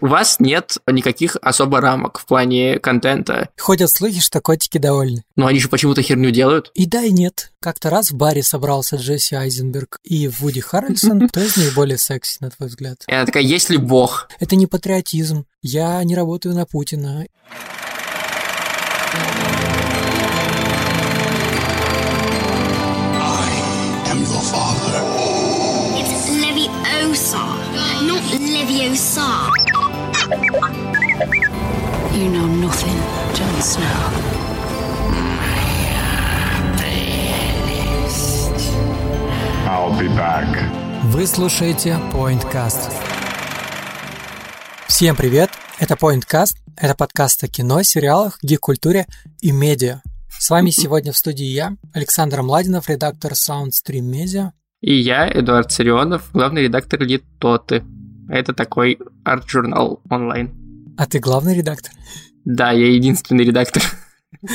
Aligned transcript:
У 0.00 0.08
вас 0.08 0.40
нет 0.40 0.78
никаких 0.88 1.36
особо 1.40 1.80
рамок 1.80 2.18
в 2.18 2.26
плане 2.26 2.80
контента. 2.80 3.48
Ходят 3.56 3.90
слухи, 3.90 4.20
что 4.20 4.40
котики 4.40 4.78
довольны. 4.78 5.22
Но 5.36 5.46
они 5.46 5.60
же 5.60 5.68
почему-то 5.68 6.02
херню 6.02 6.30
делают. 6.32 6.72
И 6.74 6.84
да, 6.86 7.02
и 7.02 7.12
нет. 7.12 7.52
Как-то 7.60 7.90
раз 7.90 8.10
в 8.10 8.16
баре 8.16 8.42
собрался 8.42 8.96
Джесси 8.96 9.36
Айзенберг 9.36 10.00
и 10.02 10.26
Вуди 10.26 10.60
Харрельсон. 10.60 11.28
Кто 11.28 11.40
из 11.40 11.56
них 11.56 11.74
более 11.74 11.96
секси, 11.96 12.38
на 12.40 12.50
твой 12.50 12.68
взгляд? 12.68 13.04
И 13.06 13.14
она 13.14 13.24
такая, 13.24 13.44
есть 13.44 13.70
ли 13.70 13.76
бог? 13.76 14.28
Это 14.40 14.56
не 14.56 14.66
патриотизм. 14.66 15.46
Я 15.62 16.02
не 16.02 16.16
работаю 16.16 16.56
на 16.56 16.66
Путина. 16.66 17.26
Leviosa, 26.34 27.44
not 28.02 28.22
Leviosa. 28.40 29.73
You 30.24 30.30
know 32.30 32.46
nothing, 32.46 32.98
Jon 33.34 33.60
Snow. 33.60 33.84
I'll 39.68 39.92
be 40.00 40.08
back. 40.16 40.48
Вы 41.12 41.26
слушаете 41.26 41.98
Pointcast. 42.10 42.90
Всем 44.86 45.14
привет! 45.14 45.50
Это 45.78 45.94
Pointcast. 45.94 46.56
Это 46.78 46.94
подкаст 46.94 47.44
о 47.44 47.48
кино, 47.48 47.82
сериалах, 47.82 48.38
гик-культуре 48.42 49.06
и 49.42 49.52
медиа. 49.52 50.00
С 50.30 50.48
вами 50.48 50.70
сегодня 50.70 51.12
в 51.12 51.18
студии 51.18 51.44
я, 51.44 51.76
Александр 51.92 52.40
Младинов, 52.40 52.88
редактор 52.88 53.32
Soundstream 53.32 54.10
Media. 54.10 54.52
И 54.80 54.94
я, 54.94 55.28
Эдуард 55.28 55.70
Царионов, 55.70 56.30
главный 56.32 56.62
редактор 56.62 57.02
Литоты. 57.02 57.84
Это 58.28 58.52
такой 58.52 58.98
арт-журнал 59.24 60.00
онлайн. 60.10 60.94
А 60.96 61.06
ты 61.06 61.18
главный 61.18 61.56
редактор? 61.56 61.92
Да, 62.44 62.70
я 62.72 62.90
единственный 62.90 63.44
редактор. 63.44 63.82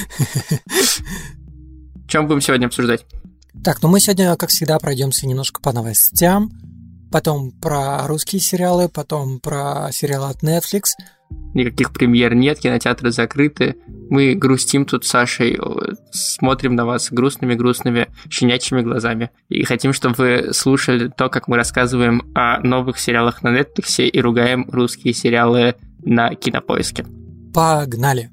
Чем 2.08 2.28
будем 2.28 2.42
сегодня 2.42 2.67
обсуждать? 2.67 3.06
Так, 3.64 3.81
ну 3.81 3.89
мы 3.89 4.00
сегодня, 4.00 4.36
как 4.36 4.50
всегда, 4.50 4.80
пройдемся 4.80 5.28
немножко 5.28 5.61
по 5.61 5.72
новостям, 5.73 6.52
потом 7.11 7.52
про 7.52 8.08
русские 8.08 8.39
сериалы, 8.39 8.89
потом 8.89 9.39
про 9.39 9.89
сериалы 9.92 10.30
от 10.30 10.44
Netflix. 10.44 10.94
Никаких 11.54 11.92
премьер 11.92 12.36
нет, 12.36 12.60
кинотеатры 12.60 13.12
закрыты. 13.12 13.76
Мы 14.10 14.36
грустим 14.36 14.86
тут 14.86 15.06
с 15.06 15.10
Сашей, 15.10 15.58
э, 15.60 15.94
смотрим 16.12 16.76
на 16.76 16.86
вас 16.86 17.12
грустными-грустными 17.12 18.08
щенячьими 18.30 18.82
глазами. 18.82 19.32
И 19.50 19.64
хотим, 19.64 19.94
чтобы 19.94 20.16
вы 20.18 20.54
слушали 20.54 21.12
то, 21.16 21.30
как 21.30 21.48
мы 21.48 21.58
рассказываем 21.58 22.22
о 22.36 22.60
новых 22.62 23.00
сериалах 23.00 23.42
на 23.44 23.50
Netflix 23.50 24.04
и 24.06 24.22
ругаем 24.22 24.70
русские 24.70 25.14
сериалы 25.14 25.76
на 26.04 26.36
Кинопоиске. 26.36 27.06
Погнали! 27.54 28.32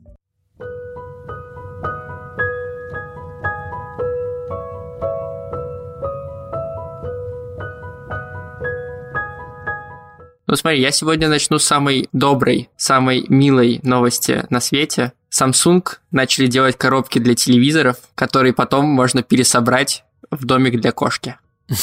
Ну 10.57 10.59
смотри, 10.59 10.81
я 10.81 10.91
сегодня 10.91 11.29
начну 11.29 11.59
с 11.59 11.65
самой 11.67 12.09
доброй, 12.15 12.71
самой 12.79 13.27
милой 13.29 13.79
новости 13.83 14.47
на 14.49 14.61
свете. 14.61 15.13
Samsung 15.31 15.87
начали 16.13 16.47
делать 16.47 16.79
коробки 16.79 17.19
для 17.19 17.35
телевизоров, 17.35 17.99
которые 18.15 18.55
потом 18.55 18.87
можно 18.87 19.23
пересобрать 19.23 20.05
в 20.31 20.47
домик 20.47 20.81
для 20.81 20.93
кошки. 20.93 21.37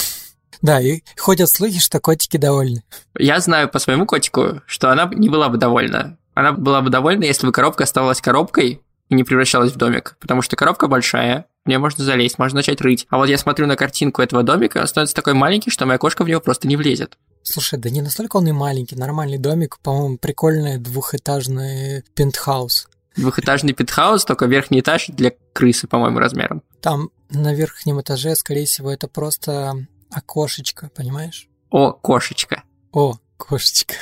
Да, 0.64 0.80
и 0.82 1.02
ходят 1.18 1.50
слухи, 1.50 1.80
что 1.80 2.00
котики 2.00 2.38
довольны. 2.38 2.84
Я 3.20 3.42
знаю 3.42 3.68
по 3.68 3.80
своему 3.80 4.06
котику, 4.06 4.62
что 4.66 4.92
она 4.92 5.12
не 5.14 5.28
была 5.28 5.50
бы 5.50 5.58
довольна. 5.58 6.18
Она 6.36 6.54
была 6.54 6.82
бы 6.82 6.90
довольна, 6.90 7.26
если 7.26 7.46
бы 7.46 7.52
коробка 7.52 7.84
оставалась 7.84 8.22
коробкой 8.22 8.82
и 9.10 9.16
не 9.16 9.24
превращалась 9.24 9.72
в 9.72 9.76
домик. 9.76 10.18
Потому 10.20 10.42
что 10.42 10.56
коробка 10.56 10.88
большая, 10.88 11.46
в 11.66 11.70
нее 11.70 11.80
можно 11.80 12.04
залезть, 12.04 12.40
можно 12.40 12.58
начать 12.58 12.82
рыть. 12.82 13.06
А 13.10 13.18
вот 13.18 13.30
я 13.30 13.38
смотрю 13.38 13.68
на 13.68 13.76
картинку 13.76 14.22
этого 14.22 14.44
домика, 14.44 14.80
он 14.80 14.88
становится 14.88 15.16
такой 15.16 15.34
маленький, 15.34 15.70
что 15.70 15.86
моя 15.86 15.98
кошка 15.98 16.24
в 16.24 16.28
него 16.30 16.42
просто 16.42 16.68
не 16.68 16.76
влезет. 16.76 17.18
Слушай, 17.44 17.78
да 17.80 17.90
не 17.90 18.02
настолько 18.02 18.38
он 18.38 18.48
и 18.48 18.52
маленький, 18.52 18.96
нормальный 18.96 19.38
домик, 19.38 19.80
по-моему, 19.80 20.18
прикольный 20.18 20.78
двухэтажный 20.78 22.04
пентхаус. 22.16 22.88
Двухэтажный 23.18 23.74
пентхаус, 23.74 24.26
только 24.26 24.46
верхний 24.46 24.80
этаж 24.80 25.08
для 25.08 25.34
крысы, 25.54 25.88
по-моему, 25.88 26.20
размером. 26.20 26.64
Там 26.82 27.10
на 27.30 27.54
верхнем 27.54 28.02
этаже, 28.02 28.36
скорее 28.36 28.66
всего, 28.66 28.92
это 28.92 29.08
просто 29.08 29.74
окошечко, 30.10 30.90
понимаешь? 30.96 31.48
О, 31.70 31.92
кошечка. 31.92 32.64
О, 32.92 33.18
кошечка. 33.38 33.96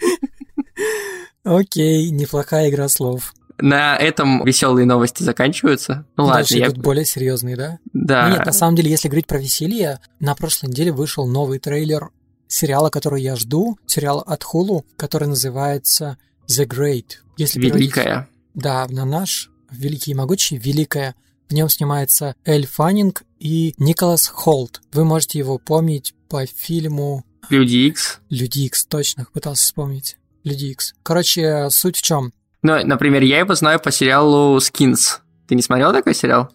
Окей, 1.44 2.10
неплохая 2.10 2.70
игра 2.70 2.88
слов. 2.88 3.34
На 3.58 3.96
этом 3.96 4.44
веселые 4.44 4.86
новости 4.86 5.22
заканчиваются. 5.22 6.06
Ну 6.16 6.24
ладно, 6.24 6.40
Дальше 6.40 6.58
я... 6.58 6.66
идут 6.66 6.78
более 6.78 7.04
серьезные, 7.04 7.56
да? 7.56 7.78
Да. 7.92 8.30
Нет, 8.30 8.46
на 8.46 8.52
самом 8.52 8.76
деле, 8.76 8.90
если 8.90 9.08
говорить 9.08 9.26
про 9.26 9.38
веселье, 9.38 10.00
на 10.20 10.34
прошлой 10.34 10.70
неделе 10.70 10.92
вышел 10.92 11.26
новый 11.26 11.58
трейлер 11.58 12.10
сериала, 12.48 12.90
который 12.90 13.22
я 13.22 13.36
жду, 13.36 13.78
сериал 13.86 14.18
от 14.20 14.42
Hulu, 14.42 14.84
который 14.96 15.28
называется 15.28 16.18
The 16.48 16.66
Great. 16.66 17.16
Если 17.36 17.60
Великая. 17.60 18.28
Да, 18.54 18.86
на 18.88 19.04
наш 19.04 19.50
великий 19.70 20.12
и 20.12 20.14
могучий, 20.14 20.56
великая. 20.56 21.14
В 21.48 21.52
нем 21.52 21.68
снимается 21.68 22.36
Эль 22.44 22.66
Фаннинг 22.66 23.24
и 23.38 23.74
Николас 23.78 24.28
Холт. 24.28 24.80
Вы 24.92 25.04
можете 25.04 25.38
его 25.38 25.58
помнить 25.58 26.14
по 26.28 26.46
фильму 26.46 27.24
Люди 27.50 27.76
Икс. 27.88 28.20
Люди 28.30 28.60
Икс, 28.60 28.86
точно, 28.86 29.26
пытался 29.32 29.64
вспомнить. 29.64 30.16
Люди 30.44 30.66
Икс. 30.66 30.94
Короче, 31.02 31.68
суть 31.70 31.96
в 31.96 32.02
чем? 32.02 32.32
Ну, 32.64 32.84
например, 32.84 33.22
я 33.22 33.38
его 33.40 33.54
знаю 33.54 33.78
по 33.78 33.92
сериалу 33.92 34.56
Skins. 34.56 35.18
Ты 35.46 35.54
не 35.54 35.62
смотрел 35.62 35.92
такой 35.92 36.14
сериал? 36.14 36.48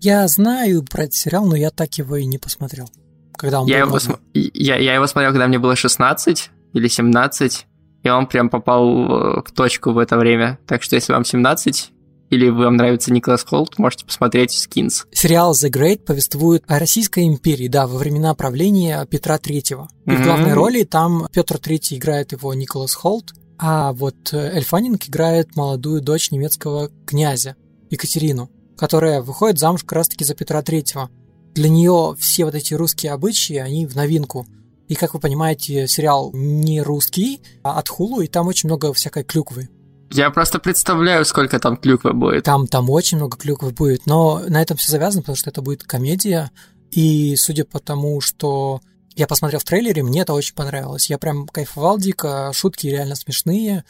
Я 0.00 0.28
знаю 0.28 0.84
про 0.84 1.04
этот 1.04 1.14
сериал, 1.14 1.46
но 1.46 1.56
я 1.56 1.70
так 1.70 1.94
его 1.94 2.16
и 2.16 2.26
не 2.26 2.36
посмотрел. 2.38 2.88
Когда 3.36 3.62
он 3.62 3.66
Я 3.66 3.78
его, 3.78 3.98
см- 3.98 4.20
я, 4.34 4.76
я 4.76 4.94
его 4.94 5.06
смотрел, 5.06 5.32
когда 5.32 5.48
мне 5.48 5.58
было 5.58 5.74
16 5.74 6.50
или 6.74 6.86
17, 6.88 7.66
и 8.02 8.08
он 8.10 8.26
прям 8.26 8.50
попал 8.50 8.86
э, 8.86 9.42
в 9.46 9.52
точку 9.52 9.92
в 9.92 9.98
это 9.98 10.18
время. 10.18 10.58
Так 10.68 10.82
что 10.82 10.96
если 10.96 11.14
вам 11.14 11.24
17 11.24 11.90
или 12.28 12.48
вам 12.50 12.76
нравится 12.76 13.10
Николас 13.12 13.42
Холт, 13.44 13.78
можете 13.78 14.04
посмотреть 14.04 14.50
Skins. 14.50 15.06
Сериал 15.12 15.52
The 15.52 15.70
Great 15.70 16.04
повествует 16.04 16.62
о 16.66 16.78
Российской 16.78 17.24
империи, 17.26 17.68
да, 17.68 17.86
во 17.86 17.96
времена 17.96 18.34
правления 18.34 19.04
Петра 19.06 19.38
Третьего. 19.38 19.88
И 20.04 20.10
в 20.10 20.14
Мгм. 20.14 20.22
главной 20.24 20.52
роли 20.52 20.82
там 20.84 21.26
Петр 21.32 21.58
Третий 21.58 21.96
играет 21.96 22.32
его 22.32 22.52
Николас 22.52 22.94
Холт, 22.94 23.32
а 23.58 23.92
вот 23.92 24.32
э, 24.32 24.56
Эль 24.56 24.64
Фаннинг 24.64 25.08
играет 25.08 25.56
молодую 25.56 26.00
дочь 26.00 26.30
немецкого 26.30 26.90
князя 27.06 27.56
Екатерину, 27.90 28.50
которая 28.76 29.22
выходит 29.22 29.58
замуж 29.58 29.82
как 29.82 29.92
раз-таки 29.92 30.24
за 30.24 30.34
Петра 30.34 30.62
Третьего. 30.62 31.10
Для 31.54 31.68
нее 31.68 32.16
все 32.18 32.44
вот 32.44 32.54
эти 32.54 32.74
русские 32.74 33.12
обычаи, 33.12 33.56
они 33.56 33.86
в 33.86 33.94
новинку. 33.94 34.46
И, 34.88 34.96
как 34.96 35.14
вы 35.14 35.20
понимаете, 35.20 35.86
сериал 35.86 36.30
не 36.34 36.82
русский, 36.82 37.40
а 37.62 37.78
от 37.78 37.88
Хулу, 37.88 38.20
и 38.20 38.26
там 38.26 38.48
очень 38.48 38.68
много 38.68 38.92
всякой 38.92 39.24
клюквы. 39.24 39.68
Я 40.10 40.30
просто 40.30 40.58
представляю, 40.58 41.24
сколько 41.24 41.58
там 41.58 41.76
клюквы 41.76 42.12
будет. 42.12 42.44
Там, 42.44 42.66
там 42.66 42.90
очень 42.90 43.16
много 43.16 43.36
клюквы 43.36 43.70
будет, 43.70 44.06
но 44.06 44.42
на 44.48 44.60
этом 44.60 44.76
все 44.76 44.90
завязано, 44.90 45.22
потому 45.22 45.36
что 45.36 45.50
это 45.50 45.62
будет 45.62 45.84
комедия. 45.84 46.50
И 46.90 47.34
судя 47.36 47.64
по 47.64 47.80
тому, 47.80 48.20
что 48.20 48.80
я 49.16 49.26
посмотрел 49.26 49.60
в 49.60 49.64
трейлере, 49.64 50.02
мне 50.02 50.22
это 50.22 50.32
очень 50.32 50.54
понравилось. 50.54 51.08
Я 51.08 51.18
прям 51.18 51.46
кайфовал 51.46 51.98
дико, 51.98 52.50
шутки 52.54 52.86
реально 52.86 53.14
смешные. 53.14 53.84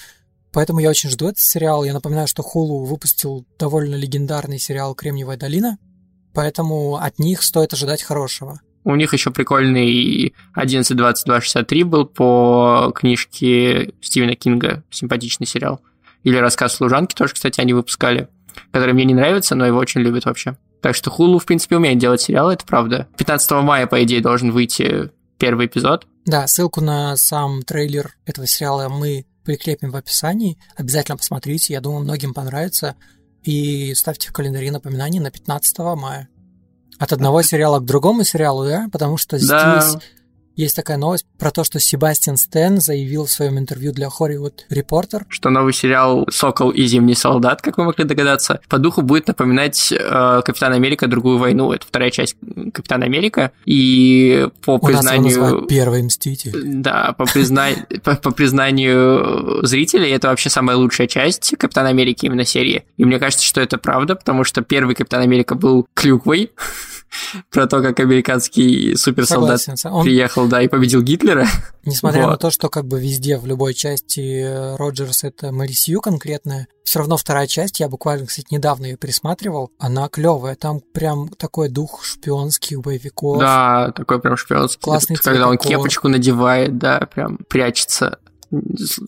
Поэтому 0.53 0.79
я 0.79 0.91
очень 0.91 1.11
жду 1.11 1.27
этот 1.27 1.41
сериал. 1.41 1.85
Я 1.85 1.93
напоминаю, 1.93 2.29
что 2.29 2.43
Hulu 2.43 2.85
выпустил 2.85 3.45
довольно 3.59 3.97
легендарный 3.97 4.59
сериал 4.59 4.95
«Кремниевая 4.95 5.37
долина», 5.37 5.79
поэтому 6.33 6.97
от 6.97 7.19
них 7.19 7.43
стоит 7.43 7.73
ожидать 7.73 8.03
хорошего. 8.03 8.61
У 8.85 8.95
них 8.95 9.13
еще 9.15 9.31
прикольный 9.31 10.35
11.22.63 10.57 11.85
был 11.85 12.07
по 12.07 12.93
книжке 12.95 13.95
Стивена 14.03 14.35
Кинга. 14.35 14.85
Симпатичный 14.91 15.47
сериал. 15.47 15.81
Или 16.23 16.37
рассказ 16.37 16.75
служанки 16.75 17.15
тоже, 17.15 17.35
кстати, 17.35 17.61
они 17.61 17.73
выпускали. 17.73 18.29
Который 18.71 18.95
мне 18.95 19.05
не 19.05 19.15
нравится, 19.15 19.55
но 19.55 19.67
его 19.67 19.79
очень 19.79 20.03
любят 20.03 20.27
вообще. 20.27 20.57
Так 20.81 20.95
что 20.95 21.11
Hulu, 21.11 21.39
в 21.39 21.47
принципе, 21.47 21.77
умеет 21.77 21.99
делать 21.99 22.21
сериалы, 22.21 22.53
это 22.53 22.67
правда. 22.67 23.09
15 23.17 23.51
мая, 23.63 23.87
по 23.87 24.03
идее, 24.05 24.21
должен 24.21 24.51
выйти 24.51 25.11
первый 25.39 25.67
эпизод. 25.67 26.07
Да, 26.27 26.47
ссылку 26.47 26.81
на 26.81 27.17
сам 27.17 27.63
трейлер 27.63 28.15
этого 28.25 28.47
сериала 28.47 28.89
мы 28.89 29.27
прикрепим 29.45 29.91
в 29.91 29.97
описании. 29.97 30.59
Обязательно 30.77 31.19
посмотрите, 31.19 31.75
я 31.75 31.81
думаю, 31.81 32.03
многим 32.03 32.35
понравится. 32.35 32.97
И 33.43 33.93
ставьте 33.95 34.31
в 34.31 34.33
календаре 34.33 34.71
напоминание 34.71 35.21
на 35.21 35.31
15 35.31 35.79
мая. 35.97 36.29
От 36.99 37.13
одного 37.13 37.43
сериала 37.43 37.81
к 37.81 37.85
другому 37.85 38.25
сериалу, 38.25 38.65
да? 38.65 38.89
Потому 38.91 39.19
что 39.19 39.39
Да. 39.47 40.01
Есть 40.57 40.77
такая 40.77 40.97
новость 40.97 41.27
про 41.39 41.51
то, 41.51 41.65
что 41.65 41.81
Себастьян 41.81 42.37
Стэн 42.37 42.81
заявил 42.81 43.27
в 43.27 43.31
своем 43.31 43.59
интервью 43.59 43.93
для 43.93 44.09
Hollywood 44.09 44.55
Reporter, 44.71 45.23
что 45.29 45.51
новый 45.51 45.73
сериал 45.73 46.27
«Сокол 46.31 46.71
и 46.71 46.85
Зимний 46.85 47.15
солдат», 47.15 47.61
как 47.61 47.79
вы 47.79 47.85
могли 47.85 48.05
догадаться, 48.05 48.61
по 48.69 48.79
духу 48.79 49.03
будет 49.03 49.27
напоминать 49.27 49.93
э, 49.93 50.43
«Капитан 50.45 50.73
Америка. 50.73 51.09
Другую 51.09 51.39
войну». 51.39 51.73
Это 51.73 51.87
вторая 51.87 52.11
часть 52.11 52.37
«Капитана 52.73 53.05
Америка». 53.05 53.51
И 53.65 54.49
по 54.65 54.75
у 54.75 54.79
признанию... 54.79 55.41
нас 55.41 55.51
его 55.51 55.61
«Первый 55.63 56.03
мститель». 56.03 56.53
Да, 56.55 57.15
по, 57.19 57.27
призна... 57.27 57.69
по 58.03 58.31
признанию 58.31 59.67
зрителей, 59.67 60.11
это 60.11 60.29
вообще 60.29 60.51
самая 60.51 60.77
лучшая 60.77 61.09
часть 61.09 61.57
Капитана 61.59 61.89
Америки 61.89 62.27
именно 62.27 62.45
серии. 62.45 62.85
И 62.97 63.05
мне 63.05 63.19
кажется, 63.19 63.45
что 63.45 63.61
это 63.61 63.77
правда, 63.79 64.15
потому 64.15 64.45
что 64.45 64.63
первый 64.63 64.95
Капитан 64.95 65.23
Америка 65.23 65.55
был 65.55 65.87
клюквой, 65.95 66.53
про 67.51 67.67
то, 67.67 67.81
как 67.83 68.01
американский 68.01 68.97
суперсолдат 68.97 69.61
Согласен, 69.61 69.91
он- 69.91 70.05
приехал, 70.05 70.47
да, 70.47 70.63
и 70.63 70.69
победил 70.69 71.03
Гитлера. 71.03 71.47
Несмотря 71.85 72.23
на 72.23 72.31
Вот. 72.33 72.41
то, 72.41 72.51
что 72.51 72.69
как 72.69 72.87
бы 72.87 73.01
везде, 73.01 73.39
в 73.39 73.47
любой 73.47 73.75
части 73.75 74.43
э, 74.43 74.77
Роджерс 74.77 75.25
это 75.25 75.53
Мэри 75.53 75.73
Сью 75.73 76.01
конкретная, 76.01 76.69
все 76.85 76.99
равно 77.01 77.17
вторая 77.17 77.47
часть, 77.47 77.81
я 77.81 77.89
буквально, 77.89 78.27
кстати, 78.27 78.47
недавно 78.51 78.87
ее 78.87 78.97
пересматривал, 78.97 79.71
она 79.79 80.09
клевая, 80.09 80.55
там 80.55 80.81
прям 80.93 81.29
такой 81.29 81.69
дух 81.69 82.05
шпионских 82.05 82.81
боевиков. 82.81 83.39
Да, 83.39 83.93
такой 83.95 84.21
прям 84.21 84.37
шпионский. 84.37 84.81
Классный 84.81 85.17
Когда 85.17 85.49
он 85.49 85.59
кепочку 85.59 86.09
надевает, 86.09 86.79
да, 86.79 87.01
прям 87.13 87.39
прячется. 87.49 88.19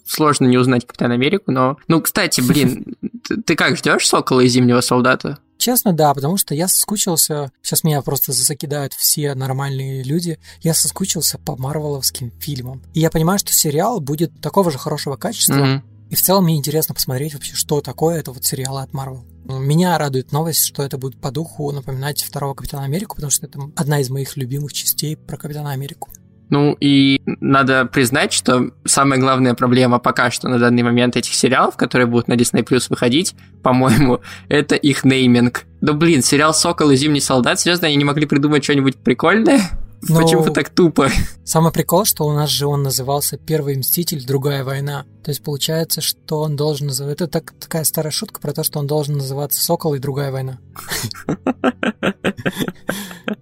Сложно 0.07 0.47
не 0.47 0.59
узнать 0.59 0.87
Капитана 0.87 1.15
Америку, 1.15 1.53
но... 1.53 1.77
Ну, 1.89 2.01
кстати, 2.01 2.41
блин, 2.41 2.85
ты- 3.29 3.41
ты 3.43 3.55
как, 3.57 3.77
ждешь 3.77 4.07
Сокола 4.09 4.41
и 4.41 4.49
Зимнего 4.49 4.81
солдата? 4.81 5.39
Честно, 5.67 5.93
да, 5.93 6.15
потому 6.15 6.37
что 6.37 6.55
я 6.55 6.69
соскучился, 6.69 7.51
сейчас 7.61 7.83
меня 7.83 8.01
просто 8.01 8.31
закидают 8.31 8.95
все 8.95 9.35
нормальные 9.35 10.05
люди, 10.05 10.39
я 10.61 10.75
соскучился 10.75 11.39
по 11.39 11.57
марвеловским 11.57 12.31
фильмам. 12.39 12.85
И 12.95 13.01
я 13.01 13.11
понимаю, 13.11 13.41
что 13.41 13.53
сериал 13.53 13.99
будет 13.99 14.41
такого 14.41 14.71
же 14.71 14.79
хорошего 14.79 15.17
качества, 15.17 15.55
Мгм. 15.55 15.83
И 16.09 16.15
в 16.15 16.23
целом 16.23 16.45
мне 16.45 16.57
интересно 16.57 16.95
посмотреть 16.95 17.35
вообще, 17.35 17.57
что 17.57 17.81
такое 17.81 18.21
это 18.21 18.31
вот 18.31 18.45
сериалы 18.45 18.83
от 18.83 18.93
Marvel. 18.93 19.25
Меня 19.59 19.99
радует 19.99 20.31
новость, 20.31 20.65
что 20.65 20.85
это 20.85 20.99
будет 20.99 21.21
по 21.21 21.33
духу 21.33 21.73
напоминать 21.73 22.23
второго 22.23 22.55
Капитана 22.55 22.85
Америку, 22.85 23.17
потому 23.17 23.33
что 23.33 23.47
это 23.47 23.59
одна 23.75 23.99
из 23.99 24.09
моих 24.09 24.37
любимых 24.37 24.73
частей 24.73 25.17
про 25.17 25.37
Капитана 25.37 25.73
Америку. 25.73 26.11
Ну 26.49 26.77
и 26.81 27.21
надо 27.27 27.87
признать, 27.87 28.33
что 28.33 28.71
самая 28.85 29.19
главная 29.19 29.55
проблема 29.55 29.99
пока 29.99 30.31
что 30.31 30.49
на 30.49 30.59
данный 30.59 30.83
момент 30.83 31.17
этих 31.17 31.35
сериалов, 31.35 31.77
которые 31.77 32.07
будут 32.07 32.29
на 32.29 32.35
Disney 32.35 32.65
Plus 32.65 32.87
выходить, 32.89 33.35
по-моему, 33.63 34.21
это 34.49 34.75
их 34.77 35.05
нейминг. 35.05 35.65
Да 35.81 35.93
блин, 35.93 36.23
сериал 36.23 36.55
«Сокол 36.55 36.91
и 36.91 36.97
Зимний 36.97 37.21
солдат», 37.21 37.61
серьезно, 37.61 37.89
они 37.89 37.97
не 37.97 38.05
могли 38.05 38.27
придумать 38.27 38.65
что-нибудь 38.65 38.97
прикольное? 38.97 39.61
Ну, 40.03 40.21
Почему 40.23 40.45
так 40.51 40.69
тупо? 40.71 41.11
Самый 41.45 41.73
прикол, 41.73 42.05
что 42.05 42.27
у 42.27 42.33
нас 42.33 42.51
же 42.51 42.67
он 42.67 42.83
назывался 42.83 43.39
«Первый 43.39 43.77
мститель. 43.77 44.25
Другая 44.25 44.63
война». 44.63 45.05
То 45.25 45.31
есть 45.31 45.43
получается, 45.43 46.01
что 46.01 46.41
он 46.41 46.55
должен 46.57 46.89
называться... 46.89 47.25
Это 47.25 47.27
так- 47.33 47.55
такая 47.59 47.85
старая 47.85 48.13
шутка 48.13 48.41
про 48.41 48.53
то, 48.53 48.63
что 48.63 48.79
он 48.79 48.87
должен 48.87 49.17
называться 49.17 49.63
«Сокол 49.63 49.95
и 49.95 49.99
другая 49.99 50.31
война». 50.31 50.59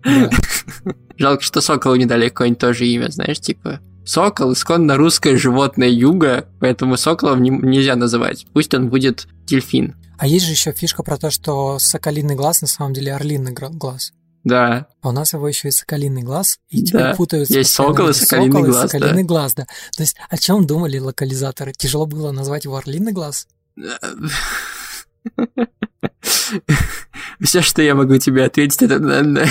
Жалко, 1.16 1.42
что 1.42 1.60
Соколу 1.60 1.96
не 1.96 2.06
дали 2.06 2.28
какое-нибудь 2.28 2.60
тоже 2.60 2.86
имя, 2.86 3.10
знаешь, 3.10 3.40
типа... 3.40 3.80
Сокол 4.06 4.52
исконно 4.52 4.96
русское 4.96 5.34
животное 5.36 5.88
юга, 5.88 6.46
поэтому 6.60 6.98
Соколом 6.98 7.42
не- 7.42 7.48
нельзя 7.50 7.96
называть. 7.96 8.46
Пусть 8.52 8.74
он 8.74 8.90
будет 8.90 9.26
дельфин. 9.46 9.96
А 10.18 10.26
есть 10.26 10.44
же 10.44 10.52
еще 10.52 10.72
фишка 10.72 11.02
про 11.02 11.16
то, 11.16 11.30
что 11.30 11.78
соколиный 11.78 12.34
глаз 12.34 12.60
на 12.60 12.66
самом 12.68 12.92
деле 12.92 13.14
орлиный 13.14 13.52
глаз. 13.52 14.12
Да, 14.44 14.88
А 15.00 15.08
у 15.08 15.12
нас 15.12 15.32
его 15.32 15.48
еще 15.48 15.68
и 15.68 15.70
соколиный 15.70 16.22
глаз, 16.22 16.58
и 16.68 16.82
теперь 16.84 17.00
Да. 17.00 17.14
путаются. 17.14 17.54
Есть 17.54 17.72
сокол 17.72 18.10
и 18.10 18.12
соколиный 18.12 18.52
сокол 18.52 18.64
и 18.64 18.70
глаз, 18.70 18.90
соколиный 18.90 19.22
глаз, 19.24 19.54
да. 19.54 19.64
То 19.96 20.02
есть 20.02 20.16
о 20.28 20.36
чем 20.36 20.66
думали 20.66 20.98
локализаторы? 20.98 21.72
Тяжело 21.72 22.04
было 22.06 22.30
назвать 22.30 22.64
его 22.64 22.76
орлиный 22.76 23.12
глаз? 23.12 23.48
Все, 27.42 27.62
что 27.62 27.82
я 27.82 27.94
могу 27.94 28.18
тебе 28.18 28.44
ответить, 28.44 28.82
это... 28.82 29.46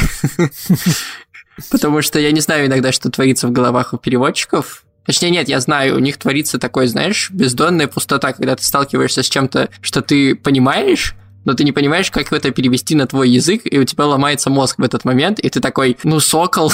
Потому 1.69 2.01
что 2.01 2.19
я 2.19 2.31
не 2.31 2.41
знаю 2.41 2.67
иногда, 2.67 2.91
что 2.91 3.09
творится 3.11 3.47
в 3.47 3.51
головах 3.51 3.93
у 3.93 3.97
переводчиков. 3.97 4.85
Точнее, 5.05 5.31
нет, 5.31 5.49
я 5.49 5.59
знаю, 5.59 5.97
у 5.97 5.99
них 5.99 6.17
творится 6.17 6.57
такой, 6.59 6.87
знаешь, 6.87 7.29
бездонная 7.31 7.87
пустота, 7.87 8.31
когда 8.33 8.55
ты 8.55 8.63
сталкиваешься 8.63 9.21
с 9.21 9.29
чем-то, 9.29 9.69
что 9.81 10.01
ты 10.01 10.33
понимаешь, 10.35 11.15
но 11.45 11.53
ты 11.53 11.63
не 11.63 11.71
понимаешь, 11.71 12.11
как 12.11 12.31
это 12.31 12.51
перевести 12.51 12.95
на 12.95 13.07
твой 13.07 13.29
язык, 13.29 13.61
и 13.65 13.77
у 13.79 13.83
тебя 13.83 14.05
ломается 14.05 14.49
мозг 14.49 14.79
в 14.79 14.83
этот 14.83 15.05
момент, 15.05 15.39
и 15.39 15.49
ты 15.49 15.59
такой, 15.59 15.97
ну, 16.03 16.19
сокол. 16.19 16.71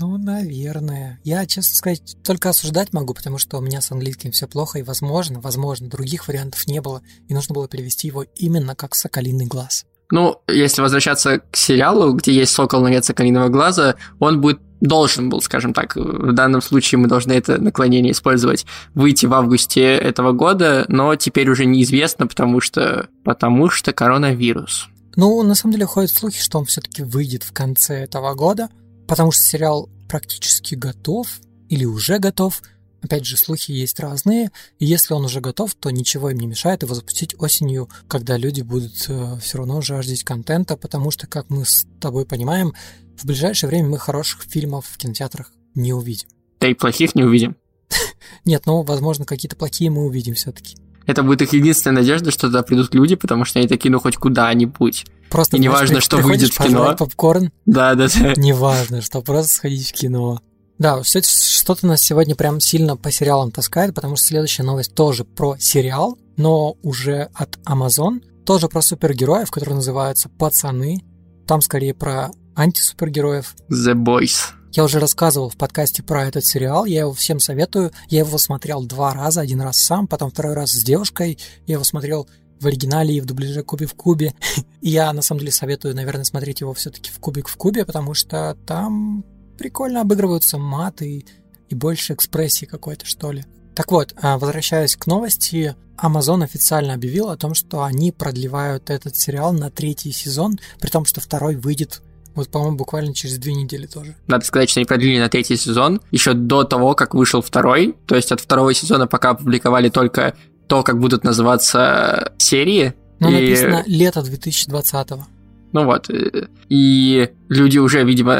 Ну, 0.00 0.18
наверное. 0.18 1.20
Я, 1.22 1.46
честно 1.46 1.76
сказать, 1.76 2.16
только 2.24 2.50
осуждать 2.50 2.92
могу, 2.92 3.14
потому 3.14 3.38
что 3.38 3.58
у 3.58 3.60
меня 3.60 3.80
с 3.80 3.92
английским 3.92 4.32
все 4.32 4.48
плохо, 4.48 4.80
и 4.80 4.82
возможно, 4.82 5.40
возможно, 5.40 5.88
других 5.88 6.26
вариантов 6.26 6.66
не 6.66 6.80
было, 6.80 7.02
и 7.28 7.34
нужно 7.34 7.54
было 7.54 7.68
перевести 7.68 8.08
его 8.08 8.24
именно 8.34 8.74
как 8.74 8.96
соколиный 8.96 9.46
глаз. 9.46 9.86
Ну, 10.10 10.42
если 10.48 10.82
возвращаться 10.82 11.40
к 11.50 11.56
сериалу, 11.56 12.12
где 12.12 12.32
есть 12.32 12.52
сокол, 12.52 12.80
но 12.80 12.88
нет 12.88 13.04
соколиного 13.04 13.48
глаза, 13.48 13.96
он 14.18 14.40
будет 14.40 14.60
должен 14.80 15.30
был, 15.30 15.40
скажем 15.40 15.72
так, 15.72 15.96
в 15.96 16.32
данном 16.32 16.60
случае 16.60 16.98
мы 16.98 17.08
должны 17.08 17.32
это 17.32 17.58
наклонение 17.60 18.12
использовать, 18.12 18.66
выйти 18.94 19.24
в 19.24 19.32
августе 19.32 19.80
этого 19.80 20.32
года, 20.32 20.84
но 20.88 21.16
теперь 21.16 21.48
уже 21.48 21.64
неизвестно, 21.64 22.26
потому 22.26 22.60
что, 22.60 23.08
потому 23.24 23.70
что 23.70 23.94
коронавирус. 23.94 24.88
Ну, 25.16 25.42
на 25.42 25.54
самом 25.54 25.72
деле 25.72 25.86
ходят 25.86 26.10
слухи, 26.10 26.40
что 26.40 26.58
он 26.58 26.66
все-таки 26.66 27.02
выйдет 27.02 27.44
в 27.44 27.52
конце 27.52 28.02
этого 28.02 28.34
года, 28.34 28.68
потому 29.08 29.32
что 29.32 29.42
сериал 29.42 29.88
практически 30.08 30.74
готов 30.74 31.28
или 31.68 31.84
уже 31.84 32.18
готов. 32.18 32.60
Опять 33.04 33.26
же, 33.26 33.36
слухи 33.36 33.70
есть 33.70 34.00
разные, 34.00 34.50
и 34.78 34.86
если 34.86 35.12
он 35.12 35.26
уже 35.26 35.42
готов, 35.42 35.74
то 35.74 35.90
ничего 35.90 36.30
им 36.30 36.38
не 36.38 36.46
мешает 36.46 36.84
его 36.84 36.94
запустить 36.94 37.34
осенью, 37.38 37.90
когда 38.08 38.38
люди 38.38 38.62
будут 38.62 38.92
все 38.94 39.38
равно 39.52 39.82
жаждать 39.82 40.24
контента, 40.24 40.78
потому 40.78 41.10
что, 41.10 41.26
как 41.26 41.50
мы 41.50 41.66
с 41.66 41.86
тобой 42.00 42.24
понимаем, 42.24 42.72
в 43.18 43.26
ближайшее 43.26 43.68
время 43.68 43.90
мы 43.90 43.98
хороших 43.98 44.44
фильмов 44.44 44.86
в 44.90 44.96
кинотеатрах 44.96 45.52
не 45.74 45.92
увидим. 45.92 46.28
Да 46.60 46.66
и 46.68 46.72
плохих 46.72 47.14
не 47.14 47.24
увидим. 47.24 47.56
Нет, 48.46 48.62
ну, 48.64 48.80
возможно, 48.82 49.26
какие-то 49.26 49.54
плохие 49.56 49.90
мы 49.90 50.06
увидим 50.06 50.34
все-таки. 50.34 50.78
Это 51.04 51.22
будет 51.22 51.42
их 51.42 51.52
единственная 51.52 52.00
надежда, 52.00 52.30
что 52.30 52.46
туда 52.46 52.62
придут 52.62 52.94
люди, 52.94 53.16
потому 53.16 53.44
что 53.44 53.58
они 53.58 53.68
такие, 53.68 53.92
ну, 53.92 54.00
хоть 54.00 54.16
куда-нибудь. 54.16 55.04
Просто 55.28 55.58
И 55.58 55.60
не 55.60 55.68
знаешь, 55.68 55.80
важно, 55.82 55.96
при- 55.96 56.02
что 56.04 56.16
выйдет 56.16 56.54
в 56.54 56.62
кино. 56.62 56.96
попкорн, 56.98 57.52
Да, 57.66 57.94
да, 57.94 58.06
да. 58.08 58.32
Неважно, 58.36 59.02
что 59.02 59.20
просто 59.20 59.52
сходить 59.52 59.90
в 59.90 59.92
кино. 59.92 60.40
Да, 60.78 61.00
кстати, 61.00 61.28
что-то 61.28 61.86
нас 61.86 62.02
сегодня 62.02 62.34
прям 62.34 62.60
сильно 62.60 62.96
по 62.96 63.10
сериалам 63.10 63.52
таскает, 63.52 63.94
потому 63.94 64.16
что 64.16 64.26
следующая 64.26 64.64
новость 64.64 64.94
тоже 64.94 65.24
про 65.24 65.56
сериал, 65.58 66.18
но 66.36 66.76
уже 66.82 67.28
от 67.34 67.56
Amazon, 67.64 68.20
тоже 68.44 68.68
про 68.68 68.82
супергероев, 68.82 69.50
который 69.50 69.74
называется 69.74 70.28
«Пацаны». 70.28 71.02
Там 71.46 71.60
скорее 71.60 71.94
про 71.94 72.30
антисупергероев. 72.56 73.54
The 73.70 73.94
Boys. 73.94 74.52
Я 74.72 74.84
уже 74.84 74.98
рассказывал 74.98 75.50
в 75.50 75.56
подкасте 75.56 76.02
про 76.02 76.24
этот 76.26 76.44
сериал, 76.44 76.84
я 76.84 77.00
его 77.00 77.12
всем 77.12 77.38
советую. 77.38 77.92
Я 78.08 78.20
его 78.20 78.38
смотрел 78.38 78.84
два 78.84 79.14
раза, 79.14 79.40
один 79.40 79.60
раз 79.60 79.76
сам, 79.78 80.08
потом 80.08 80.30
второй 80.30 80.54
раз 80.54 80.72
с 80.72 80.82
девушкой. 80.82 81.38
Я 81.66 81.74
его 81.74 81.84
смотрел 81.84 82.28
в 82.60 82.66
оригинале 82.66 83.14
и 83.14 83.20
в 83.20 83.26
дубляже 83.26 83.62
Кубе 83.62 83.86
в 83.86 83.94
Кубе. 83.94 84.34
И 84.80 84.90
я 84.90 85.12
на 85.12 85.22
самом 85.22 85.40
деле 85.40 85.52
советую, 85.52 85.94
наверное, 85.94 86.24
смотреть 86.24 86.60
его 86.60 86.74
все-таки 86.74 87.10
в 87.10 87.18
Кубик 87.20 87.48
в 87.48 87.56
Кубе, 87.56 87.84
потому 87.84 88.14
что 88.14 88.56
там 88.66 89.24
прикольно 89.58 90.00
обыгрываются 90.02 90.58
маты 90.58 91.24
и 91.68 91.74
больше 91.74 92.12
экспрессии 92.14 92.66
какой-то, 92.66 93.06
что 93.06 93.32
ли. 93.32 93.44
Так 93.74 93.90
вот, 93.90 94.14
а, 94.20 94.38
возвращаясь 94.38 94.96
к 94.96 95.06
новости, 95.06 95.74
Amazon 96.00 96.44
официально 96.44 96.94
объявил 96.94 97.30
о 97.30 97.36
том, 97.36 97.54
что 97.54 97.82
они 97.82 98.12
продлевают 98.12 98.90
этот 98.90 99.16
сериал 99.16 99.52
на 99.52 99.70
третий 99.70 100.12
сезон, 100.12 100.58
при 100.80 100.90
том, 100.90 101.04
что 101.04 101.20
второй 101.20 101.56
выйдет, 101.56 102.02
вот, 102.34 102.48
по-моему, 102.48 102.76
буквально 102.76 103.14
через 103.14 103.38
две 103.38 103.54
недели 103.54 103.86
тоже. 103.86 104.16
Надо 104.26 104.44
сказать, 104.44 104.68
что 104.70 104.80
они 104.80 104.86
продлили 104.86 105.18
на 105.18 105.28
третий 105.28 105.56
сезон 105.56 106.00
еще 106.10 106.34
до 106.34 106.64
того, 106.64 106.94
как 106.94 107.14
вышел 107.14 107.42
второй. 107.42 107.96
То 108.06 108.16
есть 108.16 108.32
от 108.32 108.40
второго 108.40 108.74
сезона 108.74 109.06
пока 109.06 109.30
опубликовали 109.30 109.88
только 109.88 110.34
то, 110.66 110.82
как 110.82 110.98
будут 110.98 111.22
называться 111.24 112.32
серии. 112.38 112.94
Ну, 113.20 113.28
И- 113.28 113.32
написано 113.32 113.84
лето 113.86 114.20
2020-го. 114.20 115.26
Ну 115.72 115.84
вот. 115.84 116.10
э, 116.10 116.46
И 116.68 117.30
люди 117.48 117.78
уже, 117.78 118.04
видимо, 118.04 118.36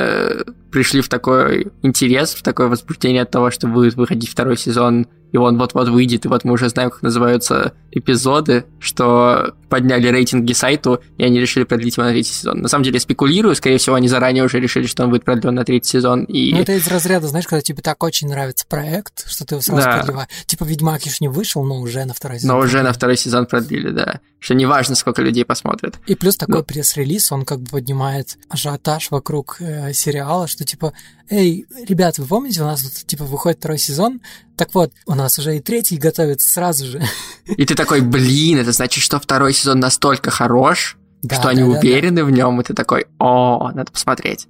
пришли 0.75 1.01
в 1.01 1.09
такой 1.09 1.69
интерес, 1.83 2.35
в 2.35 2.43
такое 2.43 2.67
возбуждение 2.67 3.23
от 3.23 3.31
того, 3.31 3.53
что 3.53 3.69
будет 3.69 3.95
выходить 3.95 4.29
второй 4.29 4.57
сезон, 4.57 5.07
и 5.33 5.37
он 5.37 5.57
вот-вот 5.59 5.89
выйдет, 5.89 6.25
и 6.25 6.29
вот 6.29 6.45
мы 6.45 6.53
уже 6.53 6.69
знаем, 6.69 6.91
как 6.91 7.03
называются 7.03 7.73
эпизоды, 7.91 8.65
что 8.79 9.55
подняли 9.69 10.07
рейтинги 10.09 10.53
сайту, 10.53 11.01
и 11.19 11.25
они 11.25 11.41
решили 11.41 11.65
продлить 11.65 11.97
его 11.97 12.07
на 12.07 12.13
третий 12.13 12.33
сезон. 12.33 12.61
На 12.61 12.69
самом 12.69 12.85
деле, 12.85 13.01
спекулирую, 13.01 13.57
скорее 13.57 13.79
всего, 13.79 13.97
они 13.97 14.07
заранее 14.09 14.45
уже 14.45 14.61
решили, 14.61 14.87
что 14.87 15.03
он 15.05 15.11
будет 15.11 15.25
продлен 15.25 15.55
на 15.55 15.65
третий 15.65 15.91
сезон, 15.91 16.25
и... 16.25 16.53
Ну, 16.53 16.61
это 16.61 16.73
из 16.73 16.87
разряда, 16.87 17.27
знаешь, 17.27 17.47
когда 17.49 17.61
тебе 17.63 17.83
так 17.83 18.01
очень 18.05 18.29
нравится 18.29 18.65
проект, 18.69 19.29
что 19.29 19.45
ты 19.45 19.55
его 19.57 19.63
сразу 19.63 19.83
Да. 19.83 19.97
продлеваешь. 19.99 20.29
Типа 20.47 20.65
Ведьмак 20.65 21.03
еще 21.05 21.17
не 21.21 21.29
вышел, 21.29 21.65
но 21.65 21.81
уже 21.81 22.05
на 22.05 22.15
второй 22.15 22.39
сезон. 22.39 22.57
Но 22.57 22.63
уже 22.63 22.83
на 22.83 22.93
второй 22.93 23.17
сезон 23.17 23.47
продлили, 23.47 23.91
да. 23.91 24.21
Что 24.39 24.55
неважно, 24.55 24.95
сколько 24.95 25.23
людей 25.23 25.45
посмотрят. 25.45 25.95
И 26.07 26.15
плюс 26.15 26.37
такой 26.37 26.59
Ну. 26.59 26.63
пресс-релиз, 26.65 27.33
он 27.33 27.45
как 27.45 27.61
бы 27.61 27.71
поднимает 27.71 28.37
ажиотаж 28.51 29.11
вокруг 29.11 29.57
э, 29.61 29.93
сериала, 29.95 30.47
что 30.47 30.64
что 30.65 30.71
типа, 30.71 30.93
эй, 31.29 31.67
ребят, 31.87 32.19
вы 32.19 32.27
помните, 32.27 32.63
у 32.63 32.65
нас 32.65 32.83
тут 32.83 33.07
типа 33.07 33.25
выходит 33.25 33.59
второй 33.59 33.79
сезон? 33.79 34.21
Так 34.57 34.75
вот, 34.75 34.93
у 35.07 35.15
нас 35.15 35.39
уже 35.39 35.57
и 35.57 35.61
третий 35.61 35.97
готовится 35.97 36.51
сразу 36.51 36.87
же. 36.87 37.03
И 37.47 37.65
ты 37.65 37.75
такой, 37.75 38.01
блин, 38.01 38.59
это 38.59 38.73
значит, 38.73 39.03
что 39.03 39.21
второй 39.21 39.53
сезон 39.53 39.81
настолько 39.81 40.31
хорош, 40.31 40.97
Да, 41.23 41.37
что 41.37 41.49
они 41.49 41.63
да, 41.63 41.71
да, 41.71 41.79
уверены 41.79 42.25
в 42.25 42.31
нем, 42.31 42.61
и 42.61 42.65
ты 42.65 42.75
такой, 42.75 43.07
о, 43.19 43.71
надо 43.73 43.93
посмотреть. 43.93 44.49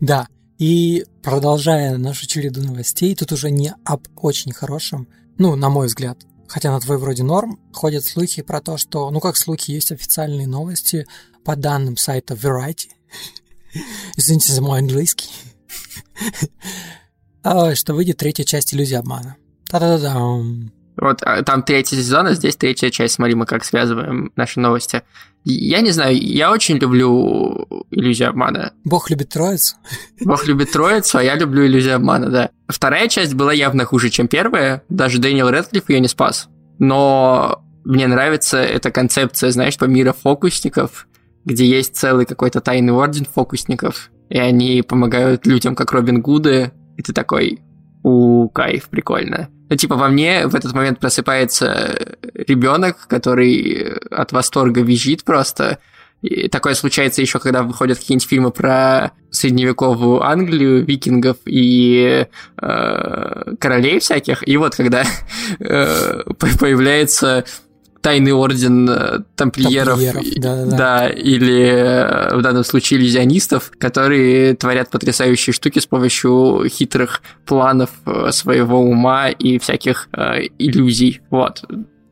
Да, 0.00 0.28
и 0.58 1.04
продолжая 1.22 1.96
нашу 1.96 2.26
череду 2.26 2.62
новостей, 2.62 3.14
тут 3.14 3.32
уже 3.32 3.50
не 3.50 3.74
об 3.84 4.06
очень 4.16 4.52
хорошем, 4.52 5.08
ну, 5.38 5.56
на 5.56 5.68
мой 5.68 5.88
взгляд, 5.88 6.18
хотя 6.46 6.70
на 6.70 6.80
твой 6.80 6.98
вроде 6.98 7.22
норм, 7.22 7.58
ходят 7.72 8.04
слухи 8.04 8.42
про 8.42 8.60
то, 8.60 8.76
что, 8.76 9.10
ну, 9.10 9.20
как 9.20 9.36
слухи, 9.36 9.72
есть 9.72 9.92
официальные 9.92 10.46
новости 10.46 11.06
по 11.44 11.56
данным 11.56 11.96
сайта 11.96 12.34
Variety. 12.34 12.90
Извините 14.16 14.52
за 14.52 14.62
мой 14.62 14.80
английский. 14.80 15.30
А, 17.46 17.74
Что 17.74 17.92
выйдет 17.92 18.16
третья 18.16 18.42
часть 18.42 18.72
иллюзии 18.72 18.94
обмана. 18.94 19.36
Та-да-да-дам. 19.68 20.72
Вот 20.96 21.22
а, 21.22 21.42
там 21.42 21.62
третий 21.62 21.96
сезон, 21.96 22.26
а 22.26 22.34
здесь 22.34 22.56
третья 22.56 22.88
часть. 22.88 23.14
Смотри, 23.14 23.34
мы 23.34 23.46
как 23.46 23.64
связываем 23.64 24.32
наши 24.36 24.60
новости. 24.60 25.02
Я 25.44 25.82
не 25.82 25.90
знаю, 25.90 26.16
я 26.16 26.50
очень 26.50 26.78
люблю 26.78 27.66
иллюзию 27.90 28.30
обмана. 28.30 28.72
Бог 28.84 29.10
любит 29.10 29.28
троицу. 29.28 29.76
Бог 30.20 30.46
любит 30.46 30.72
троицу, 30.72 31.18
а 31.18 31.22
я 31.22 31.34
люблю 31.34 31.66
иллюзию 31.66 31.96
обмана, 31.96 32.30
да. 32.30 32.50
Вторая 32.68 33.08
часть 33.08 33.34
была 33.34 33.52
явно 33.52 33.84
хуже, 33.84 34.08
чем 34.08 34.28
первая. 34.28 34.82
Даже 34.88 35.18
Дэниел 35.18 35.50
Рэдклифф 35.50 35.90
ее 35.90 36.00
не 36.00 36.08
спас. 36.08 36.48
Но 36.78 37.62
мне 37.84 38.06
нравится 38.06 38.58
эта 38.58 38.90
концепция, 38.90 39.50
знаешь, 39.50 39.76
по 39.76 39.84
мира 39.84 40.14
фокусников, 40.14 41.06
где 41.44 41.66
есть 41.66 41.96
целый 41.96 42.26
какой-то 42.26 42.60
тайный 42.60 42.92
орден 42.92 43.24
фокусников, 43.24 44.10
и 44.28 44.38
они 44.38 44.82
помогают 44.82 45.46
людям, 45.46 45.74
как 45.74 45.92
Робин 45.92 46.20
Гуды, 46.20 46.72
и 46.96 47.02
ты 47.02 47.12
такой, 47.12 47.60
у, 48.02 48.48
кайф, 48.48 48.88
прикольно. 48.88 49.48
Ну, 49.68 49.76
типа, 49.76 49.96
во 49.96 50.08
мне 50.08 50.46
в 50.46 50.54
этот 50.54 50.74
момент 50.74 50.98
просыпается 51.00 52.16
ребенок, 52.34 53.06
который 53.08 53.94
от 54.10 54.32
восторга 54.32 54.82
визжит 54.82 55.24
просто. 55.24 55.78
И 56.20 56.48
такое 56.48 56.74
случается 56.74 57.20
еще, 57.20 57.38
когда 57.38 57.62
выходят 57.62 57.98
какие-нибудь 57.98 58.28
фильмы 58.28 58.50
про 58.50 59.12
средневековую 59.30 60.22
Англию, 60.22 60.84
викингов 60.84 61.36
и 61.44 62.26
э, 62.60 63.54
королей 63.58 63.98
всяких. 64.00 64.46
И 64.46 64.56
вот 64.56 64.74
когда 64.74 65.04
э, 65.58 66.22
по- 66.38 66.58
появляется 66.58 67.44
тайный 68.04 68.32
орден 68.32 68.86
э, 68.90 69.20
тамплиеров, 69.34 69.94
Тамплиеров, 69.94 70.22
и- 70.22 70.38
да-да-да. 70.38 70.76
да, 70.76 71.08
или 71.08 71.62
э, 71.64 72.36
в 72.36 72.42
данном 72.42 72.62
случае 72.62 73.00
иллюзионистов, 73.00 73.72
которые 73.78 74.54
творят 74.56 74.90
потрясающие 74.90 75.54
штуки 75.54 75.78
с 75.78 75.86
помощью 75.86 76.68
хитрых 76.68 77.22
планов 77.46 77.88
э, 78.04 78.30
своего 78.30 78.78
ума 78.78 79.30
и 79.30 79.58
всяких 79.58 80.10
э, 80.12 80.48
иллюзий. 80.58 81.22
Вот. 81.30 81.64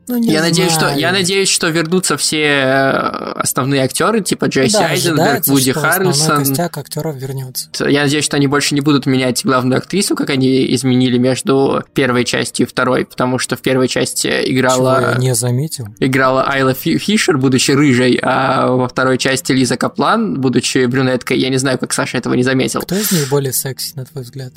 Ну, 0.07 0.21
Я 0.21 0.41
надеюсь, 0.41 0.71
что 0.71 0.81
знаю. 0.81 0.99
я 0.99 1.11
надеюсь, 1.13 1.47
что 1.49 1.69
вернутся 1.69 2.17
все 2.17 2.41
э, 2.43 2.89
основные 3.35 3.83
актеры, 3.83 4.19
типа 4.21 4.45
Джесси 4.45 4.73
Да, 4.77 4.87
Айзенберг, 4.87 5.47
Вуди 5.47 5.71
Харрельсон. 5.71 6.39
костяк 6.39 6.77
актеров 6.77 7.15
вернется. 7.15 7.69
Я 7.87 8.03
надеюсь, 8.03 8.25
что 8.25 8.35
они 8.35 8.47
больше 8.47 8.75
не 8.75 8.81
будут 8.81 9.05
менять 9.05 9.45
главную 9.45 9.77
актрису, 9.77 10.15
как 10.15 10.29
они 10.29 10.73
изменили 10.75 11.17
между 11.17 11.83
первой 11.93 12.25
частью 12.25 12.65
и 12.65 12.69
второй, 12.69 13.05
потому 13.05 13.39
что 13.39 13.55
в 13.55 13.61
первой 13.61 13.87
части 13.87 14.27
Чего 14.27 14.33
я 14.33 14.51
играла 14.51 15.17
не 15.17 15.33
заметил. 15.35 15.87
играла 15.99 16.43
Айла 16.43 16.73
Фи- 16.73 16.97
Фишер, 16.97 17.37
будучи 17.37 17.71
рыжей, 17.71 18.19
а 18.21 18.67
во 18.71 18.89
второй 18.89 19.17
части 19.17 19.51
Лиза 19.53 19.77
Каплан, 19.77 20.41
будучи 20.41 20.85
брюнеткой. 20.85 21.39
Я 21.39 21.47
не 21.49 21.57
знаю, 21.57 21.77
как 21.77 21.93
Саша 21.93 22.17
этого 22.17 22.33
не 22.33 22.43
заметил. 22.43 22.81
Кто 22.81 22.95
из 22.95 23.11
них 23.13 23.29
более 23.29 23.53
секси, 23.53 23.93
на 23.95 24.05
твой 24.05 24.23
взгляд? 24.25 24.53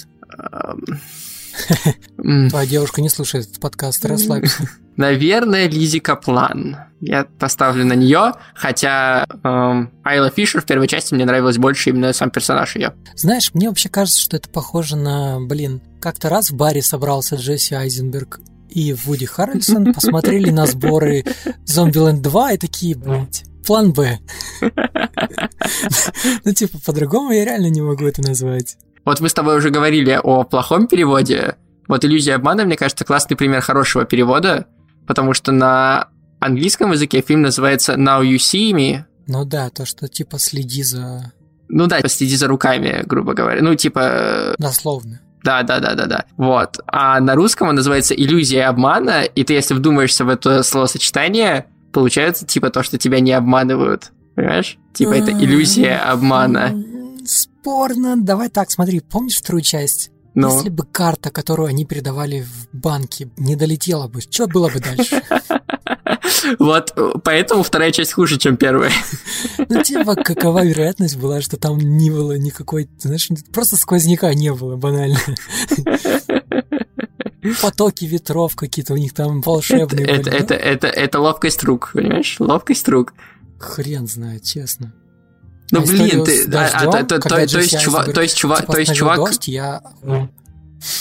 Твоя 2.17 2.67
девушка 2.67 3.01
не 3.01 3.09
слушает 3.09 3.47
этот 3.47 3.61
подкаст, 3.61 4.05
расслабься. 4.05 4.69
Наверное, 4.97 5.69
Лизи 5.69 6.01
Каплан. 6.01 6.77
Я 7.01 7.25
поставлю 7.39 7.85
на 7.85 7.93
нее, 7.93 8.33
хотя 8.55 9.27
эм, 9.45 9.93
Айла 10.03 10.31
Фишер 10.31 10.63
в 10.63 10.65
первой 10.65 10.89
части 10.89 11.13
мне 11.13 11.27
нравилась 11.27 11.59
больше 11.59 11.91
именно 11.91 12.13
сам 12.15 12.31
персонаж 12.31 12.77
ее. 12.77 12.95
Знаешь, 13.15 13.53
мне 13.53 13.69
вообще 13.69 13.91
кажется, 13.91 14.21
что 14.21 14.39
это 14.39 14.49
похоже 14.49 14.97
на, 14.97 15.39
блин, 15.41 15.83
как-то 16.01 16.31
раз 16.31 16.51
в 16.51 16.57
баре 16.57 16.81
собрался 16.81 17.37
Джесси 17.37 17.75
Айзенберг 17.75 18.41
и 18.71 18.95
Вуди 18.95 19.27
Харрельсон, 19.27 19.93
посмотрели 19.95 20.51
на 20.51 20.67
сборы 20.67 21.25
Zombieland 21.67 22.21
2 22.21 22.53
и 22.53 22.59
такие, 22.59 22.97
блядь, 22.97 23.45
план 23.67 23.93
Б. 23.93 24.19
Ну, 26.45 26.53
типа, 26.53 26.79
по-другому 26.85 27.33
я 27.33 27.45
реально 27.45 27.67
не 27.67 27.81
могу 27.81 28.07
это 28.07 28.23
назвать. 28.23 28.77
Вот 29.07 29.21
мы 29.21 29.29
с 29.29 29.35
тобой 29.35 29.57
уже 29.57 29.71
говорили 29.71 30.21
о 30.23 30.43
плохом 30.43 30.89
переводе. 30.89 31.55
Вот 31.87 32.05
«Иллюзия 32.05 32.35
обмана», 32.35 32.65
мне 32.65 32.77
кажется, 32.77 33.05
классный 33.05 33.37
пример 33.37 33.61
хорошего 33.61 34.05
перевода, 34.05 34.67
потому 35.07 35.33
что 35.33 35.53
на 35.53 36.09
английском 36.41 36.91
языке 36.91 37.23
фильм 37.27 37.43
называется 37.43 37.95
«Now 37.95 38.23
You 38.23 38.37
See 38.37 38.73
Me», 38.73 39.05
Ну 39.29 39.45
да, 39.45 39.71
то, 39.71 39.87
что 39.87 40.09
типа 40.09 40.41
следи 40.41 40.83
за... 40.83 41.33
ну 41.69 41.87
да, 41.87 42.01
следи 42.09 42.35
за 42.37 42.49
руками, 42.49 43.05
грубо 43.07 43.35
говоря. 43.35 43.63
Ну, 43.63 43.77
типа, 43.77 44.01
э, 44.03 44.55
Дословно. 44.59 45.21
да, 45.45 45.63
да, 45.63 45.79
да, 45.79 45.95
да, 45.95 46.07
да. 46.07 46.25
Вот. 46.37 46.81
А 46.89 47.21
на 47.21 47.37
русском 47.37 47.69
он 47.69 47.77
называется 47.77 48.13
иллюзия 48.13 48.67
обмана, 48.67 49.23
и 49.23 49.45
ты, 49.45 49.53
если 49.53 49.75
вдумаешься 49.75 50.25
в 50.25 50.29
это 50.29 50.65
словосочетание, 50.65 51.67
получается 51.93 52.45
типа 52.45 52.71
то, 52.71 52.83
что 52.83 52.99
тебя 52.99 53.21
не 53.21 53.33
обманывают. 53.33 54.11
Понимаешь? 54.35 54.79
Типа 54.93 55.13
это 55.13 55.31
иллюзия 55.31 55.97
обмана. 55.99 56.73
Спорно. 57.27 58.17
Давай 58.17 58.49
так, 58.49 58.71
смотри, 58.71 59.01
помнишь 59.01 59.39
вторую 59.39 59.63
часть? 59.63 60.11
Ну, 60.35 60.55
Если 60.55 60.69
бы 60.69 60.85
карта, 60.85 61.31
которую 61.31 61.69
они 61.69 61.87
передавали 61.87 62.43
в 62.43 62.69
банке, 62.77 63.31
не 63.39 63.57
долетела 63.57 64.07
бы, 64.07 64.21
что 64.21 64.47
было 64.47 64.69
бы 64.69 64.81
дальше? 64.81 65.23
вот 66.59 66.93
э, 66.95 67.13
поэтому 67.25 67.63
вторая 67.63 67.91
часть 67.91 68.13
хуже, 68.13 68.39
чем 68.39 68.57
первая. 68.57 68.93
Ну, 69.69 69.83
типа, 69.83 70.15
какова 70.15 70.65
вероятность 70.65 71.17
была, 71.17 71.41
что 71.41 71.57
там 71.57 71.79
не 71.79 72.11
было 72.11 72.37
никакой, 72.39 72.89
знаешь, 72.99 73.29
просто 73.53 73.77
сквозняка 73.77 74.33
не 74.35 74.53
было, 74.53 74.77
банально. 74.77 75.19
Потоки 77.63 78.05
ветров 78.05 78.55
какие-то 78.57 78.93
у 78.95 78.97
них 78.97 79.15
там 79.15 79.41
волшебные 79.41 80.07
Это, 80.07 80.31
были. 80.31 80.37
это, 80.37 80.55
это, 80.55 80.87
это 80.89 81.21
ловкость 81.21 81.63
рук, 81.65 81.93
понимаешь? 81.95 82.37
Ловкость 82.39 82.89
рук. 82.89 83.15
Хрен 83.59 84.07
знает, 84.07 84.45
честно. 84.45 84.93
Ну, 85.71 85.81
А 85.81 85.83
блин, 85.83 86.25
ты... 86.25 86.45
а, 86.55 86.71
а, 86.73 87.03
дождем, 87.03 87.19
то- 87.19 87.59
есть 87.61 87.81
чувак, 87.81 88.09
Айзенберг, 88.09 88.15
то 88.15 88.21
есть 88.23 88.37
чувак, 88.37 88.61
типа, 88.61 88.73
то 88.73 88.79
есть 88.81 88.95
чувак, 88.95 89.17
дождь, 89.17 89.49
я... 89.49 89.83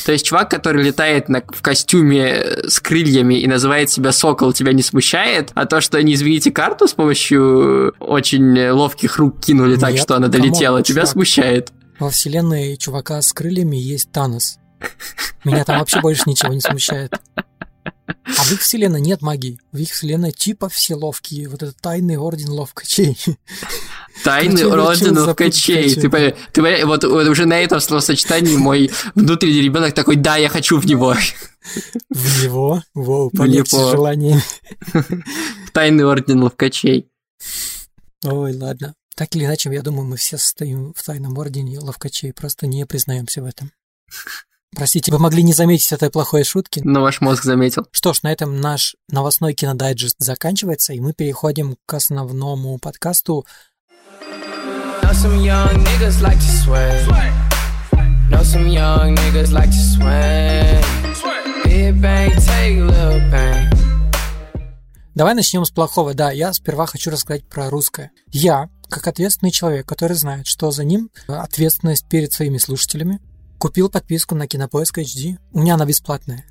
то 0.06 0.12
есть 0.12 0.26
чувак, 0.26 0.50
который 0.50 0.84
летает 0.84 1.30
на, 1.30 1.42
в 1.42 1.62
костюме 1.62 2.44
с 2.68 2.80
крыльями 2.80 3.36
и 3.36 3.48
называет 3.48 3.90
себя 3.92 4.12
Сокол, 4.12 4.54
тебя 4.54 4.74
не 4.74 4.82
смущает, 4.82 5.52
а 5.54 5.66
то, 5.66 5.82
что 5.82 5.98
они, 5.98 6.14
извините, 6.16 6.52
карту 6.52 6.88
с 6.88 6.94
помощью 6.94 7.94
очень 8.00 8.70
ловких 8.72 9.18
рук 9.18 9.40
кинули 9.40 9.76
так, 9.76 9.92
Нет, 9.92 10.02
что 10.02 10.16
она 10.16 10.30
камон, 10.30 10.42
долетела, 10.50 10.82
тебя 10.82 11.02
чувак. 11.02 11.12
смущает. 11.14 11.72
Во 12.00 12.10
вселенной 12.10 12.76
чувака 12.78 13.22
с 13.22 13.32
крыльями 13.34 13.78
есть 13.78 14.12
Танос. 14.12 14.58
Меня 15.44 15.64
там 15.64 15.80
вообще 15.80 16.02
больше 16.02 16.24
ничего 16.26 16.54
не 16.54 16.62
смущает. 16.62 17.14
А 18.08 18.44
в 18.44 18.52
их 18.52 18.62
вселенной 18.62 19.02
нет 19.02 19.22
магии. 19.22 19.60
В 19.72 19.78
их 19.78 19.92
вселенной 19.92 20.32
типа 20.32 20.70
все 20.70 20.96
ловкие. 20.96 21.50
Вот 21.50 21.64
этот 21.64 21.78
тайный 21.78 22.18
орден 22.18 22.50
ловкачей. 22.50 23.18
Тайный 24.24 24.66
орден 24.66 25.18
ловкачей. 25.18 25.94
Ты, 25.94 26.02
ты 26.02 26.10
понимаешь, 26.10 26.84
вот, 26.86 27.04
вот 27.04 27.28
уже 27.28 27.46
на 27.46 27.60
этом 27.60 27.80
словосочетании 27.80 28.56
мой 28.58 28.92
внутренний 29.16 29.62
ребенок 29.62 29.94
такой, 29.94 30.16
да, 30.16 30.38
я 30.38 30.50
хочу 30.50 30.80
в 30.80 30.86
него. 30.86 31.16
В 32.10 32.44
него. 32.44 32.84
Воу, 32.94 33.30
полегче 33.32 33.78
желанием. 33.78 34.42
Тайный 35.74 36.06
орден 36.06 36.44
ловкачей. 36.44 37.10
Ой, 38.24 38.56
ладно. 38.56 38.96
Так 39.16 39.36
или 39.36 39.46
иначе, 39.46 39.72
я 39.72 39.82
думаю, 39.82 40.06
мы 40.06 40.18
все 40.18 40.38
состоим 40.38 40.94
в 40.94 41.02
тайном 41.04 41.38
ордене 41.38 41.80
ловкачей. 41.80 42.34
Просто 42.34 42.68
не 42.68 42.86
признаемся 42.86 43.42
в 43.42 43.46
этом. 43.46 43.72
Простите, 44.76 45.10
вы 45.12 45.20
могли 45.20 45.42
не 45.42 45.54
заметить 45.54 45.92
этой 45.94 46.10
плохой 46.10 46.44
шутки. 46.44 46.82
Но 46.84 47.02
ваш 47.02 47.22
мозг 47.22 47.44
заметил. 47.44 47.88
Что 47.92 48.12
ж, 48.14 48.24
на 48.24 48.32
этом 48.32 48.60
наш 48.60 48.98
новостной 49.10 49.54
кинодайджест 49.54 50.18
заканчивается, 50.20 50.92
и 50.92 51.00
мы 51.00 51.14
переходим 51.14 51.78
к 51.86 51.94
основному 51.94 52.78
подкасту. 52.78 53.46
Давай 65.16 65.36
начнем 65.36 65.64
с 65.64 65.72
плохого. 65.72 66.14
Да, 66.14 66.32
я 66.32 66.52
сперва 66.52 66.86
хочу 66.86 67.12
рассказать 67.12 67.48
про 67.48 67.70
русское. 67.70 68.12
Я, 68.30 68.68
как 68.90 69.08
ответственный 69.08 69.52
человек, 69.52 69.88
который 69.88 70.18
знает, 70.18 70.48
что 70.48 70.72
за 70.72 70.84
ним 70.84 71.10
ответственность 71.28 72.10
перед 72.10 72.34
своими 72.34 72.58
слушателями, 72.58 73.22
купил 73.58 73.90
подписку 73.90 74.36
на 74.36 74.48
Кинопоиск 74.48 75.00
HD. 75.00 75.38
У 75.52 75.60
меня 75.60 75.76
она 75.76 75.86
бесплатная. 75.86 76.46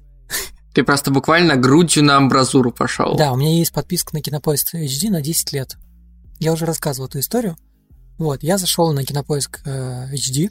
Ты 0.75 0.83
просто 0.83 1.11
буквально 1.11 1.57
грудью 1.57 2.05
на 2.05 2.17
амбразуру 2.17 2.73
пошел. 2.73 3.17
Да, 3.17 3.33
у 3.33 3.37
меня 3.37 3.57
есть 3.57 3.73
подписка 3.73 4.15
на 4.15 4.23
Кинопоиск 4.23 4.75
HD 4.75 5.11
на 5.11 5.21
10 5.21 5.53
лет. 5.53 5.77
Я 6.41 6.53
уже 6.53 6.67
рассказывал 6.67 7.09
эту 7.09 7.21
историю. 7.21 7.57
Вот, 8.19 8.43
я 8.43 8.59
зашел 8.59 8.93
на 8.93 9.05
Кинопоиск 9.05 9.61
э, 9.65 10.13
HD, 10.13 10.51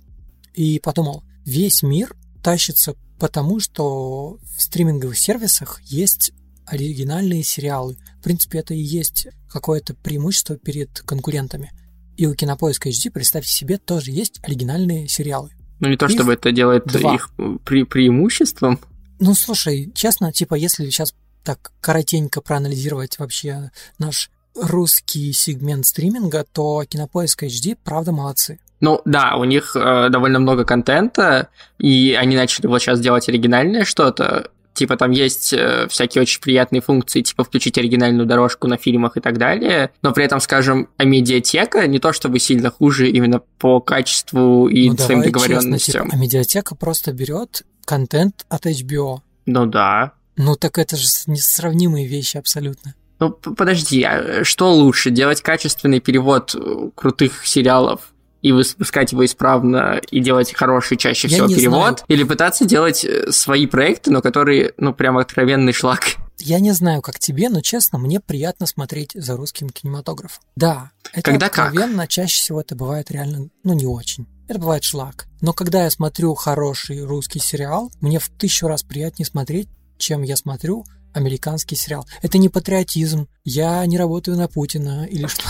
и 0.54 0.80
подумал, 0.80 1.24
весь 1.46 1.84
мир 1.84 2.16
тащится 2.44 2.96
потому, 3.20 3.60
что 3.60 4.38
в 4.56 4.62
стриминговых 4.62 5.18
сервисах 5.18 5.82
есть 5.84 6.32
оригинальные 6.66 7.44
сериалы. 7.44 7.98
В 8.20 8.24
принципе, 8.24 8.60
это 8.60 8.74
и 8.74 8.82
есть 8.82 9.28
какое-то 9.50 9.94
преимущество 9.94 10.58
перед 10.58 11.02
конкурентами. 11.02 11.72
И 12.16 12.26
у 12.28 12.36
Кинопоиска 12.36 12.90
HD, 12.90 13.12
представьте 13.12 13.52
себе, 13.52 13.78
тоже 13.78 14.12
есть 14.12 14.40
оригинальные 14.44 15.08
сериалы. 15.08 15.52
Ну, 15.84 15.90
не 15.90 15.98
то, 15.98 16.06
Их 16.06 16.14
чтобы 16.14 16.34
это 16.34 16.54
делает 16.54 16.86
два. 16.86 17.16
их 17.16 17.30
пре- 17.66 17.84
преимуществом. 17.84 18.80
Ну, 19.20 19.34
слушай, 19.34 19.92
честно, 19.94 20.32
типа, 20.32 20.56
если 20.56 20.86
сейчас 20.86 21.14
так 21.44 21.74
коротенько 21.82 22.40
проанализировать 22.40 23.20
вообще 23.20 23.70
наш 24.00 24.32
русский 24.56 25.34
сегмент 25.34 25.86
стриминга, 25.86 26.46
то 26.50 26.86
Кинопоиск 26.86 27.44
HD, 27.44 27.78
правда, 27.84 28.14
молодцы. 28.14 28.60
Ну 28.80 29.02
да, 29.04 29.36
у 29.36 29.44
них 29.44 29.76
э, 29.76 30.08
довольно 30.10 30.40
много 30.40 30.64
контента, 30.64 31.50
и 31.80 32.14
они 32.18 32.38
начали 32.38 32.68
вот 32.68 32.82
сейчас 32.82 33.02
делать 33.02 33.28
оригинальное 33.28 33.84
что-то. 33.84 34.52
Типа 34.74 34.98
там 34.98 35.12
есть 35.12 35.54
э, 35.54 35.88
всякие 35.90 36.24
очень 36.24 36.42
приятные 36.42 36.82
функции, 36.82 37.22
типа 37.22 37.44
включить 37.44 37.78
оригинальную 37.78 38.26
дорожку 38.26 38.68
на 38.68 38.78
фильмах 38.78 39.18
и 39.18 39.22
так 39.22 39.38
далее. 39.38 39.92
Но 40.02 40.12
при 40.14 40.26
этом, 40.26 40.40
скажем, 40.40 40.90
а 40.98 41.04
медиатека 41.04 41.86
не 41.88 42.00
то 42.00 42.12
чтобы 42.14 42.40
сильно 42.40 42.72
хуже 42.72 43.10
именно 43.10 43.42
по 43.60 43.80
качеству 43.80 44.68
и 44.68 44.90
ну, 44.90 44.98
своим 44.98 45.22
давай 45.22 45.24
честно, 45.24 45.32
договоренностям. 45.32 46.04
типа, 46.06 46.16
а 46.16 46.20
медиатека 46.20 46.76
просто 46.76 47.14
берет 47.14 47.64
контент 47.86 48.46
от 48.50 48.66
HBO. 48.66 49.20
Ну 49.46 49.66
да. 49.66 50.14
Ну, 50.36 50.56
так 50.56 50.80
это 50.80 50.96
же 50.96 51.08
несравнимые 51.28 52.08
вещи 52.08 52.38
абсолютно. 52.38 52.96
Ну 53.20 53.32
подожди, 53.32 54.04
а 54.04 54.44
что 54.44 54.74
лучше, 54.74 55.12
делать 55.12 55.42
качественный 55.42 56.00
перевод 56.00 56.56
э, 56.56 56.90
крутых 56.96 57.46
сериалов 57.46 58.13
и 58.44 58.52
выпускать 58.52 59.14
его 59.14 59.26
исправно 59.26 60.00
и 60.12 60.20
делать 60.20 60.54
хороший 60.54 60.98
чаще 60.98 61.28
всего 61.28 61.48
перевод, 61.48 62.00
знаю. 62.00 62.06
или 62.10 62.24
пытаться 62.24 62.66
делать 62.66 63.04
э, 63.04 63.32
свои 63.32 63.66
проекты, 63.66 64.12
но 64.12 64.22
которые, 64.22 64.74
ну, 64.78 64.94
прям 64.94 65.18
откровенный 65.18 65.72
шлак. 65.72 66.18
Я 66.40 66.60
не 66.60 66.72
знаю, 66.72 67.02
как 67.02 67.20
тебе, 67.20 67.48
но 67.48 67.62
честно, 67.62 67.98
мне 67.98 68.20
приятно 68.20 68.66
смотреть 68.66 69.12
за 69.16 69.38
русским 69.38 69.70
кинематографом. 69.70 70.44
Да, 70.58 70.92
это 71.14 71.32
Когда 71.32 71.48
как? 71.48 71.68
откровенно, 71.68 72.06
чаще 72.06 72.38
всего 72.38 72.60
это 72.60 72.76
бывает 72.76 73.10
реально, 73.12 73.50
ну, 73.64 73.74
не 73.74 73.86
очень. 73.86 74.28
Это 74.50 74.60
бывает 74.60 74.84
шлак. 74.84 75.28
Но 75.40 75.54
когда 75.54 75.86
я 75.86 75.90
смотрю 75.90 76.36
хороший 76.36 77.02
русский 77.06 77.40
сериал, 77.40 77.92
мне 78.02 78.20
в 78.20 78.28
тысячу 78.28 78.68
раз 78.68 78.84
приятнее 78.84 79.26
смотреть, 79.26 79.70
чем 79.98 80.22
я 80.22 80.36
смотрю 80.36 80.84
американский 81.14 81.76
сериал. 81.76 82.06
Это 82.22 82.38
не 82.38 82.50
патриотизм, 82.50 83.28
я 83.44 83.86
не 83.86 83.98
работаю 83.98 84.38
на 84.38 84.48
Путина 84.48 85.06
или 85.06 85.28
что-то. 85.28 85.50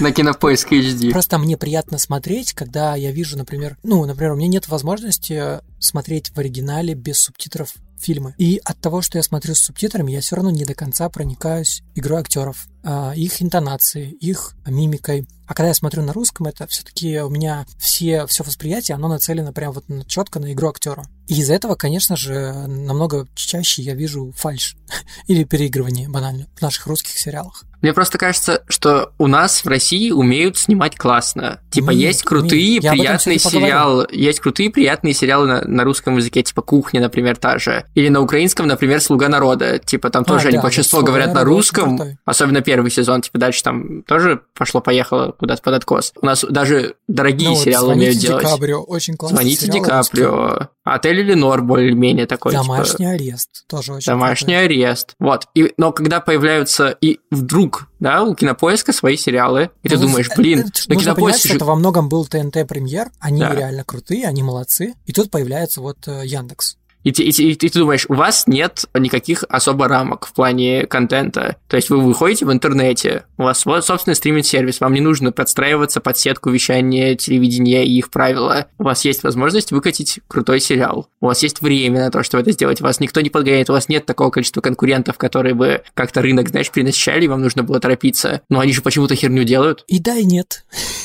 На 0.00 0.12
кинопоиск 0.12 0.72
HD. 0.72 1.10
Просто 1.10 1.38
мне 1.38 1.56
приятно 1.56 1.98
смотреть, 1.98 2.52
когда 2.52 2.94
я 2.94 3.10
вижу, 3.10 3.36
например, 3.36 3.76
ну, 3.82 4.04
например, 4.04 4.32
у 4.32 4.36
меня 4.36 4.48
нет 4.48 4.68
возможности 4.68 5.60
смотреть 5.80 6.30
в 6.30 6.38
оригинале 6.38 6.94
без 6.94 7.20
субтитров 7.20 7.74
фильмы. 7.98 8.34
И 8.38 8.60
от 8.64 8.80
того, 8.80 9.02
что 9.02 9.18
я 9.18 9.22
смотрю 9.22 9.54
с 9.54 9.60
субтитрами, 9.60 10.12
я 10.12 10.20
все 10.20 10.36
равно 10.36 10.50
не 10.50 10.64
до 10.64 10.74
конца 10.74 11.08
проникаюсь 11.08 11.82
игрой 11.94 12.20
актеров, 12.20 12.66
их 13.16 13.42
интонацией, 13.42 14.10
их 14.10 14.54
мимикой. 14.66 15.26
А 15.46 15.54
когда 15.54 15.68
я 15.68 15.74
смотрю 15.74 16.02
на 16.02 16.12
русском, 16.12 16.46
это 16.46 16.66
все-таки 16.66 17.20
у 17.20 17.30
меня 17.30 17.64
все, 17.78 18.26
все 18.26 18.44
восприятие, 18.44 18.96
оно 18.96 19.08
нацелено 19.08 19.52
прям 19.52 19.72
вот 19.72 19.84
четко 20.06 20.40
на 20.40 20.52
игру 20.52 20.68
актера. 20.68 21.04
И 21.26 21.40
из-за 21.40 21.54
этого, 21.54 21.74
конечно 21.74 22.16
же, 22.16 22.52
намного 22.66 23.26
чаще 23.34 23.82
я 23.82 23.94
вижу 23.94 24.32
фальш 24.36 24.76
или 25.26 25.44
переигрывание 25.44 26.08
банально 26.08 26.46
в 26.54 26.62
наших 26.62 26.86
русских 26.86 27.18
сериалах. 27.18 27.64
Мне 27.80 27.92
просто 27.92 28.18
кажется, 28.18 28.62
что 28.68 29.12
у 29.18 29.28
нас 29.28 29.64
в 29.64 29.68
России 29.68 30.10
умеют 30.10 30.58
снимать 30.58 30.96
классно. 30.96 31.60
Типа 31.70 31.90
Умеют, 31.90 32.02
есть 32.02 32.22
крутые, 32.24 32.78
этом, 32.78 32.90
приятные 32.90 33.38
поговорю. 33.38 33.66
сериалы, 33.66 34.08
есть 34.10 34.40
крутые, 34.40 34.70
приятные 34.70 35.14
сериалы 35.14 35.46
на, 35.46 35.60
на 35.62 35.84
русском 35.84 36.16
языке, 36.16 36.42
типа 36.42 36.60
«Кухня», 36.62 37.00
например, 37.00 37.36
та 37.36 37.58
же. 37.58 37.84
Или 37.94 38.08
на 38.08 38.20
украинском, 38.20 38.66
например, 38.66 39.00
«Слуга 39.00 39.28
народа». 39.28 39.78
Типа 39.78 40.10
там 40.10 40.22
А, 40.22 40.24
тоже 40.24 40.48
они 40.48 40.56
да, 40.56 40.62
большинство 40.64 40.98
«Слуга 40.98 41.12
говорят 41.12 41.28
на 41.28 41.34
народа» 41.34 41.50
очень 41.50 41.56
русском, 41.56 42.18
особенно 42.24 42.62
первый 42.68 42.90
сезон, 42.90 43.22
типа 43.22 43.38
дальше 43.38 43.62
там 43.62 44.02
тоже 44.02 44.42
пошло-поехало 44.54 45.32
куда-то 45.32 45.62
под 45.62 45.74
откос. 45.74 46.12
У 46.20 46.26
нас 46.26 46.44
даже 46.48 46.96
дорогие 47.08 47.48
Ну 47.48 47.54
вот 47.54 47.64
сериалы 47.64 47.86
«Звоните 47.86 48.06
умеют 48.10 48.20
делать. 48.22 48.44
Ди 48.44 48.50
Каприо», 48.50 48.82
очень 48.82 49.16
классный 49.16 49.36
Звоните 49.36 49.66
сериал, 49.66 49.78
Ди. 49.78 49.84
Каприо. 49.84 50.68
Отель 50.84 51.20
Эленор 51.20 51.62
более-менее 51.62 52.26
такой. 52.26 52.52
типа, 52.52 52.64
Домашний 52.64 53.06
арест 53.06 53.66
тоже 53.68 53.92
очень 53.92 54.10
Домашний 54.10 54.54
крутой. 54.54 54.64
арест. 54.64 55.14
Вот. 55.18 55.46
И, 55.54 55.72
но 55.76 55.92
когда 55.92 56.20
появляются 56.20 56.96
и 57.00 57.20
вдруг, 57.30 57.88
да, 58.00 58.22
у 58.22 58.34
кинопоиска 58.34 58.92
свои 58.92 59.16
сериалы, 59.16 59.70
и 59.82 59.88
ты 59.88 59.96
Ну, 59.96 60.02
думаешь, 60.02 60.28
э, 60.30 60.34
блин, 60.36 60.60
э, 60.60 60.62
на 60.88 60.94
нужно 60.94 61.14
что 61.32 61.48
же... 61.48 61.54
это 61.56 61.64
во 61.66 61.74
многом 61.74 62.08
был 62.08 62.24
ТНТ 62.26 62.66
премьер, 62.66 63.10
они 63.20 63.40
Да. 63.40 63.54
реально 63.54 63.84
крутые, 63.84 64.26
они 64.26 64.42
молодцы, 64.42 64.94
и 65.04 65.12
тут 65.12 65.30
появляется 65.30 65.82
вот 65.82 65.98
э, 66.06 66.22
Яндекс. 66.24 66.77
И, 67.04 67.10
и 67.10 67.32
ты- 67.32 67.42
и 67.42 67.54
ты 67.54 67.70
думаешь, 67.78 68.06
у 68.08 68.14
вас 68.14 68.46
нет 68.46 68.84
никаких 68.94 69.44
особо 69.48 69.88
рамок 69.88 70.26
в 70.26 70.32
плане 70.32 70.86
контента. 70.86 71.56
То 71.68 71.76
есть 71.76 71.90
вы 71.90 72.00
выходите 72.00 72.44
в 72.44 72.52
интернете, 72.52 73.24
у 73.36 73.44
вас 73.44 73.64
вот 73.64 73.84
собственный 73.84 74.14
стриминг-сервис, 74.16 74.80
вам 74.80 74.92
не 74.94 75.00
нужно 75.00 75.32
подстраиваться 75.32 76.00
под 76.00 76.18
сетку 76.18 76.50
вещания, 76.50 77.14
телевидения 77.14 77.84
и 77.86 77.96
их 77.98 78.10
правила. 78.10 78.66
У 78.78 78.84
вас 78.84 79.04
есть 79.04 79.22
возможность 79.22 79.70
выкатить 79.72 80.20
крутой 80.28 80.60
сериал. 80.60 81.08
У 81.20 81.26
вас 81.26 81.42
есть 81.42 81.60
время 81.62 82.00
на 82.04 82.10
то, 82.10 82.22
чтобы 82.22 82.42
это 82.42 82.52
сделать. 82.52 82.80
Вас 82.80 83.00
никто 83.00 83.20
не 83.20 83.30
подгоняет, 83.30 83.70
у 83.70 83.74
вас 83.74 83.88
нет 83.88 84.04
такого 84.04 84.30
количества 84.30 84.60
конкурентов, 84.60 85.18
которые 85.18 85.54
бы 85.54 85.82
как-то 85.94 86.20
рынок, 86.20 86.48
знаешь, 86.48 86.70
перенасыщали, 86.70 87.24
и 87.24 87.28
вам 87.28 87.42
нужно 87.42 87.62
было 87.62 87.80
торопиться. 87.80 88.42
Но 88.48 88.60
они 88.60 88.72
же 88.72 88.82
почему-то 88.82 89.14
херню 89.14 89.44
делают. 89.44 89.84
И 89.86 89.98
да, 90.00 90.16
и 90.16 90.24
нет. 90.24 90.64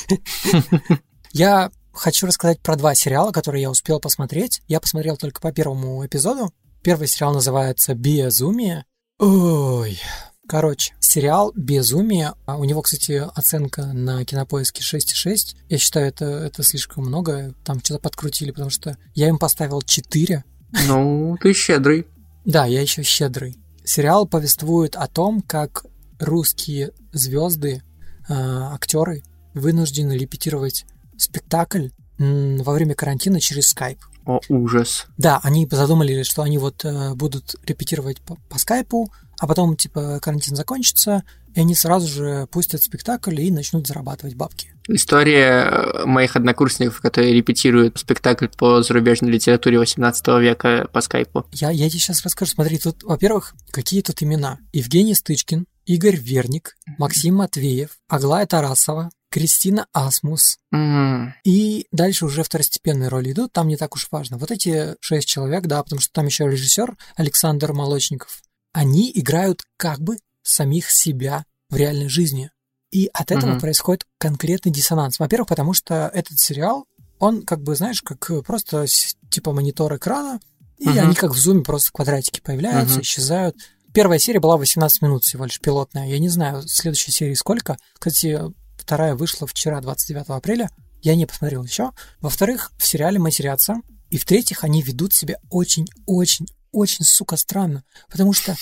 Я 1.31 1.71
хочу 1.93 2.27
рассказать 2.27 2.59
про 2.59 2.75
два 2.75 2.95
сериала, 2.95 3.31
которые 3.31 3.63
я 3.63 3.71
успел 3.71 3.99
посмотреть. 3.99 4.61
Я 4.67 4.79
посмотрел 4.79 5.17
только 5.17 5.39
по 5.39 5.51
первому 5.51 6.05
эпизоду. 6.05 6.51
Первый 6.81 7.07
сериал 7.07 7.33
называется 7.33 7.93
«Безумие». 7.93 8.85
Ой, 9.19 9.99
Короче, 10.47 10.93
сериал 10.99 11.53
«Безумие». 11.55 12.33
А 12.45 12.57
У 12.57 12.65
него, 12.65 12.81
кстати, 12.81 13.23
оценка 13.33 13.85
на 13.85 14.25
кинопоиске 14.25 14.83
6,6. 14.83 15.55
Я 15.69 15.77
считаю, 15.77 16.07
это, 16.07 16.25
это 16.25 16.63
слишком 16.63 17.05
много. 17.05 17.53
Там 17.63 17.79
что-то 17.79 18.01
подкрутили, 18.01 18.51
потому 18.51 18.69
что 18.69 18.97
я 19.15 19.29
им 19.29 19.37
поставил 19.37 19.81
4. 19.81 20.43
Ну, 20.87 21.37
ты 21.41 21.53
щедрый. 21.53 22.07
Да, 22.43 22.65
я 22.65 22.81
еще 22.81 23.03
щедрый. 23.03 23.55
Сериал 23.85 24.27
повествует 24.27 24.95
о 24.95 25.07
том, 25.07 25.41
как 25.41 25.85
русские 26.19 26.91
звезды, 27.13 27.81
актеры 28.27 29.23
вынуждены 29.53 30.13
репетировать 30.13 30.85
спектакль 31.17 31.89
во 32.17 32.73
время 32.73 32.95
карантина 32.95 33.39
через 33.39 33.69
скайп. 33.69 33.99
О, 34.25 34.39
ужас. 34.47 35.07
Да, 35.17 35.39
они 35.43 35.67
задумали, 35.69 36.23
что 36.23 36.43
они 36.43 36.57
вот 36.57 36.85
э, 36.85 37.13
будут 37.13 37.55
репетировать 37.65 38.21
по, 38.21 38.37
по 38.49 38.57
скайпу, 38.57 39.11
а 39.39 39.47
потом, 39.47 39.75
типа, 39.75 40.19
карантин 40.21 40.55
закончится, 40.55 41.23
и 41.53 41.59
они 41.59 41.75
сразу 41.75 42.07
же 42.07 42.47
пустят 42.47 42.81
спектакль 42.81 43.39
и 43.41 43.51
начнут 43.51 43.85
зарабатывать 43.85 44.35
бабки. 44.35 44.73
История 44.87 45.65
э, 45.65 46.05
моих 46.05 46.35
однокурсников, 46.35 47.01
которые 47.01 47.33
репетируют 47.33 47.99
спектакль 47.99 48.47
по 48.47 48.81
зарубежной 48.81 49.31
литературе 49.31 49.77
18 49.77 50.27
века 50.39 50.87
по 50.93 51.01
скайпу. 51.01 51.45
Я, 51.51 51.71
я 51.71 51.89
тебе 51.89 51.99
сейчас 51.99 52.23
расскажу. 52.23 52.51
Смотри, 52.51 52.77
тут, 52.77 53.03
во-первых, 53.03 53.53
какие 53.71 54.01
тут 54.01 54.23
имена. 54.23 54.59
Евгений 54.71 55.15
Стычкин, 55.15 55.65
Игорь 55.85 56.15
Верник, 56.15 56.77
Максим 56.97 57.35
Матвеев, 57.35 57.89
Аглая 58.07 58.45
Тарасова, 58.45 59.09
Кристина 59.33 59.87
Асмус. 59.93 60.59
М, 60.71 61.33
И 61.43 61.87
дальше 61.91 62.25
уже 62.25 62.43
второстепенные 62.43 63.09
роли 63.09 63.31
идут, 63.31 63.51
там 63.51 63.67
не 63.67 63.77
так 63.77 63.95
уж 63.95 64.07
важно. 64.11 64.37
Вот 64.37 64.51
эти 64.51 64.95
шесть 64.99 65.27
человек, 65.27 65.65
да, 65.65 65.81
потому 65.81 65.99
что 66.01 66.13
там 66.13 66.27
еще 66.27 66.47
режиссер 66.47 66.95
Александр 67.15 67.73
Молочников, 67.73 68.43
они 68.73 69.11
играют 69.15 69.63
как 69.75 69.99
бы 69.99 70.19
самих 70.43 70.91
себя 70.91 71.45
в 71.71 71.75
реальной 71.77 72.09
жизни. 72.09 72.51
И 72.91 73.09
от 73.11 73.31
этого 73.31 73.51
Мгм. 73.53 73.59
происходит 73.61 74.05
конкретный 74.19 74.71
диссонанс. 74.71 75.17
Во-первых, 75.17 75.49
потому 75.49 75.73
что 75.73 76.11
этот 76.13 76.37
сериал, 76.39 76.85
он 77.17 77.41
как 77.41 77.63
бы, 77.63 77.75
знаешь, 77.75 78.03
как 78.03 78.29
просто 78.45 78.85
с- 78.85 79.15
типа 79.31 79.51
монитор 79.51 79.95
экрана, 79.95 80.39
и 80.77 80.89
Мгм. 80.89 80.99
они 80.99 81.15
как 81.15 81.31
в 81.31 81.37
зуме 81.39 81.63
просто 81.63 81.91
квадратики 81.91 82.39
появляются, 82.39 82.95
Мгм. 82.97 83.01
исчезают. 83.01 83.55
Первая 83.95 84.19
серия 84.19 84.39
была 84.39 84.57
18 84.57 85.01
минут 85.01 85.23
всего 85.23 85.45
лишь 85.45 85.59
пилотная. 85.59 86.07
Я 86.07 86.19
не 86.19 86.29
знаю, 86.29 86.61
следующей 86.67 87.11
серии 87.11 87.33
сколько. 87.33 87.77
Кстати, 87.97 88.39
вторая 88.83 89.15
вышла 89.15 89.47
вчера, 89.47 89.79
29 89.81 90.25
апреля. 90.29 90.69
Я 91.01 91.15
не 91.15 91.25
посмотрел 91.25 91.63
еще. 91.63 91.91
Во-вторых, 92.19 92.71
в 92.77 92.85
сериале 92.85 93.17
матерятся. 93.17 93.75
И 94.09 94.17
в-третьих, 94.17 94.63
они 94.63 94.81
ведут 94.81 95.13
себя 95.13 95.37
очень-очень-очень, 95.49 97.05
сука, 97.05 97.37
странно. 97.37 97.83
Потому 98.09 98.33
что 98.33 98.55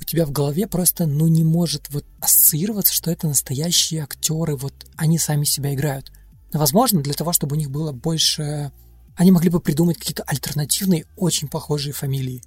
у 0.00 0.04
тебя 0.04 0.26
в 0.26 0.30
голове 0.30 0.66
просто, 0.66 1.06
ну, 1.06 1.26
не 1.26 1.42
может 1.42 1.88
вот 1.90 2.04
ассоциироваться, 2.20 2.92
что 2.92 3.10
это 3.10 3.26
настоящие 3.26 4.02
актеры, 4.02 4.56
вот 4.56 4.74
они 4.96 5.18
сами 5.18 5.44
себя 5.44 5.74
играют. 5.74 6.12
Но, 6.52 6.60
возможно, 6.60 7.02
для 7.02 7.14
того, 7.14 7.32
чтобы 7.32 7.56
у 7.56 7.58
них 7.58 7.70
было 7.70 7.92
больше... 7.92 8.72
Они 9.16 9.30
могли 9.30 9.50
бы 9.50 9.60
придумать 9.60 9.98
какие-то 9.98 10.22
альтернативные, 10.22 11.06
очень 11.16 11.48
похожие 11.48 11.92
фамилии. 11.92 12.42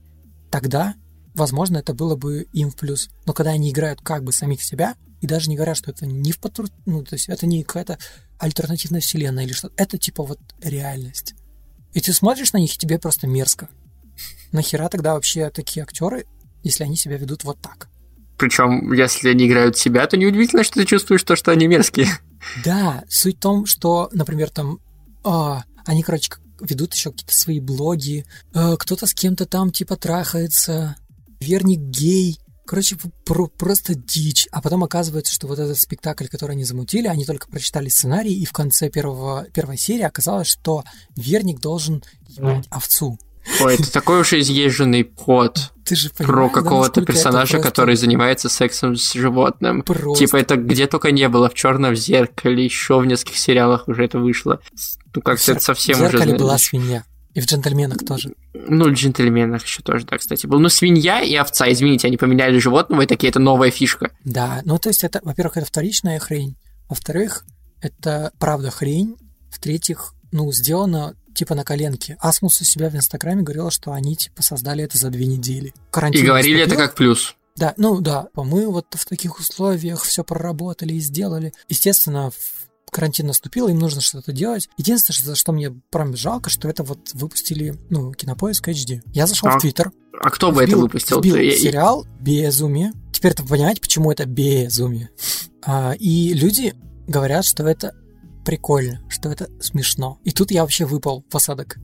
Тогда, 0.52 0.96
возможно, 1.34 1.78
это 1.78 1.94
было 1.94 2.16
бы 2.16 2.48
им 2.54 2.72
в 2.72 2.76
плюс. 2.76 3.10
Но 3.26 3.34
когда 3.34 3.52
они 3.52 3.72
играют 3.72 4.02
как 4.02 4.24
бы 4.24 4.32
самих 4.32 4.64
себя, 4.64 4.96
и 5.22 5.28
даже 5.28 5.50
не 5.50 5.56
говорят, 5.56 5.78
что 5.78 5.92
это 5.92 6.06
не 6.06 6.32
в 6.32 6.40
потру... 6.40 6.68
ну, 6.86 7.04
то 7.04 7.16
есть 7.16 7.30
это 7.30 7.46
не 7.46 7.64
какая-то 7.64 7.98
альтернативная 8.38 9.02
вселенная 9.02 9.46
или 9.46 9.54
что-то, 9.54 9.74
это 9.78 9.98
типа 9.98 10.24
вот 10.24 10.40
реальность. 10.62 11.34
И 11.94 12.02
ты 12.02 12.14
смотришь 12.14 12.54
на 12.54 12.58
них, 12.58 12.76
и 12.76 12.78
тебе 12.78 13.00
просто 13.00 13.28
мерзко. 13.28 13.70
Нахера 14.52 14.90
тогда 14.90 15.14
вообще 15.14 15.50
такие 15.50 15.84
актеры, 15.84 16.26
если 16.64 16.84
они 16.84 16.96
себя 16.96 17.18
ведут 17.18 17.44
вот 17.44 17.62
так? 17.62 17.90
Причем, 18.38 18.92
если 18.92 19.30
они 19.30 19.48
играют 19.48 19.78
себя, 19.78 20.06
то 20.08 20.18
неудивительно, 20.18 20.64
что 20.64 20.80
ты 20.80 20.86
чувствуешь 20.86 21.24
то, 21.24 21.36
что 21.36 21.52
они 21.52 21.68
мерзкие. 21.68 22.08
Да, 22.66 23.04
суть 23.10 23.38
в 23.38 23.40
том, 23.40 23.66
что, 23.66 24.10
например, 24.12 24.50
там 24.50 24.80
а, 25.24 25.64
они, 25.86 26.04
короче, 26.04 26.32
ведут 26.60 26.94
еще 26.94 27.12
какие-то 27.12 27.36
свои 27.36 27.60
блоги, 27.60 28.26
а, 28.54 28.78
кто-то 28.78 29.08
с 29.08 29.14
кем-то 29.14 29.46
там 29.46 29.72
типа 29.72 29.96
трахается, 29.96 30.96
верник 31.40 31.80
гей, 31.80 32.40
Короче, 32.66 32.98
про 33.26 33.48
просто 33.48 33.94
дичь. 33.96 34.48
А 34.52 34.62
потом 34.62 34.84
оказывается, 34.84 35.34
что 35.34 35.48
вот 35.48 35.60
этот 35.60 35.80
спектакль, 35.80 36.26
который 36.28 36.54
они 36.54 36.64
замутили, 36.64 37.08
они 37.08 37.26
только 37.26 37.48
прочитали 37.48 37.90
сценарий, 37.90 38.34
и 38.34 38.46
в 38.46 38.52
конце 38.52 38.90
первого, 38.90 39.46
первой 39.54 39.78
серии 39.78 40.04
оказалось, 40.04 40.48
что 40.48 40.84
верник 41.16 41.60
должен 41.60 42.04
ебать 42.28 42.68
овцу. 42.70 43.20
Ой, 43.62 43.76
это 43.76 43.92
такой 43.92 44.22
уж 44.22 44.34
изъезженный 44.34 45.04
код. 45.04 45.72
Ты 45.86 45.96
же 45.96 46.10
про 46.10 46.50
какого-то 46.50 47.02
да, 47.02 47.06
персонажа, 47.06 47.60
который 47.60 47.96
занимается 47.96 48.50
сексом 48.50 48.96
с 48.96 49.14
животным. 49.14 49.84
Просто. 49.84 50.26
Типа 50.26 50.38
это 50.38 50.56
где 50.56 50.88
только 50.88 51.12
не 51.12 51.30
было, 51.30 51.50
в 51.50 51.54
черном 51.54 51.96
зеркале, 51.96 52.66
еще 52.66 53.00
в 53.00 53.06
нескольких 53.06 53.38
сериалах 53.38 53.88
уже 53.88 54.06
это 54.06 54.18
вышло. 54.18 54.60
Ну 55.14 55.22
как-то 55.22 55.52
это 55.52 55.62
совсем 55.62 55.98
в 55.98 56.00
зеркале 56.00 56.34
уже... 56.34 56.40
была 56.40 56.58
свинья. 56.58 57.04
И 57.36 57.42
в 57.42 57.46
джентльменах 57.46 57.98
тоже. 58.06 58.34
Ну, 58.54 58.86
в 58.86 58.94
джентльменах 58.94 59.64
еще 59.66 59.84
тоже, 59.84 60.06
да, 60.06 60.18
кстати, 60.18 60.48
был. 60.48 60.60
Ну, 60.60 60.70
свинья 60.70 61.22
и 61.22 61.36
овца, 61.36 61.72
извините, 61.72 62.08
они 62.08 62.16
поменяли 62.16 62.58
животного, 62.60 63.02
и 63.02 63.06
такие, 63.06 63.30
это 63.30 63.40
новая 63.40 63.72
фишка. 63.72 64.12
Да, 64.24 64.62
ну, 64.64 64.80
то 64.80 64.90
есть 64.90 65.04
это, 65.04 65.20
во-первых, 65.22 65.58
это 65.58 65.66
вторичная 65.66 66.18
хрень. 66.18 66.56
Во-вторых, 66.88 67.46
это 67.82 68.32
правда 68.40 68.72
хрень. 68.72 69.18
В-третьих, 69.52 70.14
ну, 70.32 70.52
сделано 70.54 71.16
типа 71.36 71.56
на 71.56 71.66
коленке. 71.66 72.18
Асмус 72.22 72.62
у 72.62 72.64
себя 72.64 72.90
в 72.90 72.96
Инстаграме 72.96 73.44
говорила, 73.44 73.70
что 73.70 73.92
они 73.92 74.16
типа 74.16 74.42
создали 74.42 74.86
это 74.86 74.98
за 74.98 75.10
две 75.10 75.26
недели. 75.26 75.74
Карантин 75.92 76.24
и 76.24 76.26
говорили 76.26 76.60
наступил. 76.60 76.74
это 76.74 76.88
как 76.88 76.96
плюс. 76.96 77.36
Да, 77.58 77.74
ну 77.78 78.02
да, 78.02 78.28
мы 78.36 78.68
вот 78.68 78.88
в 78.92 79.06
таких 79.06 79.40
условиях 79.40 80.04
все 80.04 80.24
проработали 80.24 80.94
и 80.94 81.00
сделали. 81.00 81.54
Естественно, 81.70 82.32
карантин 82.92 83.28
наступил, 83.28 83.68
им 83.68 83.80
нужно 83.80 84.02
что-то 84.02 84.32
делать. 84.32 84.70
Единственное, 84.78 85.26
за 85.26 85.36
что 85.36 85.52
мне 85.52 85.72
прям 85.90 86.16
жалко, 86.16 86.50
что 86.50 86.70
это 86.70 86.84
вот 86.84 87.14
выпустили, 87.14 87.76
ну, 87.90 88.14
Кинопоиск 88.14 88.68
HD. 88.68 89.02
Я 89.14 89.28
зашел 89.28 89.50
а, 89.50 89.58
в 89.58 89.62
Твиттер. 89.62 89.92
А 90.20 90.30
кто 90.30 90.52
бы 90.52 90.64
это 90.64 90.78
выпустил? 90.78 91.20
Вбил 91.20 91.36
я... 91.36 91.58
сериал 91.58 92.06
«Безумие». 92.20 92.92
Теперь 93.12 93.34
ты 93.34 93.44
понимаете, 93.44 93.82
почему 93.82 94.12
это 94.12 94.26
безумие. 94.26 95.10
А, 95.66 95.94
и 95.98 96.34
люди 96.34 96.76
говорят, 97.08 97.46
что 97.46 97.68
это 97.68 97.96
прикольно, 98.46 99.02
что 99.10 99.30
это 99.30 99.50
смешно. 99.60 100.20
И 100.24 100.32
тут 100.32 100.52
я 100.52 100.62
вообще 100.62 100.86
выпал 100.86 101.26
в 101.30 101.36
осадок. 101.36 101.78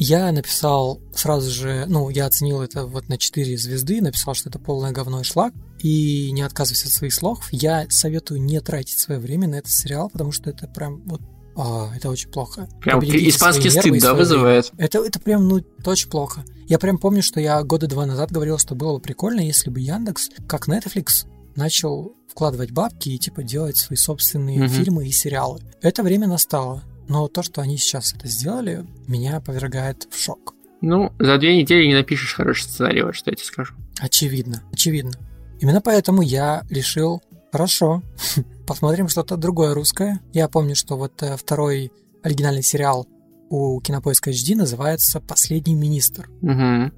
Я 0.00 0.30
написал 0.30 1.00
сразу 1.12 1.50
же, 1.50 1.84
ну, 1.88 2.08
я 2.08 2.26
оценил 2.26 2.62
это 2.62 2.86
вот 2.86 3.08
на 3.08 3.18
4 3.18 3.58
звезды, 3.58 4.00
написал, 4.00 4.34
что 4.34 4.48
это 4.48 4.60
полное 4.60 4.92
говно 4.92 5.20
и 5.20 5.24
шлак, 5.24 5.52
и 5.80 6.30
не 6.32 6.42
отказываюсь 6.42 6.84
от 6.84 6.92
своих 6.92 7.14
слов. 7.14 7.48
Я 7.50 7.86
советую 7.88 8.42
не 8.42 8.60
тратить 8.60 8.98
свое 8.98 9.20
время 9.20 9.48
на 9.48 9.56
этот 9.56 9.70
сериал, 9.70 10.10
потому 10.10 10.32
что 10.32 10.50
это 10.50 10.66
прям 10.66 11.02
вот 11.04 11.20
а, 11.56 11.90
это 11.96 12.08
очень 12.08 12.30
плохо. 12.30 12.68
Прям 12.80 13.00
испанский 13.00 13.70
стыд, 13.70 14.00
да, 14.00 14.14
вызывает? 14.14 14.70
Это, 14.78 15.04
это 15.04 15.18
прям, 15.18 15.48
ну, 15.48 15.60
очень 15.84 16.08
плохо. 16.08 16.44
Я 16.68 16.78
прям 16.78 16.98
помню, 16.98 17.20
что 17.20 17.40
я 17.40 17.60
года 17.64 17.88
два 17.88 18.06
назад 18.06 18.30
говорил, 18.30 18.58
что 18.58 18.76
было 18.76 18.94
бы 18.94 19.00
прикольно, 19.00 19.40
если 19.40 19.68
бы 19.68 19.80
Яндекс, 19.80 20.30
как 20.46 20.68
Netflix, 20.68 21.26
начал 21.56 22.14
вкладывать 22.30 22.70
бабки 22.70 23.08
и, 23.08 23.18
типа, 23.18 23.42
делать 23.42 23.76
свои 23.76 23.96
собственные 23.96 24.66
угу. 24.66 24.68
фильмы 24.68 25.08
и 25.08 25.10
сериалы. 25.10 25.60
Это 25.82 26.04
время 26.04 26.28
настало. 26.28 26.84
Но 27.08 27.26
то, 27.26 27.42
что 27.42 27.60
они 27.60 27.76
сейчас 27.76 28.14
это 28.14 28.28
сделали, 28.28 28.86
меня 29.08 29.40
повергает 29.40 30.06
в 30.12 30.22
шок. 30.22 30.54
Ну, 30.80 31.12
за 31.18 31.38
две 31.38 31.60
недели 31.60 31.86
не 31.86 31.94
напишешь 31.94 32.34
хороший 32.34 32.64
сценарий, 32.64 33.02
вот 33.02 33.16
что 33.16 33.30
я 33.30 33.34
тебе 33.34 33.46
скажу. 33.46 33.74
Очевидно, 33.98 34.62
очевидно. 34.70 35.12
Именно 35.60 35.80
поэтому 35.80 36.22
я 36.22 36.64
решил, 36.70 37.22
хорошо, 37.52 38.02
посмотрим 38.66 39.08
что-то 39.08 39.36
другое 39.36 39.74
русское. 39.74 40.20
Я 40.32 40.48
помню, 40.48 40.74
что 40.74 40.96
вот 40.96 41.22
э, 41.22 41.36
второй 41.36 41.92
оригинальный 42.22 42.62
сериал 42.62 43.06
у 43.50 43.80
Кинопоиска 43.80 44.30
HD 44.30 44.54
называется 44.54 45.20
«Последний 45.20 45.74
министр». 45.74 46.28
Угу 46.42 46.92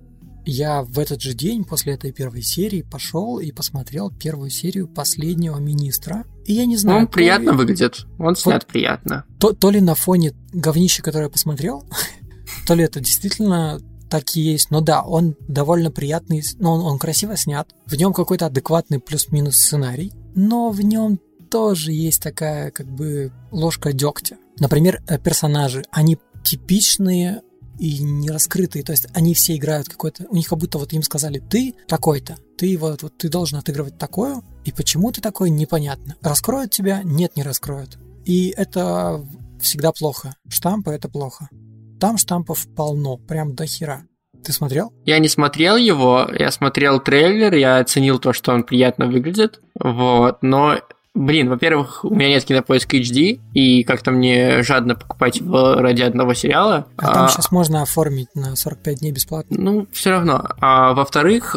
я 0.44 0.82
в 0.82 0.98
этот 0.98 1.20
же 1.20 1.34
день 1.34 1.64
после 1.64 1.94
этой 1.94 2.12
первой 2.12 2.42
серии 2.42 2.82
пошел 2.82 3.38
и 3.38 3.52
посмотрел 3.52 4.10
первую 4.10 4.50
серию 4.50 4.88
последнего 4.88 5.58
министра. 5.58 6.24
И 6.46 6.54
я 6.54 6.66
не 6.66 6.76
знаю. 6.76 7.00
Он 7.00 7.06
приятно 7.06 7.50
ли... 7.50 7.56
выглядит. 7.56 8.06
Он 8.18 8.36
снят 8.36 8.62
вот, 8.62 8.66
приятно. 8.66 9.24
То, 9.38 9.52
то 9.52 9.70
ли 9.70 9.80
на 9.80 9.94
фоне 9.94 10.32
говнища, 10.52 11.02
которое 11.02 11.24
я 11.24 11.30
посмотрел, 11.30 11.84
то 12.66 12.74
ли 12.74 12.84
это 12.84 13.00
действительно 13.00 13.80
так 14.10 14.36
и 14.36 14.40
есть. 14.40 14.70
Но 14.70 14.80
да, 14.80 15.02
он 15.02 15.36
довольно 15.48 15.90
приятный, 15.90 16.42
но 16.58 16.74
он, 16.74 16.80
он 16.82 16.98
красиво 16.98 17.36
снят. 17.36 17.68
В 17.86 17.94
нем 17.94 18.12
какой-то 18.12 18.46
адекватный 18.46 18.98
плюс-минус 18.98 19.56
сценарий. 19.56 20.12
Но 20.34 20.70
в 20.70 20.80
нем 20.82 21.18
тоже 21.50 21.92
есть 21.92 22.22
такая 22.22 22.70
как 22.70 22.86
бы 22.86 23.32
ложка 23.50 23.92
дегтя. 23.92 24.36
Например, 24.58 25.02
э, 25.06 25.18
персонажи, 25.18 25.84
они 25.90 26.18
типичные 26.44 27.42
и 27.78 27.98
не 27.98 28.30
раскрытые. 28.30 28.84
То 28.84 28.92
есть 28.92 29.06
они 29.14 29.34
все 29.34 29.56
играют 29.56 29.88
какой-то... 29.88 30.26
У 30.28 30.36
них 30.36 30.48
как 30.48 30.58
будто 30.58 30.78
вот 30.78 30.92
им 30.92 31.02
сказали, 31.02 31.38
ты 31.38 31.74
такой-то, 31.88 32.36
ты 32.58 32.76
вот, 32.76 33.02
вот 33.02 33.16
ты 33.16 33.28
должен 33.28 33.58
отыгрывать 33.58 33.98
такое, 33.98 34.42
и 34.64 34.72
почему 34.72 35.10
ты 35.12 35.20
такой, 35.20 35.50
непонятно. 35.50 36.16
Раскроют 36.20 36.70
тебя? 36.70 37.02
Нет, 37.02 37.36
не 37.36 37.42
раскроют. 37.42 37.98
И 38.26 38.52
это 38.56 39.26
всегда 39.60 39.92
плохо. 39.92 40.36
Штампы— 40.48 40.90
это 40.92 41.08
плохо. 41.08 41.48
Там 42.00 42.16
штампов 42.16 42.66
полно, 42.74 43.18
прям 43.18 43.54
до 43.54 43.66
хера. 43.66 44.02
Ты 44.42 44.52
смотрел? 44.52 44.90
Я 45.04 45.18
не 45.18 45.28
смотрел 45.28 45.76
его, 45.76 46.26
я 46.36 46.50
смотрел 46.50 46.98
трейлер, 46.98 47.54
я 47.54 47.76
оценил 47.76 48.18
то, 48.18 48.32
что 48.32 48.52
он 48.52 48.62
приятно 48.62 49.06
выглядит, 49.06 49.60
вот, 49.78 50.42
но 50.42 50.78
Блин, 51.12 51.48
во-первых, 51.50 52.04
у 52.04 52.14
меня 52.14 52.28
нет 52.28 52.44
кинопоиска 52.44 52.96
HD, 52.96 53.40
и 53.52 53.82
как-то 53.82 54.12
мне 54.12 54.62
жадно 54.62 54.94
покупать 54.94 55.38
его 55.38 55.74
ради 55.74 56.02
одного 56.02 56.34
сериала. 56.34 56.86
А, 56.96 57.08
а 57.08 57.14
там 57.14 57.28
сейчас 57.28 57.50
можно 57.50 57.82
оформить 57.82 58.28
на 58.36 58.54
45 58.54 59.00
дней 59.00 59.10
бесплатно. 59.10 59.56
Ну, 59.58 59.88
все 59.90 60.10
равно. 60.10 60.48
А 60.60 60.92
во-вторых, 60.92 61.56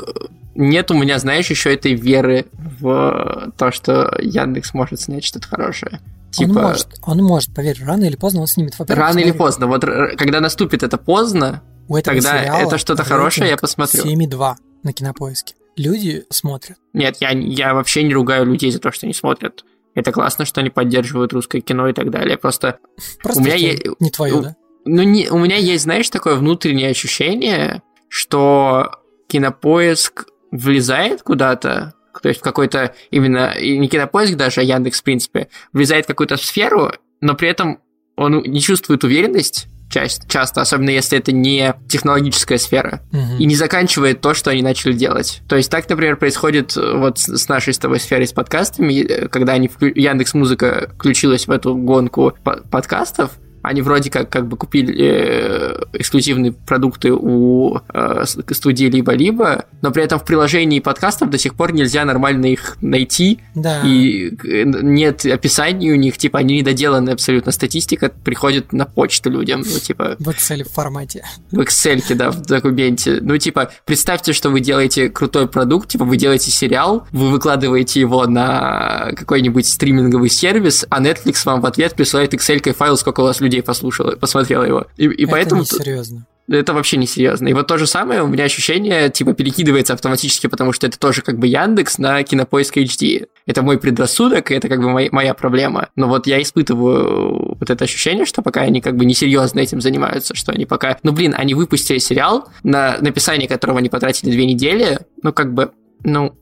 нет 0.56 0.92
у 0.92 0.94
меня, 0.96 1.20
знаешь, 1.20 1.50
еще 1.50 1.74
этой 1.74 1.94
веры 1.94 2.46
в 2.54 3.52
то, 3.58 3.72
что 3.72 4.16
Яндекс 4.20 4.74
может 4.74 5.02
снять 5.02 5.24
что-то 5.24 5.48
хорошее. 5.48 6.00
Типа... 6.32 6.50
Он 6.50 6.62
может, 6.64 6.88
он 7.04 7.18
может, 7.20 7.54
поверь, 7.54 7.78
рано 7.84 8.06
или 8.06 8.16
поздно 8.16 8.42
он 8.42 8.48
снимет. 8.48 8.74
Рано 8.80 9.20
или 9.20 9.32
поздно. 9.32 9.68
Вот 9.68 9.82
когда 9.82 10.40
наступит 10.40 10.84
это 10.84 10.98
поздно, 10.98 11.62
у 11.88 11.98
этого 11.98 12.16
тогда 12.16 12.60
это 12.60 12.78
что-то 12.78 13.04
хорошее, 13.04 13.50
я 13.50 13.58
посмотрю. 13.58 14.04
7,2 14.04 14.56
на 14.84 14.94
кинопоиске 14.94 15.56
люди 15.76 16.26
смотрят. 16.30 16.78
Нет, 16.94 17.18
я, 17.20 17.30
я 17.32 17.74
вообще 17.74 18.04
не 18.04 18.14
ругаю 18.14 18.46
людей 18.46 18.72
за 18.72 18.80
то, 18.80 18.92
что 18.92 19.06
они 19.06 19.14
смотрят. 19.14 19.66
Это 19.96 20.12
классно, 20.12 20.46
что 20.46 20.62
они 20.62 20.70
поддерживают 20.70 21.34
русское 21.34 21.62
кино 21.62 21.88
и 21.88 21.94
так 21.94 22.10
далее. 22.10 22.38
Просто, 22.38 22.80
Просто 23.22 23.42
у 23.42 23.46
меня 23.46 23.56
есть... 23.56 23.84
Не 24.00 24.10
твое, 24.10 24.42
да? 24.42 24.56
Ну, 24.86 25.04
не, 25.04 25.30
у 25.30 25.38
меня 25.38 25.56
есть, 25.58 25.84
знаешь, 25.84 26.10
такое 26.10 26.36
внутреннее 26.36 26.90
ощущение, 26.90 27.84
что 28.10 28.92
кинопоиск 29.28 30.26
влезает 30.54 31.24
куда-то, 31.24 31.94
то 32.22 32.30
есть 32.30 32.40
в 32.40 32.44
какой-то 32.44 32.94
именно, 33.10 33.54
не 33.60 33.88
кинопоиск 33.88 34.36
даже, 34.36 34.62
а 34.62 34.64
Яндекс, 34.64 35.02
в 35.02 35.04
принципе, 35.04 35.50
влезает 35.74 36.06
в 36.06 36.10
какую-то 36.10 36.38
сферу, 36.38 36.92
но 37.22 37.34
при 37.34 37.50
этом 37.50 37.80
он 38.16 38.44
не 38.44 38.62
чувствует 38.62 39.04
уверенность 39.04 39.68
часть, 39.90 40.28
часто, 40.28 40.62
особенно 40.62 40.92
если 40.92 41.18
это 41.18 41.32
не 41.32 41.74
технологическая 41.88 42.58
сфера, 42.58 43.02
угу. 43.12 43.38
и 43.40 43.46
не 43.46 43.56
заканчивает 43.56 44.22
то, 44.22 44.34
что 44.34 44.52
они 44.52 44.62
начали 44.62 44.94
делать. 44.94 45.42
То 45.48 45.56
есть 45.56 45.72
так, 45.72 45.90
например, 45.90 46.18
происходит 46.18 46.78
э, 46.78 46.98
вот 46.98 47.20
с 47.20 47.48
нашей 47.48 47.74
с 47.74 47.80
тобой 47.80 48.00
сферой 48.00 48.28
с 48.28 48.34
подкастами, 48.34 49.02
э, 49.02 49.28
когда 49.28 49.54
они 49.54 49.70
Яндекс 49.80 50.34
Музыка 50.34 50.92
включилась 50.96 51.48
в 51.48 51.52
эту 51.52 51.76
гонку 51.76 52.34
подкастов, 52.44 53.32
они 53.64 53.82
вроде 53.82 54.12
как, 54.12 54.30
как 54.30 54.48
бы 54.48 54.58
купили 54.58 54.94
э, 55.00 55.84
эксклюзивные 55.94 56.52
продукты 56.52 57.14
у 57.14 57.78
э, 57.94 58.26
студии 58.52 58.86
либо-либо, 58.86 59.66
но 59.82 59.92
при 59.92 60.04
этом 60.04 60.20
в 60.20 60.26
приложении 60.26 60.82
подкастов 60.82 61.30
до 61.30 61.38
сих 61.38 61.56
пор 61.56 61.74
нельзя 61.74 62.04
нормально 62.04 62.48
их 62.48 62.78
найти. 62.82 63.40
Да. 63.56 63.82
И 63.86 64.32
э, 64.46 64.64
нет 64.66 65.26
описаний 65.26 65.94
у 65.94 65.96
них, 65.96 66.18
типа, 66.18 66.40
они 66.40 66.60
недоделаны 66.60 67.12
абсолютно. 67.12 67.54
Статистика 67.54 68.12
приходит 68.24 68.74
на 68.74 68.86
почту 68.86 69.30
людям, 69.30 69.64
ну, 69.66 69.80
типа... 69.80 70.18
В 70.20 70.28
Excel 70.28 70.70
формате. 70.70 71.24
В 71.52 71.60
Excel, 71.62 72.02
да, 72.16 72.32
в 72.32 72.42
документе. 72.42 73.20
Ну, 73.22 73.38
типа, 73.38 73.72
представьте, 73.86 74.34
что 74.34 74.50
вы 74.50 74.60
делаете 74.60 75.10
крутой 75.10 75.48
продукт, 75.48 75.88
типа, 75.88 76.04
вы 76.04 76.18
делаете 76.18 76.52
сериал, 76.52 77.08
вы 77.14 77.32
выкладываете 77.32 78.02
его 78.02 78.28
на 78.28 79.12
какой-нибудь 79.16 79.68
стриминговый 79.68 80.30
сервис, 80.30 80.86
а 80.90 81.02
Netflix 81.02 81.44
вам 81.46 81.62
в 81.62 81.66
ответ 81.66 81.96
присылает 81.96 82.34
Excel 82.34 82.74
файл, 82.74 82.98
сколько 82.98 83.22
у 83.22 83.24
вас 83.24 83.40
людей 83.40 83.53
людей 83.54 83.64
послушала, 83.64 84.16
посмотрела 84.16 84.64
его. 84.64 84.88
И, 84.98 85.06
и 85.06 85.24
это 85.24 85.32
поэтому... 85.32 85.62
Не 85.62 85.68
серьезно. 85.68 86.26
это 86.50 86.74
вообще 86.74 86.98
не 86.98 87.08
серьезно. 87.08 87.48
И 87.48 87.54
вот 87.54 87.68
то 87.68 87.78
же 87.78 87.86
самое 87.88 88.24
у 88.24 88.28
меня 88.28 88.46
ощущение, 88.46 89.10
типа, 89.10 89.34
перекидывается 89.34 89.94
автоматически, 89.94 90.48
потому 90.48 90.74
что 90.74 90.88
это 90.88 91.00
тоже 91.00 91.22
как 91.22 91.38
бы 91.38 91.48
Яндекс 91.48 92.00
на 92.00 92.24
Кинопоиск 92.24 92.78
HD. 92.78 93.28
Это 93.46 93.62
мой 93.62 93.78
предрассудок, 93.78 94.52
и 94.52 94.56
это 94.56 94.68
как 94.70 94.82
бы 94.82 94.90
моя, 94.90 95.10
моя 95.12 95.34
проблема. 95.34 95.90
Но 95.96 96.08
вот 96.08 96.28
я 96.28 96.42
испытываю 96.42 97.56
вот 97.60 97.70
это 97.70 97.84
ощущение, 97.84 98.26
что 98.26 98.42
пока 98.42 98.62
они 98.62 98.82
как 98.82 98.98
бы 98.98 99.06
несерьезно 99.06 99.60
этим 99.60 99.82
занимаются, 99.82 100.36
что 100.36 100.52
они 100.52 100.66
пока... 100.66 100.98
Ну, 101.04 101.12
блин, 101.12 101.36
они 101.38 101.54
выпустили 101.54 102.00
сериал, 102.00 102.48
на 102.64 102.98
написание 103.00 103.48
которого 103.48 103.80
они 103.80 103.90
потратили 103.90 104.32
две 104.32 104.46
недели, 104.46 105.00
ну, 105.22 105.32
как 105.32 105.54
бы 105.54 105.72
ну... 106.04 106.36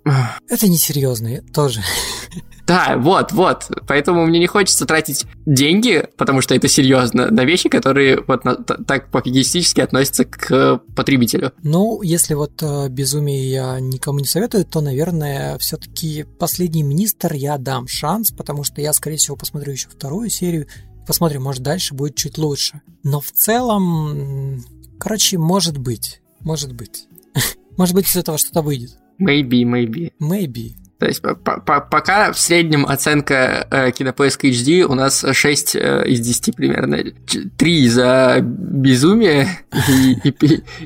Это 0.50 0.68
несерьезно, 0.68 1.42
тоже. 1.54 1.82
Да, 2.68 2.96
вот, 2.98 3.34
вот. 3.34 3.70
Поэтому 3.88 4.26
мне 4.26 4.40
не 4.40 4.48
хочется 4.48 4.86
тратить 4.86 5.26
деньги, 5.46 6.08
потому 6.18 6.40
что 6.42 6.56
это 6.56 6.70
серьезно, 6.70 7.30
на 7.30 7.44
вещи, 7.44 7.68
которые 7.68 8.24
вот 8.26 8.46
на, 8.46 8.56
так 8.56 9.12
пофигистически 9.12 9.82
относятся 9.82 10.26
к 10.26 10.78
потребителю. 10.96 11.52
Ну, 11.64 12.02
если 12.02 12.34
вот 12.34 12.62
э, 12.64 12.88
безумие 12.88 13.52
я 13.52 13.80
никому 13.80 14.20
не 14.20 14.26
советую, 14.26 14.66
то, 14.66 14.80
наверное, 14.80 15.58
все-таки 15.58 16.24
последний 16.40 16.84
министр 16.84 17.34
я 17.34 17.58
дам 17.58 17.88
шанс, 17.88 18.32
потому 18.32 18.64
что 18.64 18.80
я, 18.80 18.94
скорее 18.94 19.18
всего, 19.18 19.36
посмотрю 19.36 19.74
еще 19.74 19.90
вторую 19.90 20.30
серию. 20.30 20.68
Посмотрим, 21.06 21.44
может, 21.44 21.64
дальше 21.64 21.94
будет 21.94 22.16
чуть 22.16 22.38
лучше. 22.38 22.82
Но 23.04 23.20
в 23.20 23.32
целом, 23.32 24.64
короче, 24.98 25.38
может 25.38 25.78
быть. 25.78 26.22
Может 26.40 26.74
быть. 26.74 27.08
Может 27.78 27.96
быть, 27.96 28.08
из 28.08 28.16
этого 28.16 28.38
что-то 28.38 28.62
выйдет. 28.62 29.01
Maybe, 29.22 29.64
maybe. 29.64 30.12
Maybe. 30.20 30.76
То 31.02 31.08
есть 31.08 31.20
пока 31.66 32.32
в 32.32 32.38
среднем 32.38 32.86
оценка 32.86 33.68
э, 33.72 33.92
Кинопоиска 33.92 34.48
HD 34.48 34.84
у 34.84 34.94
нас 34.94 35.26
6 35.32 35.76
э, 35.76 36.04
из 36.08 36.20
10 36.20 36.56
примерно. 36.56 37.00
3 37.58 37.90
за 37.90 38.38
безумие 38.42 39.48
и, 39.90 40.30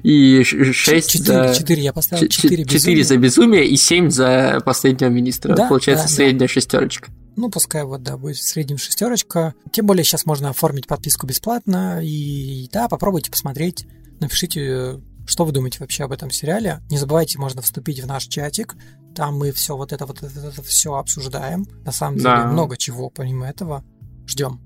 и, 0.04 0.40
и 0.40 0.44
6 0.46 1.10
4, 1.10 1.26
за... 1.26 1.54
4, 1.54 1.84
я 1.84 1.92
поставил 1.92 2.30
4 2.30 2.64
безумия. 2.64 2.80
4 2.80 3.04
за 3.04 3.18
безумие 3.18 3.66
и 3.68 3.76
7 3.76 4.10
за 4.10 4.62
последнего 4.64 5.10
министра. 5.10 5.54
Да, 5.54 5.68
Получается 5.68 6.08
да, 6.08 6.14
средняя 6.14 6.48
да. 6.48 6.54
шестерочка. 6.54 7.12
Ну, 7.36 7.50
пускай 7.50 7.84
вот, 7.84 8.02
да, 8.02 8.16
будет 8.16 8.38
в 8.38 8.42
среднем 8.42 8.78
шестерочка. 8.78 9.54
Тем 9.74 9.86
более 9.86 10.06
сейчас 10.06 10.26
можно 10.26 10.50
оформить 10.50 10.88
подписку 10.88 11.28
бесплатно. 11.28 12.00
И 12.02 12.70
да, 12.72 12.88
попробуйте 12.88 13.32
посмотреть. 13.32 13.86
Напишите, 14.22 15.02
что 15.26 15.46
вы 15.46 15.52
думаете 15.52 15.80
вообще 15.80 16.04
об 16.04 16.12
этом 16.12 16.30
сериале. 16.32 16.82
Не 16.90 16.98
забывайте, 16.98 17.38
можно 17.40 17.62
вступить 17.62 18.00
в 18.00 18.08
наш 18.08 18.26
чатик. 18.26 18.76
Там 19.16 19.38
мы 19.38 19.52
все 19.52 19.76
вот 19.78 19.94
это 19.94 20.06
вот 20.06 20.22
это, 20.24 20.40
это 20.40 20.62
все 20.64 20.94
обсуждаем. 20.96 21.66
На 21.86 21.92
самом 21.92 22.18
деле 22.18 22.30
Да. 22.30 22.48
много 22.48 22.78
чего 22.78 23.10
помимо 23.10 23.48
этого. 23.48 23.84
Ждем. 24.28 24.60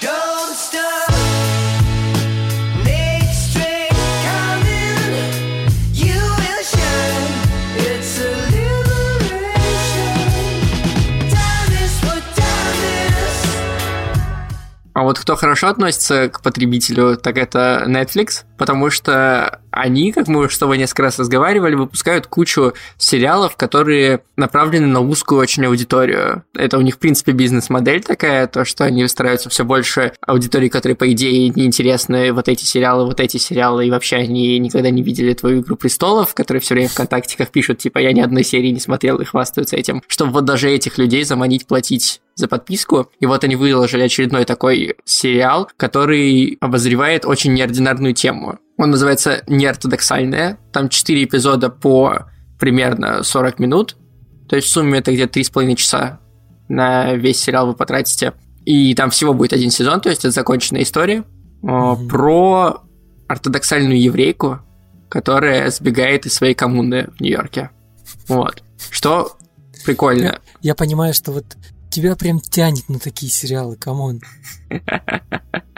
Don't 0.00 0.54
stop. 0.54 1.57
А 14.98 15.04
вот 15.04 15.16
кто 15.16 15.36
хорошо 15.36 15.68
относится 15.68 16.28
к 16.28 16.42
потребителю, 16.42 17.16
так 17.16 17.38
это 17.38 17.84
Netflix, 17.86 18.42
потому 18.56 18.90
что 18.90 19.60
они, 19.78 20.12
как 20.12 20.28
мы 20.28 20.40
уже 20.40 20.54
с 20.54 20.58
тобой 20.58 20.78
несколько 20.78 21.02
раз 21.02 21.18
разговаривали, 21.18 21.74
выпускают 21.74 22.26
кучу 22.26 22.74
сериалов, 22.96 23.56
которые 23.56 24.20
направлены 24.36 24.86
на 24.86 25.00
узкую 25.00 25.40
очень 25.40 25.64
аудиторию. 25.66 26.42
Это 26.54 26.78
у 26.78 26.80
них, 26.80 26.96
в 26.96 26.98
принципе, 26.98 27.32
бизнес-модель 27.32 28.02
такая, 28.02 28.46
то, 28.46 28.64
что 28.64 28.84
они 28.84 29.06
стараются 29.06 29.48
все 29.48 29.64
больше 29.64 30.12
аудитории, 30.26 30.68
которые, 30.68 30.96
по 30.96 31.10
идее, 31.12 31.48
неинтересны 31.50 32.32
вот 32.32 32.48
эти 32.48 32.64
сериалы, 32.64 33.06
вот 33.06 33.20
эти 33.20 33.36
сериалы, 33.36 33.86
и 33.86 33.90
вообще 33.90 34.16
они 34.16 34.58
никогда 34.58 34.90
не 34.90 35.02
видели 35.02 35.32
твою 35.32 35.60
«Игру 35.60 35.76
престолов», 35.76 36.34
которые 36.34 36.60
все 36.60 36.74
время 36.74 36.88
в 36.88 36.94
контактиках 36.94 37.50
пишут, 37.50 37.78
типа, 37.78 37.98
я 37.98 38.12
ни 38.12 38.20
одной 38.20 38.44
серии 38.44 38.70
не 38.70 38.80
смотрел 38.80 39.18
и 39.18 39.24
хвастаются 39.24 39.76
этим, 39.76 40.02
чтобы 40.08 40.32
вот 40.32 40.44
даже 40.44 40.70
этих 40.70 40.98
людей 40.98 41.24
заманить 41.24 41.66
платить 41.66 42.20
за 42.34 42.48
подписку. 42.48 43.10
И 43.20 43.26
вот 43.26 43.44
они 43.44 43.56
выложили 43.56 44.02
очередной 44.02 44.44
такой 44.44 44.96
сериал, 45.04 45.68
который 45.76 46.56
обозревает 46.60 47.26
очень 47.26 47.52
неординарную 47.54 48.14
тему. 48.14 48.58
Он 48.78 48.90
называется 48.90 49.42
«Неортодоксальная». 49.48 50.58
Там 50.72 50.88
4 50.88 51.24
эпизода 51.24 51.68
по 51.68 52.30
примерно 52.58 53.22
40 53.22 53.58
минут. 53.58 53.96
То 54.48 54.56
есть 54.56 54.68
в 54.68 54.70
сумме 54.70 55.00
это 55.00 55.12
где-то 55.12 55.40
3,5 55.40 55.74
часа 55.74 56.20
на 56.68 57.14
весь 57.14 57.40
сериал 57.40 57.66
вы 57.66 57.74
потратите. 57.74 58.34
И 58.64 58.94
там 58.94 59.10
всего 59.10 59.34
будет 59.34 59.52
один 59.52 59.70
сезон, 59.70 60.00
то 60.00 60.10
есть 60.10 60.24
это 60.24 60.30
законченная 60.30 60.82
история 60.82 61.24
э, 61.62 61.94
про 62.08 62.82
ортодоксальную 63.26 64.00
еврейку, 64.00 64.60
которая 65.08 65.70
сбегает 65.70 66.26
из 66.26 66.34
своей 66.34 66.54
коммуны 66.54 67.08
в 67.16 67.20
Нью-Йорке. 67.20 67.70
Вот. 68.28 68.62
Что 68.90 69.36
прикольно. 69.84 70.40
Я 70.60 70.74
понимаю, 70.74 71.14
что 71.14 71.32
вот 71.32 71.56
тебя 71.90 72.14
прям 72.14 72.40
тянет 72.40 72.88
на 72.88 72.98
такие 72.98 73.32
сериалы, 73.32 73.76
come 73.76 74.01
on. 74.01 74.20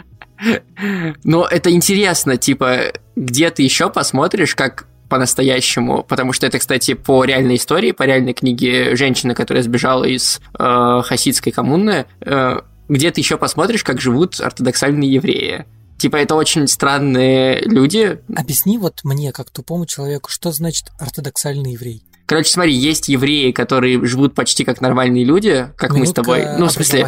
Но 1.24 1.46
это 1.46 1.70
интересно, 1.70 2.36
типа, 2.36 2.92
где 3.16 3.50
ты 3.50 3.62
еще 3.62 3.90
посмотришь, 3.90 4.54
как 4.54 4.86
по-настоящему, 5.08 6.04
потому 6.04 6.32
что 6.32 6.46
это, 6.46 6.58
кстати, 6.58 6.94
по 6.94 7.24
реальной 7.24 7.56
истории, 7.56 7.90
по 7.90 8.04
реальной 8.04 8.32
книге 8.32 8.96
женщины, 8.96 9.34
которая 9.34 9.62
сбежала 9.62 10.04
из 10.04 10.40
э, 10.58 11.02
хасидской 11.04 11.52
коммуны, 11.52 12.06
э, 12.20 12.60
где 12.88 13.10
ты 13.10 13.20
еще 13.20 13.36
посмотришь, 13.36 13.82
как 13.82 14.00
живут 14.00 14.40
ортодоксальные 14.40 15.12
евреи. 15.12 15.66
Типа, 15.98 16.16
это 16.16 16.34
очень 16.34 16.66
странные 16.66 17.60
люди. 17.60 18.20
Объясни 18.34 18.78
вот 18.78 19.00
мне, 19.02 19.32
как 19.32 19.50
тупому 19.50 19.84
человеку, 19.84 20.30
что 20.30 20.50
значит 20.52 20.86
ортодоксальный 20.98 21.72
еврей? 21.72 22.04
Короче, 22.30 22.48
смотри, 22.52 22.72
есть 22.72 23.08
евреи, 23.08 23.50
которые 23.50 24.06
живут 24.06 24.36
почти 24.36 24.64
как 24.64 24.80
нормальные 24.80 25.24
люди, 25.24 25.66
как 25.76 25.90
мы 25.94 26.06
с 26.06 26.12
тобой. 26.12 26.44
Ну, 26.58 26.66
в 26.66 26.70
смысле, 26.70 27.04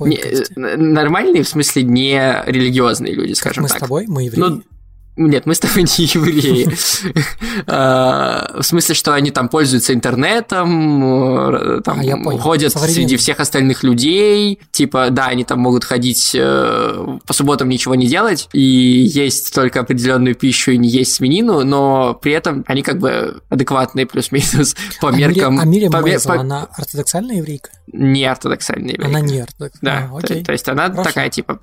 в 0.00 0.08
не- 0.08 0.16
э, 0.16 0.76
нормальные, 0.76 1.44
в 1.44 1.48
смысле, 1.48 1.84
не 1.84 2.42
религиозные 2.44 3.14
люди, 3.14 3.34
Как 3.34 3.36
скажем 3.38 3.62
мы 3.62 3.68
так. 3.68 3.78
с 3.78 3.80
тобой, 3.80 4.06
мы 4.08 4.24
евреи. 4.24 4.40
Ну, 4.40 4.62
нет, 5.16 5.46
мы 5.46 5.54
с 5.54 5.60
тобой 5.60 5.82
не 5.98 6.04
евреи. 6.04 6.68
А, 7.66 8.56
В 8.58 8.62
смысле, 8.62 8.94
что 8.94 9.14
они 9.14 9.30
там 9.30 9.48
пользуются 9.48 9.94
интернетом, 9.94 11.54
э, 11.54 11.80
там 11.82 12.00
А, 12.00 12.38
ходят 12.38 12.72
среди 12.72 13.16
всех 13.16 13.40
остальных 13.40 13.84
людей. 13.84 14.58
Типа, 14.72 15.08
да, 15.10 15.26
они 15.26 15.44
там 15.44 15.60
могут 15.60 15.84
ходить 15.84 16.32
э, 16.34 17.18
по 17.26 17.32
субботам 17.32 17.68
ничего 17.68 17.94
не 17.94 18.06
делать 18.06 18.48
и 18.52 18.60
есть 18.60 19.54
только 19.54 19.80
определенную 19.80 20.34
пищу 20.34 20.72
и 20.72 20.78
не 20.78 20.88
есть 20.88 21.14
свинину, 21.14 21.64
но 21.64 22.14
при 22.14 22.32
этом 22.32 22.64
они 22.66 22.82
как 22.82 22.98
бы 22.98 23.40
адекватные 23.50 24.06
плюс-минус 24.06 24.74
по 25.00 25.08
а 25.08 25.12
меркам... 25.12 25.60
а 25.60 25.64
по- 26.24 26.40
она 26.40 26.68
ортодоксальная 26.76 27.36
еврейка? 27.36 27.70
не 27.94 28.24
ортодоксальные 28.24 28.94
евреи. 28.94 29.08
Она 29.08 29.20
не 29.20 29.40
ортодоксальная. 29.40 30.10
Да, 30.10 30.42
то, 30.44 30.52
есть 30.52 30.68
она 30.68 30.88
такая, 30.88 31.30
типа, 31.30 31.58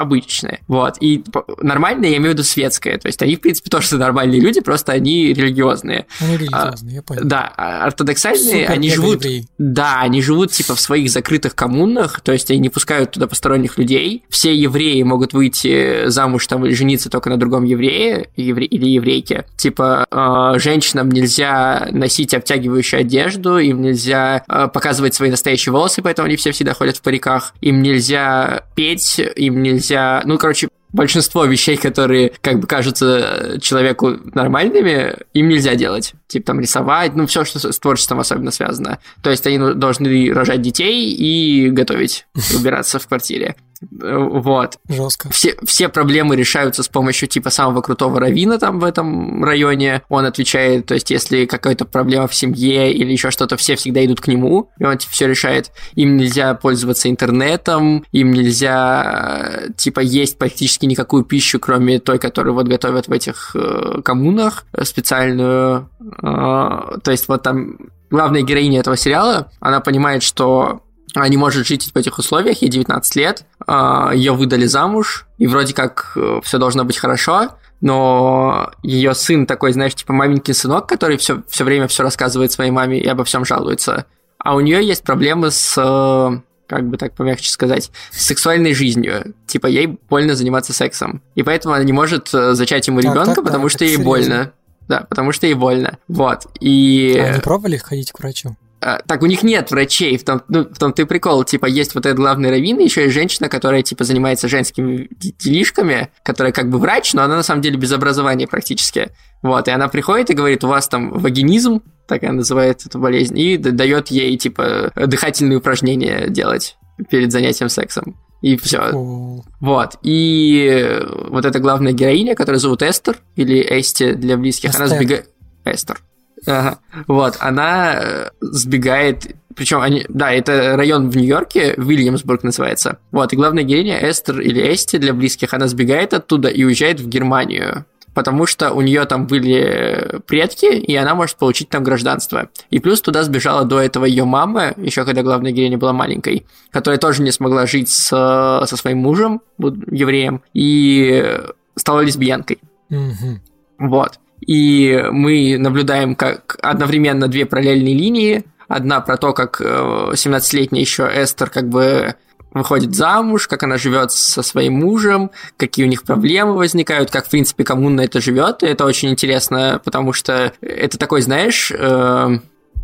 обычная. 0.00 0.60
Вот. 0.66 0.96
И 1.00 1.24
нормальная, 1.60 2.10
я 2.10 2.16
имею 2.16 2.30
в 2.30 2.34
виду 2.34 2.42
светская. 2.42 2.95
То 2.98 3.08
есть 3.08 3.22
они, 3.22 3.36
в 3.36 3.40
принципе, 3.40 3.70
тоже 3.70 3.96
нормальные 3.96 4.40
люди, 4.40 4.60
просто 4.60 4.92
они 4.92 5.32
религиозные. 5.32 6.06
Они 6.20 6.36
религиозные, 6.36 6.96
я 6.96 7.02
понял. 7.02 7.22
Да, 7.24 7.52
а 7.56 7.84
ортодоксальные, 7.84 8.62
Супер 8.62 8.70
они 8.70 8.90
живут... 8.90 9.24
евреи. 9.24 9.46
Да, 9.58 10.00
они 10.00 10.22
живут, 10.22 10.52
типа, 10.52 10.74
в 10.74 10.80
своих 10.80 11.10
закрытых 11.10 11.54
коммунах, 11.54 12.20
то 12.20 12.32
есть 12.32 12.50
они 12.50 12.60
не 12.60 12.68
пускают 12.68 13.12
туда 13.12 13.26
посторонних 13.26 13.78
людей. 13.78 14.24
Все 14.28 14.54
евреи 14.54 15.02
могут 15.02 15.32
выйти 15.32 16.08
замуж 16.08 16.46
там 16.46 16.64
или 16.66 16.74
жениться 16.74 17.10
только 17.10 17.30
на 17.30 17.36
другом 17.36 17.64
еврее 17.64 18.28
евре- 18.36 18.66
или 18.66 18.86
еврейке. 18.86 19.46
Типа, 19.56 20.06
э, 20.10 20.58
женщинам 20.58 21.10
нельзя 21.10 21.88
носить 21.90 22.34
обтягивающую 22.34 23.00
одежду, 23.00 23.58
им 23.58 23.82
нельзя 23.82 24.44
э, 24.48 24.68
показывать 24.72 25.14
свои 25.14 25.30
настоящие 25.30 25.72
волосы, 25.72 26.02
поэтому 26.02 26.26
они 26.26 26.36
все 26.36 26.52
всегда 26.52 26.74
ходят 26.74 26.96
в 26.96 27.02
париках. 27.02 27.54
Им 27.60 27.82
нельзя 27.82 28.64
петь, 28.74 29.20
им 29.36 29.62
нельзя... 29.62 30.22
Ну, 30.24 30.38
короче, 30.38 30.68
большинство 30.96 31.44
вещей, 31.44 31.76
которые 31.76 32.32
как 32.40 32.58
бы 32.58 32.66
кажутся 32.66 33.06
э, 33.06 33.58
человеку 33.60 34.16
нормальными, 34.34 35.14
им 35.34 35.48
нельзя 35.48 35.74
делать. 35.74 36.14
Типа 36.26 36.46
там 36.46 36.60
рисовать, 36.60 37.14
ну 37.14 37.26
все, 37.26 37.44
что 37.44 37.72
с 37.72 37.78
творчеством 37.78 38.18
особенно 38.18 38.50
связано. 38.50 38.98
То 39.22 39.30
есть 39.30 39.46
они 39.46 39.58
ну, 39.58 39.74
должны 39.74 40.32
рожать 40.32 40.62
детей 40.62 41.14
и 41.14 41.70
готовить, 41.70 42.26
убираться 42.58 42.98
в 42.98 43.06
квартире. 43.06 43.56
Вот. 43.90 44.78
Жестко. 44.88 45.30
Все, 45.30 45.56
все 45.64 45.88
проблемы 45.88 46.36
решаются 46.36 46.82
с 46.82 46.88
помощью 46.88 47.28
типа 47.28 47.50
самого 47.50 47.82
крутого 47.82 48.20
равина 48.20 48.58
там 48.58 48.80
в 48.80 48.84
этом 48.84 49.44
районе. 49.44 50.02
Он 50.08 50.24
отвечает, 50.24 50.86
то 50.86 50.94
есть 50.94 51.10
если 51.10 51.46
какая-то 51.46 51.84
проблема 51.84 52.28
в 52.28 52.34
семье 52.34 52.92
или 52.92 53.12
еще 53.12 53.30
что-то, 53.30 53.56
все 53.56 53.76
всегда 53.76 54.04
идут 54.04 54.20
к 54.20 54.28
нему, 54.28 54.70
и 54.78 54.84
он 54.84 54.98
все 54.98 55.28
решает. 55.28 55.70
Им 55.94 56.16
нельзя 56.16 56.54
пользоваться 56.54 57.10
интернетом, 57.10 58.04
им 58.12 58.32
нельзя 58.32 59.66
э, 59.66 59.72
типа 59.76 60.00
есть 60.00 60.38
практически 60.38 60.86
никакую 60.86 61.24
пищу, 61.24 61.58
кроме 61.58 61.98
той, 61.98 62.18
которую 62.18 62.54
вот 62.54 62.66
готовят 62.66 63.08
в 63.08 63.12
этих 63.12 63.54
э, 63.54 64.00
коммунах 64.04 64.66
э, 64.72 64.84
специальную. 64.84 65.90
Э, 66.00 66.98
то 67.02 67.10
есть 67.10 67.28
вот 67.28 67.42
там 67.42 67.76
главная 68.10 68.42
героиня 68.42 68.80
этого 68.80 68.96
сериала, 68.96 69.50
она 69.60 69.80
понимает, 69.80 70.22
что 70.22 70.82
не 71.28 71.36
может 71.36 71.66
жить 71.66 71.90
в 71.92 71.96
этих 71.96 72.18
условиях, 72.18 72.62
ей 72.62 72.68
19 72.68 73.16
лет, 73.16 73.44
ее 73.68 74.32
выдали 74.32 74.66
замуж, 74.66 75.26
и 75.38 75.46
вроде 75.46 75.72
как 75.72 76.16
все 76.42 76.58
должно 76.58 76.84
быть 76.84 76.98
хорошо, 76.98 77.50
но 77.80 78.70
ее 78.82 79.14
сын 79.14 79.46
такой, 79.46 79.72
знаешь, 79.72 79.94
типа 79.94 80.12
маменькин 80.12 80.54
сынок, 80.54 80.88
который 80.88 81.16
все, 81.16 81.42
все 81.48 81.64
время 81.64 81.88
все 81.88 82.02
рассказывает 82.02 82.52
своей 82.52 82.70
маме 82.70 82.98
и 82.98 83.06
обо 83.06 83.24
всем 83.24 83.44
жалуется. 83.44 84.06
А 84.38 84.54
у 84.54 84.60
нее 84.60 84.86
есть 84.86 85.02
проблемы 85.02 85.50
с 85.50 85.74
э, 85.76 86.40
как 86.66 86.88
бы 86.88 86.96
так 86.96 87.14
помягче 87.14 87.50
сказать, 87.50 87.90
с 88.10 88.26
сексуальной 88.26 88.74
жизнью. 88.74 89.34
Типа, 89.46 89.66
ей 89.66 89.98
больно 90.08 90.34
заниматься 90.34 90.72
сексом. 90.72 91.22
И 91.34 91.42
поэтому 91.42 91.74
она 91.74 91.84
не 91.84 91.92
может 91.92 92.32
э, 92.32 92.54
зачать 92.54 92.86
ему 92.86 93.00
ребенка, 93.00 93.42
потому 93.42 93.64
так, 93.64 93.72
что 93.72 93.84
ей 93.84 93.96
серьезно. 93.96 94.04
больно. 94.04 94.52
Да, 94.88 95.06
потому 95.08 95.32
что 95.32 95.46
ей 95.46 95.54
больно. 95.54 95.98
Вот. 96.06 96.46
И... 96.60 97.16
А 97.18 97.34
вы 97.34 97.40
пробовали 97.40 97.76
ходить 97.76 98.12
к 98.12 98.18
врачу? 98.20 98.56
А, 98.86 99.02
так 99.04 99.22
у 99.22 99.26
них 99.26 99.42
нет 99.42 99.72
врачей, 99.72 100.16
в 100.16 100.22
том, 100.22 100.42
ну, 100.46 100.62
в 100.62 100.78
том 100.78 100.92
ты 100.92 101.06
прикол, 101.06 101.42
типа, 101.42 101.66
есть 101.66 101.96
вот 101.96 102.06
этот 102.06 102.18
главный 102.18 102.50
раввин, 102.50 102.78
еще 102.78 103.02
есть 103.02 103.14
женщина, 103.14 103.48
которая, 103.48 103.82
типа, 103.82 104.04
занимается 104.04 104.46
женскими 104.46 105.08
делишками, 105.10 106.10
которая 106.22 106.52
как 106.52 106.70
бы 106.70 106.78
врач, 106.78 107.12
но 107.12 107.22
она 107.22 107.34
на 107.34 107.42
самом 107.42 107.62
деле 107.62 107.78
без 107.78 107.90
образования 107.90 108.46
практически. 108.46 109.10
Вот, 109.42 109.66
и 109.66 109.72
она 109.72 109.88
приходит 109.88 110.30
и 110.30 110.34
говорит, 110.34 110.62
у 110.62 110.68
вас 110.68 110.86
там 110.86 111.10
вагинизм, 111.18 111.82
так 112.06 112.22
она 112.22 112.34
называет 112.34 112.86
эту 112.86 113.00
болезнь, 113.00 113.36
и 113.36 113.56
дает 113.56 114.12
ей, 114.12 114.36
типа, 114.36 114.92
дыхательные 114.94 115.58
упражнения 115.58 116.28
делать 116.28 116.76
перед 117.10 117.32
занятием 117.32 117.68
сексом. 117.68 118.16
И 118.40 118.56
все. 118.56 119.42
Вот. 119.58 119.96
И 120.04 121.00
вот 121.28 121.44
эта 121.44 121.58
главная 121.58 121.92
героиня, 121.92 122.36
которая 122.36 122.60
зовут 122.60 122.82
Эстер, 122.82 123.16
или 123.34 123.58
Эсти 123.68 124.12
для 124.12 124.36
близких, 124.36 124.70
Эстер. 124.70 124.84
она 124.84 124.94
сбегает... 124.94 125.28
Эстер. 125.64 126.00
Ага. 126.46 126.78
Вот, 127.06 127.36
она 127.40 127.94
э, 127.94 128.30
сбегает 128.40 129.36
причем 129.56 129.80
они, 129.80 130.04
да, 130.10 130.32
это 130.32 130.76
район 130.76 131.08
в 131.08 131.16
Нью-Йорке, 131.16 131.74
Вильямсбург 131.78 132.42
называется. 132.42 132.98
Вот, 133.10 133.32
и 133.32 133.36
главная 133.36 133.62
героиня 133.62 133.98
Эстер 134.08 134.40
или 134.40 134.60
Эсти 134.60 134.98
для 134.98 135.14
близких, 135.14 135.54
она 135.54 135.66
сбегает 135.66 136.12
оттуда 136.12 136.48
и 136.48 136.62
уезжает 136.62 137.00
в 137.00 137.08
Германию 137.08 137.86
потому 138.16 138.46
что 138.46 138.72
у 138.72 138.80
нее 138.80 139.04
там 139.04 139.26
были 139.26 140.22
предки, 140.26 140.74
и 140.74 140.96
она 140.96 141.14
может 141.14 141.36
получить 141.36 141.68
там 141.68 141.84
гражданство. 141.84 142.48
И 142.70 142.78
плюс 142.78 143.02
туда 143.02 143.22
сбежала 143.22 143.66
до 143.66 143.78
этого 143.78 144.06
ее 144.06 144.24
мама, 144.24 144.72
еще 144.78 145.04
когда 145.04 145.22
главная 145.22 145.52
героиня 145.52 145.76
была 145.76 145.92
маленькой, 145.92 146.46
которая 146.70 146.98
тоже 146.98 147.20
не 147.20 147.30
смогла 147.30 147.66
жить 147.66 147.90
с, 147.90 148.08
со 148.08 148.76
своим 148.76 148.98
мужем, 148.98 149.42
евреем, 149.58 150.40
и 150.54 151.40
стала 151.74 152.00
лесбиянкой. 152.00 152.58
Mm-hmm. 152.90 153.38
Вот. 153.80 154.18
И 154.40 155.04
мы 155.10 155.56
наблюдаем 155.58 156.14
как 156.14 156.58
одновременно 156.62 157.28
две 157.28 157.46
параллельные 157.46 157.94
линии. 157.94 158.44
Одна 158.68 159.00
про 159.00 159.16
то, 159.16 159.32
как 159.32 159.60
17-летняя 159.60 160.80
э, 160.80 160.84
еще 160.84 161.10
Эстер 161.14 161.50
как 161.50 161.68
бы 161.68 162.14
выходит 162.52 162.94
замуж, 162.94 163.48
как 163.48 163.62
она 163.62 163.76
живет 163.76 164.12
со 164.12 164.42
своим 164.42 164.74
мужем, 164.80 165.30
какие 165.56 165.84
у 165.84 165.88
них 165.88 166.02
проблемы 166.02 166.54
возникают, 166.54 167.10
как, 167.10 167.26
в 167.26 167.30
принципе, 167.30 167.64
коммуна 167.64 168.00
это 168.00 168.20
живет. 168.20 168.62
Это 168.62 168.84
очень 168.84 169.10
интересно, 169.10 169.80
потому 169.84 170.12
что 170.12 170.52
это 170.60 170.98
такой, 170.98 171.20
знаешь, 171.22 171.70
э, 171.70 172.38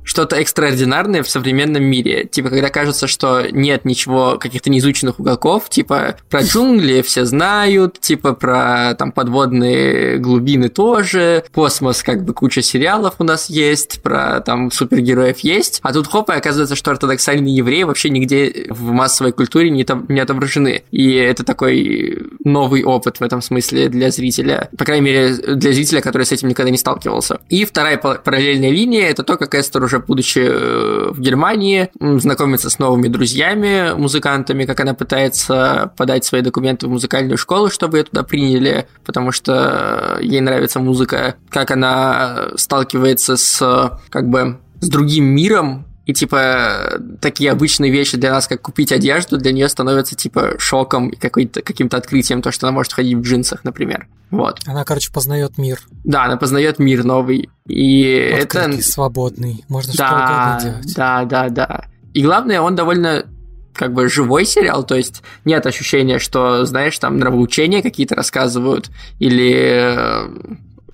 что-то 0.05 0.37
экстраординарное 0.37 1.23
в 1.23 1.29
современном 1.29 1.85
мире. 1.85 2.25
Типа, 2.25 2.51
когда 2.51 2.69
кажется, 2.71 3.07
что 3.07 3.47
нет 3.51 3.85
ничего, 3.85 4.38
каких-то 4.38 4.71
неизученных 4.71 5.21
уголков, 5.21 5.69
типа, 5.69 6.17
про 6.29 6.43
джунгли 6.43 7.03
все 7.03 7.25
знают, 7.25 8.01
типа, 8.01 8.33
про 8.35 8.95
там 8.99 9.12
подводные 9.12 10.19
глубины 10.19 10.69
тоже, 10.69 11.45
космос, 11.53 12.03
как 12.03 12.25
бы 12.25 12.35
куча 12.35 12.62
сериалов 12.62 13.15
у 13.19 13.25
нас 13.25 13.49
есть, 13.49 14.03
про 14.03 14.41
там 14.41 14.71
супергероев 14.71 15.41
есть, 15.41 15.81
а 15.83 15.93
тут 15.93 16.07
хоп, 16.09 16.31
и 16.31 16.35
оказывается, 16.35 16.77
что 16.77 16.91
ортодоксальные 16.91 17.55
евреи 17.55 17.85
вообще 17.85 18.11
нигде 18.11 18.67
в 18.71 18.91
массовой 18.91 19.33
культуре 19.33 19.71
не, 19.71 19.87
не 20.09 20.21
отображены. 20.21 20.83
И 20.91 21.15
это 21.15 21.45
такой 21.45 22.31
новый 22.45 22.83
опыт 22.83 23.21
в 23.21 23.23
этом 23.23 23.43
смысле 23.43 23.88
для 23.88 24.11
зрителя, 24.11 24.69
по 24.77 24.85
крайней 24.85 25.05
мере, 25.05 25.35
для 25.35 25.73
зрителя, 25.73 26.01
который 26.01 26.25
с 26.25 26.33
этим 26.33 26.49
никогда 26.49 26.71
не 26.71 26.79
сталкивался. 26.79 27.41
И 27.49 27.65
вторая 27.65 27.99
параллельная 27.99 28.71
линия— 28.71 29.09
это 29.11 29.23
то, 29.23 29.37
как 29.37 29.55
Эстер 29.55 29.83
уже 29.93 30.01
будучи 30.01 30.39
э, 30.39 31.11
в 31.11 31.21
Германии, 31.21 31.91
знакомится 32.01 32.71
с 32.71 32.79
новыми 32.79 33.09
друзьями, 33.09 33.95
музыкантами, 33.95 34.65
как 34.65 34.81
она 34.81 34.95
пытается 34.95 35.93
подать 35.97 36.25
свои 36.25 36.41
документы 36.41 36.87
в 36.87 36.91
музыкальную 36.91 37.37
школу, 37.37 37.69
чтобы 37.69 37.99
ее 37.99 38.05
туда 38.05 38.23
приняли, 38.23 38.87
потому 39.05 39.33
что 39.33 40.19
ей 40.21 40.41
нравится 40.41 40.81
музыка, 40.81 41.35
как 41.51 41.71
она 41.71 42.49
сталкивается 42.57 43.37
с 43.37 43.99
как 44.09 44.29
бы 44.29 44.59
с 44.81 44.89
другим 44.89 45.25
миром, 45.27 45.87
и, 46.05 46.12
типа, 46.12 47.01
такие 47.21 47.53
обычные 47.53 47.93
вещи 47.93 48.17
для 48.17 48.33
нас, 48.33 48.49
как 48.49 48.61
купить 48.61 48.91
одежду, 48.91 49.38
для 49.38 49.53
нее 49.53 49.69
становятся, 49.69 50.17
типа, 50.17 50.55
шоком 50.59 51.11
и 51.11 51.17
каким-то 51.17 51.97
открытием, 51.97 52.43
то, 52.43 52.51
что 52.51 52.67
она 52.67 52.75
может 52.75 52.93
ходить 52.93 53.17
в 53.17 53.23
джинсах, 53.23 53.62
например. 53.62 54.09
Вот. 54.31 54.61
Она, 54.67 54.85
короче, 54.85 55.12
познает 55.12 55.59
мир. 55.59 55.81
Да, 56.05 56.25
она 56.25 56.37
познает 56.37 56.79
мир 56.79 57.05
новый. 57.05 57.51
И 57.67 58.35
Открытый, 58.43 58.75
это... 58.79 58.85
свободный. 58.85 59.65
Можно 59.69 59.93
да, 59.97 60.07
что 60.07 60.17
угодно 60.17 60.59
делать. 60.62 60.97
Да, 60.97 61.25
да, 61.25 61.49
да. 61.51 61.85
И 62.15 62.23
главное, 62.23 62.61
он 62.61 62.75
довольно 62.75 63.27
как 63.75 63.95
бы 63.95 64.09
живой 64.09 64.45
сериал, 64.45 64.85
то 64.85 64.95
есть 64.97 65.23
нет 65.45 65.65
ощущения, 65.67 66.19
что, 66.19 66.65
знаешь, 66.67 66.99
там 66.99 67.19
нравоучения 67.19 67.81
какие-то 67.83 68.15
рассказывают, 68.15 68.91
или 69.19 69.55
э, 69.55 70.29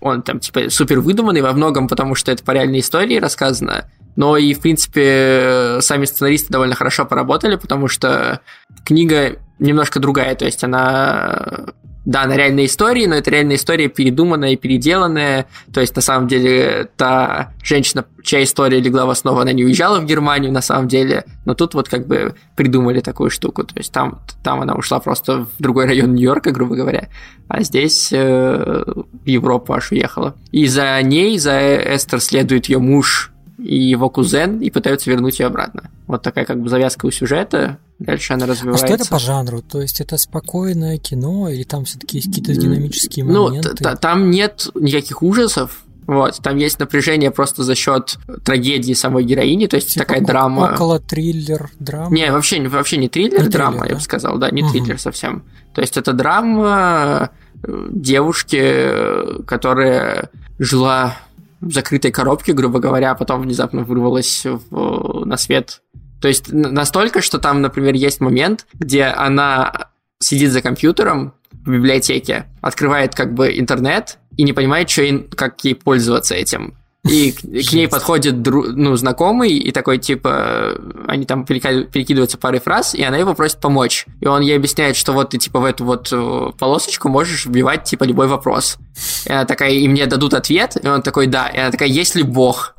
он 0.01 0.23
там, 0.23 0.39
типа, 0.39 0.71
супер 0.71 1.01
выдуманный 1.01 1.43
во 1.43 1.53
многом, 1.53 1.89
потому 1.89 2.15
что 2.15 2.31
это 2.31 2.45
по 2.45 2.53
реальной 2.53 2.81
истории 2.81 3.19
рассказано, 3.19 3.91
но 4.17 4.37
и, 4.37 4.55
в 4.55 4.61
принципе, 4.61 5.79
сами 5.81 6.05
сценаристы 6.05 6.53
довольно 6.53 6.75
хорошо 6.75 7.05
поработали, 7.05 7.57
потому 7.57 7.89
что 7.89 8.41
книга 8.85 9.37
немножко 9.59 10.01
другая, 10.01 10.35
то 10.35 10.45
есть 10.45 10.63
она 10.65 11.73
да, 12.09 12.25
на 12.25 12.39
реальной 12.39 12.65
истории, 12.65 13.05
но 13.05 13.17
это 13.17 13.31
реальная 13.31 13.57
история 13.57 13.89
передуманная 13.89 14.53
и 14.53 14.57
переделанная. 14.57 15.45
То 15.75 15.83
есть, 15.83 15.95
на 15.95 16.01
самом 16.01 16.27
деле, 16.27 16.89
та 16.97 17.53
женщина, 17.63 18.07
чья 18.23 18.43
история 18.43 18.81
легла 18.81 19.05
в 19.05 19.11
основу, 19.11 19.41
она 19.41 19.53
не 19.53 19.63
уезжала 19.63 20.01
в 20.01 20.07
Германию, 20.07 20.51
на 20.51 20.63
самом 20.63 20.89
деле. 20.89 21.27
Но 21.45 21.53
тут 21.53 21.75
вот 21.75 21.91
как 21.91 22.07
бы 22.07 22.35
придумали 22.57 23.01
такую 23.01 23.29
штуку. 23.29 23.63
То 23.63 23.75
есть, 23.77 23.93
там, 23.93 24.21
там 24.43 24.63
она 24.63 24.75
ушла 24.75 25.01
просто 25.01 25.41
в 25.41 25.49
другой 25.59 25.85
район 25.85 26.15
Нью-Йорка, 26.15 26.51
грубо 26.51 26.77
говоря. 26.77 27.09
А 27.47 27.63
здесь 27.63 28.09
э, 28.11 28.85
в 28.87 29.27
Европу 29.27 29.75
аж 29.75 29.93
уехала. 29.93 30.35
И 30.51 30.67
за 30.67 30.99
ней, 31.03 31.39
за 31.39 31.61
Эстер 31.95 32.23
следует 32.23 32.71
ее 32.71 32.79
муж 32.79 33.33
и 33.59 33.77
его 33.77 34.09
кузен 34.09 34.61
и 34.61 34.71
пытаются 34.71 35.11
вернуть 35.11 35.41
ее 35.41 35.47
обратно. 35.47 35.91
Вот 36.07 36.23
такая 36.23 36.45
как 36.45 36.61
бы 36.61 36.69
завязка 36.69 37.07
у 37.07 37.11
сюжета. 37.11 37.79
Дальше 37.99 38.33
она 38.33 38.47
развивается. 38.47 38.85
А 38.85 38.89
что 38.89 38.95
это 38.95 39.11
по 39.11 39.19
жанру? 39.19 39.63
То 39.63 39.81
есть 39.81 40.01
это 40.01 40.17
спокойное 40.17 40.99
кино 40.99 41.49
или 41.49 41.65
там 41.65 41.85
все-таки 41.85 42.19
есть 42.19 42.29
какие-то 42.29 42.55
динамические 42.55 43.25
ну, 43.25 43.49
моменты? 43.49 43.75
Ну, 43.81 43.97
там 44.01 44.31
нет 44.31 44.69
никаких 44.75 45.23
ужасов. 45.23 45.83
Вот, 46.07 46.39
там 46.43 46.57
есть 46.57 46.79
напряжение 46.79 47.31
просто 47.31 47.65
за 47.65 47.75
счет 47.75 48.17
трагедии 48.43 48.95
самой 48.95 49.25
героини, 49.25 49.67
то 49.67 49.77
есть 49.77 49.91
типа 49.91 50.07
такая 50.07 50.25
драма. 50.25 50.71
Около 50.73 51.01
триллер, 51.01 51.71
драма. 51.79 52.15
Не, 52.15 52.33
вообще, 52.33 52.67
вообще 52.67 52.97
не 52.97 53.11
триллер, 53.11 53.43
не 53.43 53.49
драма, 53.51 53.81
триллер, 53.81 53.91
я 53.91 53.95
бы 53.97 54.01
сказал, 54.01 54.39
да, 54.39 54.51
не 54.51 54.63
угу. 54.63 54.73
триллер 54.73 54.99
совсем. 54.99 55.45
То 55.75 55.83
есть 55.83 55.99
это 55.99 56.15
драма 56.15 57.31
э, 57.63 57.89
девушки, 57.91 59.45
которая 59.45 60.31
жила 60.59 61.19
закрытой 61.61 62.11
коробке, 62.11 62.53
грубо 62.53 62.79
говоря, 62.79 63.13
а 63.13 63.15
потом 63.15 63.43
внезапно 63.43 63.83
вырвалась 63.83 64.45
в, 64.45 65.25
на 65.25 65.37
свет. 65.37 65.83
То 66.21 66.29
есть 66.29 66.53
настолько, 66.53 67.21
что 67.21 67.39
там, 67.39 67.61
например, 67.63 67.95
есть 67.95 68.21
момент, 68.21 68.67
где 68.75 69.05
она 69.05 69.91
сидит 70.21 70.53
за 70.53 70.63
компьютером 70.63 71.35
в 71.53 71.71
библиотеке, 71.71 72.47
открывает 72.61 73.15
как 73.15 73.35
бы 73.35 73.59
интернет 73.59 74.19
и 74.37 74.43
не 74.43 74.53
понимает, 74.53 74.91
что 74.91 75.03
как 75.35 75.63
ей 75.65 75.75
пользоваться 75.75 76.35
этим. 76.35 76.78
И 77.05 77.33
к 77.33 77.73
ней 77.73 77.89
подходит 77.89 78.45
ну, 78.45 78.97
знакомый, 78.97 79.53
и 79.53 79.71
такой, 79.71 79.99
типа, 79.99 80.75
они 81.07 81.25
там 81.25 81.45
перекидываются 81.45 82.39
парой 82.39 82.61
фраз, 82.61 82.95
и 82.95 83.03
она 83.03 83.17
его 83.17 83.35
просит 83.35 83.59
помочь. 83.59 84.07
И 84.21 84.27
он 84.27 84.43
ей 84.43 84.57
объясняет, 84.57 84.97
что 84.97 85.13
вот 85.13 85.31
ты, 85.31 85.39
типа, 85.39 85.61
в 85.61 85.65
эту 85.65 85.85
вот 85.85 86.09
э, 86.13 86.51
полосочку 86.59 87.09
можешь 87.09 87.47
вбивать, 87.47 87.85
типа, 87.85 88.05
любой 88.05 88.27
вопрос. 88.27 88.79
И 89.27 89.33
она 89.33 89.45
такая, 89.45 89.71
и 89.71 89.87
мне 89.89 90.07
дадут 90.07 90.35
ответ, 90.35 90.77
и 90.83 90.89
он 90.89 91.03
такой, 91.03 91.29
да. 91.29 91.49
И 91.49 91.59
она 91.59 91.71
такая, 91.71 91.89
есть 91.89 92.15
ли 92.15 92.25
Бог? 92.25 92.75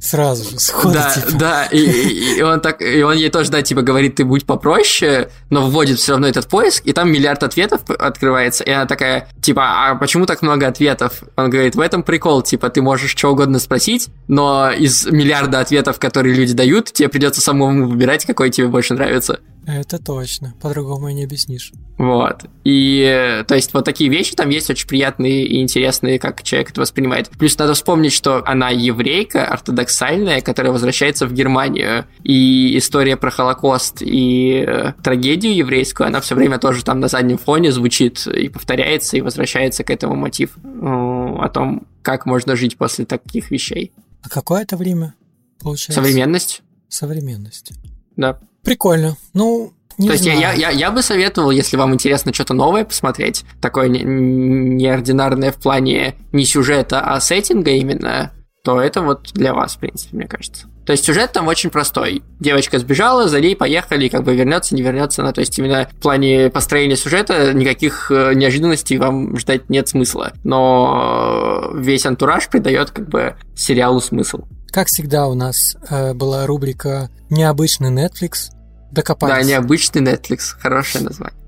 Сразу 0.00 0.48
же 0.48 0.58
сходу, 0.58 0.94
Да, 0.94 1.10
типа. 1.14 1.28
да, 1.38 1.66
и, 1.66 1.78
и, 1.78 2.38
и 2.38 2.42
он 2.42 2.60
так, 2.60 2.80
и 2.80 3.02
он 3.02 3.16
ей 3.16 3.28
тоже, 3.28 3.50
да, 3.50 3.60
типа, 3.60 3.82
говорит, 3.82 4.14
ты 4.14 4.24
будь 4.24 4.46
попроще, 4.46 5.28
но 5.50 5.68
вводит 5.68 5.98
все 5.98 6.12
равно 6.12 6.26
этот 6.26 6.48
поиск, 6.48 6.86
и 6.86 6.92
там 6.94 7.12
миллиард 7.12 7.42
ответов 7.42 7.82
открывается, 7.88 8.64
и 8.64 8.70
она 8.70 8.86
такая, 8.86 9.28
типа, 9.42 9.62
а 9.62 9.94
почему 9.96 10.24
так 10.24 10.40
много 10.40 10.66
ответов? 10.66 11.22
Он 11.36 11.50
говорит, 11.50 11.74
в 11.74 11.80
этом 11.80 12.02
прикол, 12.02 12.40
типа, 12.42 12.70
ты 12.70 12.80
можешь 12.80 13.10
что 13.10 13.28
угодно 13.28 13.58
спросить, 13.58 14.08
но 14.26 14.70
из 14.70 15.06
миллиарда 15.06 15.60
ответов, 15.60 15.98
которые 15.98 16.34
люди 16.34 16.54
дают, 16.54 16.92
тебе 16.92 17.08
придется 17.08 17.40
самому 17.42 17.86
выбирать, 17.86 18.24
какой 18.24 18.48
тебе 18.50 18.68
больше 18.68 18.94
нравится. 18.94 19.40
Это 19.66 19.98
точно. 19.98 20.54
По-другому 20.60 21.08
и 21.08 21.14
не 21.14 21.24
объяснишь. 21.24 21.72
Вот. 21.98 22.44
И, 22.64 23.44
то 23.46 23.54
есть, 23.54 23.74
вот 23.74 23.84
такие 23.84 24.08
вещи 24.10 24.34
там 24.34 24.48
есть 24.48 24.70
очень 24.70 24.88
приятные 24.88 25.44
и 25.44 25.60
интересные, 25.60 26.18
как 26.18 26.42
человек 26.42 26.70
это 26.70 26.80
воспринимает. 26.80 27.28
Плюс 27.28 27.58
надо 27.58 27.74
вспомнить, 27.74 28.12
что 28.12 28.42
она 28.46 28.70
еврейка, 28.70 29.46
ортодоксальная, 29.46 30.40
которая 30.40 30.72
возвращается 30.72 31.26
в 31.26 31.34
Германию. 31.34 32.06
И 32.22 32.76
история 32.78 33.16
про 33.16 33.30
Холокост 33.30 33.98
и 34.00 34.64
э, 34.66 34.94
трагедию 35.02 35.54
еврейскую, 35.54 36.06
она 36.06 36.20
все 36.20 36.34
время 36.34 36.58
тоже 36.58 36.84
там 36.84 37.00
на 37.00 37.08
заднем 37.08 37.36
фоне 37.36 37.70
звучит 37.70 38.26
и 38.26 38.48
повторяется, 38.48 39.18
и 39.18 39.20
возвращается 39.20 39.84
к 39.84 39.90
этому 39.90 40.16
мотив 40.16 40.56
э, 40.56 40.68
о 40.70 41.48
том, 41.52 41.86
как 42.02 42.24
можно 42.24 42.56
жить 42.56 42.78
после 42.78 43.04
таких 43.04 43.50
вещей. 43.50 43.92
А 44.22 44.28
какое 44.28 44.62
это 44.62 44.76
время, 44.76 45.14
получается? 45.60 46.02
Современность? 46.02 46.62
Современность. 46.88 47.72
Да. 48.16 48.40
Прикольно. 48.62 49.16
Ну, 49.34 49.72
не 49.98 50.08
То 50.08 50.14
есть 50.14 50.24
я, 50.24 50.36
знаю. 50.36 50.58
я, 50.58 50.70
я, 50.70 50.90
бы 50.90 51.02
советовал, 51.02 51.50
если 51.50 51.76
вам 51.76 51.92
интересно 51.92 52.32
что-то 52.32 52.54
новое 52.54 52.84
посмотреть, 52.84 53.44
такое 53.60 53.88
не- 53.88 54.02
неординарное 54.02 55.52
в 55.52 55.56
плане 55.56 56.14
не 56.32 56.44
сюжета, 56.44 57.00
а 57.00 57.20
сеттинга 57.20 57.72
именно, 57.72 58.32
то 58.64 58.80
это 58.80 59.02
вот 59.02 59.30
для 59.34 59.52
вас, 59.52 59.76
в 59.76 59.78
принципе, 59.78 60.16
мне 60.16 60.26
кажется. 60.26 60.66
То 60.86 60.92
есть 60.92 61.04
сюжет 61.04 61.32
там 61.32 61.46
очень 61.46 61.70
простой. 61.70 62.22
Девочка 62.40 62.78
сбежала, 62.78 63.28
за 63.28 63.40
ней 63.40 63.54
поехали, 63.54 64.08
как 64.08 64.24
бы 64.24 64.34
вернется, 64.34 64.74
не 64.74 64.82
вернется 64.82 65.22
она. 65.22 65.32
То 65.32 65.40
есть 65.40 65.56
именно 65.58 65.88
в 65.92 66.02
плане 66.02 66.50
построения 66.50 66.96
сюжета 66.96 67.52
никаких 67.52 68.10
э, 68.10 68.32
неожиданностей 68.34 68.96
вам 68.96 69.38
ждать 69.38 69.70
нет 69.70 69.88
смысла. 69.88 70.32
Но 70.42 71.70
весь 71.74 72.06
антураж 72.06 72.48
придает 72.48 72.90
как 72.90 73.08
бы 73.08 73.36
сериалу 73.54 74.00
смысл. 74.00 74.46
Как 74.70 74.88
всегда 74.88 75.26
у 75.26 75.34
нас 75.34 75.76
э, 75.88 76.14
была 76.14 76.46
рубрика 76.46 77.10
«Необычный 77.28 77.90
Netflix». 77.90 78.50
Да, 78.50 79.02
Докопались. 79.02 79.46
необычный 79.46 80.02
Netflix, 80.02 80.56
хорошее 80.58 81.04
название. 81.04 81.38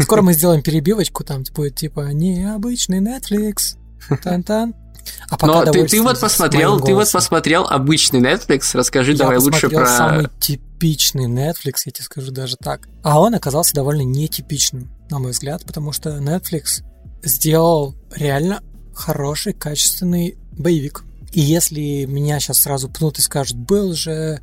Скоро 0.00 0.22
мы 0.22 0.32
сделаем 0.34 0.62
перебивочку, 0.62 1.24
там 1.24 1.44
будет 1.54 1.76
типа 1.76 2.12
«Необычный 2.12 3.00
Netflix». 3.00 3.76
Тан-тан. 4.22 4.74
А 5.28 5.36
пока 5.36 5.64
Но 5.64 5.72
ты, 5.72 5.86
ты 5.86 6.02
вот 6.02 6.20
посмотрел, 6.20 6.80
ты 6.80 6.94
вот 6.94 7.10
посмотрел 7.10 7.66
обычный 7.66 8.20
Netflix, 8.20 8.70
расскажи 8.74 9.12
Я 9.12 9.18
давай 9.18 9.38
лучше 9.38 9.68
про... 9.68 9.86
самый 9.86 10.28
типичный 10.38 11.26
Netflix, 11.26 11.82
я 11.86 11.92
тебе 11.92 12.04
скажу 12.04 12.32
даже 12.32 12.56
так. 12.56 12.88
А 13.02 13.20
он 13.20 13.34
оказался 13.34 13.74
довольно 13.74 14.02
нетипичным, 14.02 14.90
на 15.10 15.18
мой 15.18 15.32
взгляд, 15.32 15.64
потому 15.64 15.92
что 15.92 16.18
Netflix 16.18 16.82
сделал 17.22 17.94
реально 18.14 18.62
хороший, 18.94 19.52
качественный 19.52 20.36
боевик. 20.52 21.04
И 21.32 21.40
если 21.40 22.04
меня 22.06 22.40
сейчас 22.40 22.60
сразу 22.60 22.88
пнут 22.88 23.18
и 23.18 23.22
скажут, 23.22 23.56
был 23.56 23.92
же 23.92 24.40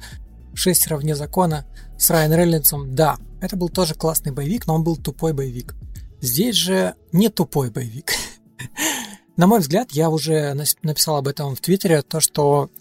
«Шестеро 0.53 0.97
вне 0.97 1.15
закона» 1.15 1.65
с 1.97 2.09
Райан 2.09 2.33
Рейнольдсом, 2.33 2.95
да, 2.95 3.17
это 3.41 3.55
был 3.55 3.69
тоже 3.69 3.93
классный 3.93 4.31
боевик, 4.31 4.67
но 4.67 4.75
он 4.75 4.83
был 4.83 4.95
тупой 4.95 5.33
боевик. 5.33 5.75
Здесь 6.21 6.55
же 6.55 6.95
не 7.11 7.29
тупой 7.29 7.69
боевик. 7.69 8.13
На 9.35 9.45
мой 9.45 9.59
взгляд, 9.59 9.91
я 9.91 10.09
уже 10.09 10.55
написал 10.81 11.17
об 11.17 11.27
этом 11.27 11.55
в 11.55 11.61
Твиттере, 11.61 12.01
то, 12.01 12.19
что 12.19 12.71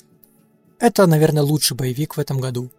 это, 0.79 1.07
наверное, 1.07 1.43
лучший 1.43 1.77
боевик 1.77 2.17
в 2.17 2.21
этом 2.21 2.39
году. 2.39 2.71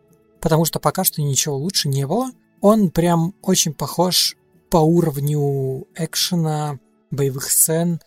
Потому 0.41 0.65
что 0.65 0.79
пока 0.79 1.03
что 1.03 1.21
ничего 1.21 1.57
лучше 1.57 1.89
не 1.89 2.07
было. 2.07 2.31
Он 2.61 2.89
прям 2.89 3.35
очень 3.41 3.73
похож 3.73 4.35
по 4.69 4.77
уровню 4.77 5.87
экшена, 5.95 6.79
боевых 7.11 7.51
сцен 7.51 8.01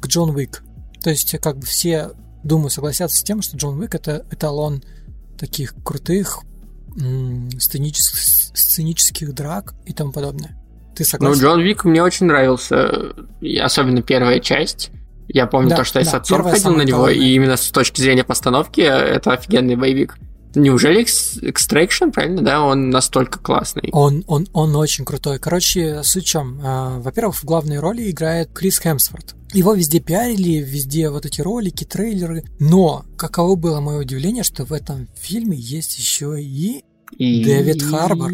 к 0.00 0.06
Джон 0.06 0.30
Уик. 0.30 0.62
То 1.02 1.10
есть, 1.10 1.36
как 1.38 1.58
бы 1.58 1.66
все, 1.66 2.12
думаю, 2.42 2.70
согласятся 2.70 3.18
с 3.18 3.22
тем, 3.22 3.42
что 3.42 3.56
Джон 3.56 3.78
Уик 3.78 3.94
это 3.94 4.26
эталон 4.30 4.82
таких 5.38 5.74
крутых 5.84 6.40
сценических, 7.58 8.20
сценических 8.56 9.34
драк 9.34 9.74
и 9.86 9.92
тому 9.92 10.12
подобное. 10.12 10.58
Ты 10.94 11.04
Ну, 11.04 11.08
согласен? 11.08 11.40
Джон 11.42 11.60
Вик 11.62 11.84
мне 11.84 12.02
очень 12.02 12.26
нравился, 12.26 13.14
и 13.40 13.56
особенно 13.58 14.02
первая 14.02 14.40
часть. 14.40 14.90
Я 15.28 15.46
помню 15.46 15.70
Да, 15.70 15.76
то, 15.76 15.84
что 15.84 16.00
я 16.00 16.04
с 16.04 16.10
да, 16.10 16.18
отцом 16.18 16.38
первая 16.38 16.54
ходил 16.54 16.74
на 16.74 16.82
него, 16.82 17.08
и 17.08 17.34
именно 17.34 17.56
с 17.56 17.70
точки 17.70 18.00
зрения 18.00 18.24
постановки 18.24 18.82
это 18.82 19.32
офигенный 19.32 19.76
боевик. 19.76 20.18
Неужели 20.54 21.02
Extraction, 21.02 22.12
правильно, 22.12 22.42
да, 22.42 22.62
он 22.62 22.90
настолько 22.90 23.38
классный? 23.38 23.88
Он, 23.92 24.24
он, 24.26 24.46
он 24.52 24.76
очень 24.76 25.04
крутой. 25.04 25.38
Короче, 25.38 26.02
суть 26.02 26.24
в 26.24 26.28
чем? 26.28 26.60
А, 26.62 26.98
Во-первых, 27.00 27.36
в 27.36 27.44
главной 27.44 27.78
роли 27.78 28.10
играет 28.10 28.50
Крис 28.52 28.78
Хемсворт. 28.78 29.34
Его 29.52 29.74
везде 29.74 30.00
пиарили, 30.00 30.62
везде 30.62 31.10
вот 31.10 31.26
эти 31.26 31.40
ролики, 31.40 31.84
трейлеры. 31.84 32.44
Но 32.58 33.04
каково 33.16 33.54
было 33.56 33.80
мое 33.80 33.98
удивление, 33.98 34.44
что 34.44 34.64
в 34.64 34.72
этом 34.72 35.08
фильме 35.14 35.56
есть 35.56 35.98
еще 35.98 36.40
и... 36.42 36.84
И- 37.18 37.44
Дэвид 37.44 37.82
Харбор. 37.82 38.32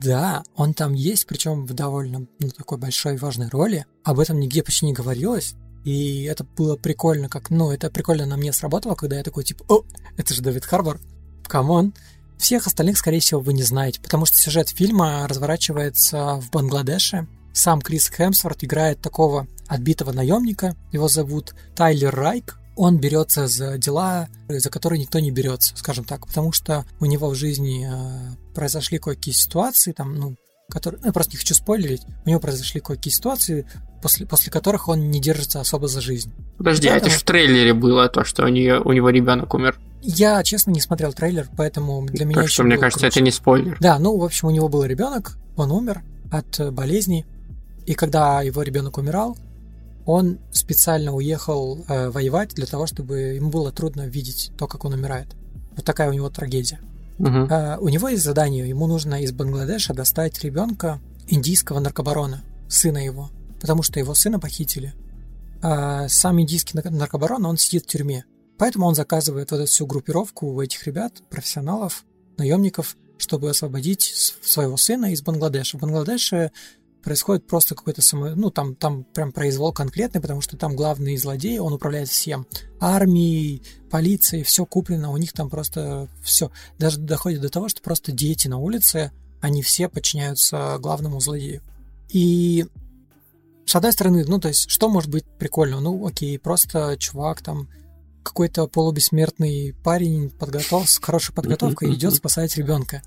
Да, 0.00 0.42
он 0.54 0.74
там 0.74 0.92
есть, 0.92 1.26
причем 1.26 1.66
в 1.66 1.72
довольно 1.72 2.26
ну, 2.38 2.48
такой 2.50 2.76
большой 2.76 3.16
важной 3.16 3.48
роли. 3.48 3.86
Об 4.04 4.20
этом 4.20 4.38
нигде 4.38 4.62
почти 4.62 4.84
не 4.84 4.92
говорилось. 4.92 5.54
И 5.84 6.24
это 6.24 6.44
было 6.44 6.76
прикольно, 6.76 7.28
как, 7.28 7.50
ну, 7.50 7.70
это 7.70 7.90
прикольно 7.90 8.26
на 8.26 8.36
мне 8.36 8.52
сработало, 8.52 8.94
когда 8.94 9.16
я 9.16 9.22
такой, 9.22 9.44
типа, 9.44 9.64
о, 9.68 9.84
это 10.16 10.34
же 10.34 10.42
Дэвид 10.42 10.64
Харбор, 10.64 11.00
come 11.46 11.72
on. 11.72 11.92
Всех 12.38 12.66
остальных, 12.66 12.98
скорее 12.98 13.20
всего, 13.20 13.40
вы 13.40 13.52
не 13.52 13.62
знаете, 13.62 14.00
потому 14.00 14.26
что 14.26 14.36
сюжет 14.36 14.68
фильма 14.68 15.26
разворачивается 15.28 16.36
в 16.40 16.50
Бангладеше. 16.50 17.26
Сам 17.52 17.80
Крис 17.80 18.08
Хемсворт 18.08 18.64
играет 18.64 19.00
такого 19.00 19.46
отбитого 19.68 20.12
наемника, 20.12 20.74
его 20.90 21.08
зовут 21.08 21.54
Тайлер 21.74 22.14
Райк. 22.14 22.58
Он 22.74 22.98
берется 22.98 23.48
за 23.48 23.76
дела, 23.76 24.28
за 24.48 24.70
которые 24.70 24.98
никто 24.98 25.20
не 25.20 25.30
берется, 25.30 25.76
скажем 25.76 26.04
так, 26.04 26.26
потому 26.26 26.52
что 26.52 26.86
у 27.00 27.04
него 27.04 27.28
в 27.28 27.34
жизни 27.34 27.86
э, 27.86 28.34
произошли 28.54 28.98
кое-какие 28.98 29.34
ситуации, 29.34 29.92
там, 29.92 30.14
ну, 30.14 30.36
которые, 30.68 31.00
ну, 31.00 31.06
я 31.08 31.12
просто 31.12 31.32
не 31.32 31.38
хочу 31.38 31.54
спойлерить, 31.54 32.02
у 32.24 32.28
него 32.28 32.40
произошли 32.40 32.80
кое-какие 32.80 33.12
ситуации, 33.12 33.66
после, 34.00 34.26
после 34.26 34.50
которых 34.50 34.88
он 34.88 35.10
не 35.10 35.20
держится 35.20 35.60
особо 35.60 35.88
за 35.88 36.00
жизнь. 36.00 36.32
Подожди, 36.58 36.88
а 36.88 36.92
это 36.92 37.00
Поэтому- 37.04 37.12
же 37.12 37.18
в 37.18 37.24
трейлере 37.24 37.74
было, 37.74 38.08
то, 38.08 38.24
что 38.24 38.44
у, 38.44 38.48
нее, 38.48 38.80
у 38.80 38.92
него 38.92 39.10
ребенок 39.10 39.52
умер. 39.54 39.78
Я, 40.02 40.42
честно, 40.42 40.70
не 40.72 40.80
смотрел 40.80 41.12
трейлер, 41.12 41.48
поэтому 41.56 42.04
для 42.06 42.24
меня 42.24 42.40
так 42.40 42.48
что, 42.48 42.64
мне 42.64 42.76
кажется, 42.76 43.00
круче. 43.06 43.18
это 43.20 43.24
не 43.24 43.30
спойлер. 43.30 43.76
Да, 43.80 43.98
ну, 43.98 44.16
в 44.16 44.24
общем, 44.24 44.48
у 44.48 44.50
него 44.50 44.68
был 44.68 44.84
ребенок, 44.84 45.38
он 45.56 45.70
умер 45.70 46.02
от 46.30 46.58
э, 46.58 46.70
болезни, 46.70 47.24
и 47.86 47.94
когда 47.94 48.42
его 48.42 48.62
ребенок 48.62 48.98
умирал, 48.98 49.36
он 50.04 50.38
специально 50.52 51.14
уехал 51.14 51.84
э, 51.86 52.10
воевать 52.10 52.50
для 52.54 52.66
того, 52.66 52.86
чтобы 52.86 53.18
ему 53.36 53.50
было 53.50 53.70
трудно 53.70 54.06
видеть 54.08 54.50
то, 54.58 54.66
как 54.66 54.84
он 54.84 54.94
умирает. 54.94 55.28
Вот 55.76 55.84
такая 55.84 56.08
у 56.10 56.12
него 56.12 56.28
трагедия. 56.30 56.80
Мгм. 57.18 57.48
А, 57.50 57.78
у 57.80 57.88
него 57.88 58.08
есть 58.08 58.24
задание, 58.24 58.68
ему 58.68 58.86
нужно 58.86 59.22
из 59.22 59.32
Бангладеша 59.32 59.94
достать 59.94 60.42
ребенка 60.42 61.00
индийского 61.28 61.80
наркобарона, 61.80 62.42
сына 62.68 62.98
его, 62.98 63.30
потому 63.60 63.82
что 63.82 63.98
его 63.98 64.14
сына 64.14 64.40
похитили. 64.40 64.94
А 65.62 66.08
сам 66.08 66.40
индийский 66.40 66.76
нар- 66.76 66.90
наркобарон, 66.90 67.46
он 67.46 67.56
сидит 67.56 67.84
в 67.84 67.86
тюрьме. 67.86 68.24
Поэтому 68.58 68.86
он 68.86 68.94
заказывает 68.94 69.50
вот 69.50 69.60
эту 69.60 69.70
всю 69.70 69.86
группировку 69.86 70.46
у 70.46 70.60
этих 70.60 70.86
ребят, 70.86 71.22
профессионалов, 71.30 72.04
наемников, 72.36 72.96
чтобы 73.18 73.50
освободить 73.50 74.02
своего 74.42 74.76
сына 74.76 75.12
из 75.12 75.22
Бангладеша. 75.22 75.78
В 75.78 75.80
Бангладеше 75.80 76.50
происходит 77.02 77.46
просто 77.46 77.74
какой-то 77.74 78.02
само... 78.02 78.30
Ну, 78.30 78.50
там, 78.50 78.74
там 78.74 79.04
прям 79.04 79.32
произвол 79.32 79.72
конкретный, 79.72 80.20
потому 80.20 80.40
что 80.40 80.56
там 80.56 80.76
главный 80.76 81.16
злодей, 81.16 81.58
он 81.58 81.72
управляет 81.72 82.08
всем. 82.08 82.46
Армией, 82.80 83.62
полицией, 83.90 84.44
все 84.44 84.64
куплено, 84.64 85.12
у 85.12 85.16
них 85.16 85.32
там 85.32 85.50
просто 85.50 86.08
все. 86.22 86.50
Даже 86.78 86.98
доходит 86.98 87.40
до 87.40 87.48
того, 87.48 87.68
что 87.68 87.82
просто 87.82 88.12
дети 88.12 88.48
на 88.48 88.58
улице, 88.58 89.12
они 89.40 89.62
все 89.62 89.88
подчиняются 89.88 90.78
главному 90.78 91.20
злодею. 91.20 91.62
И 92.08 92.66
с 93.66 93.74
одной 93.74 93.92
стороны, 93.92 94.24
ну, 94.26 94.38
то 94.38 94.48
есть, 94.48 94.70
что 94.70 94.88
может 94.88 95.10
быть 95.10 95.24
прикольно? 95.38 95.80
Ну, 95.80 96.06
окей, 96.06 96.38
просто 96.38 96.96
чувак 96.98 97.42
там, 97.42 97.68
какой-то 98.22 98.66
полубессмертный 98.66 99.74
парень 99.82 100.30
подготов... 100.30 100.88
с 100.88 100.98
хорошей 100.98 101.34
подготовкой 101.34 101.94
идет 101.94 102.14
спасать 102.14 102.56
ребенка. 102.56 103.02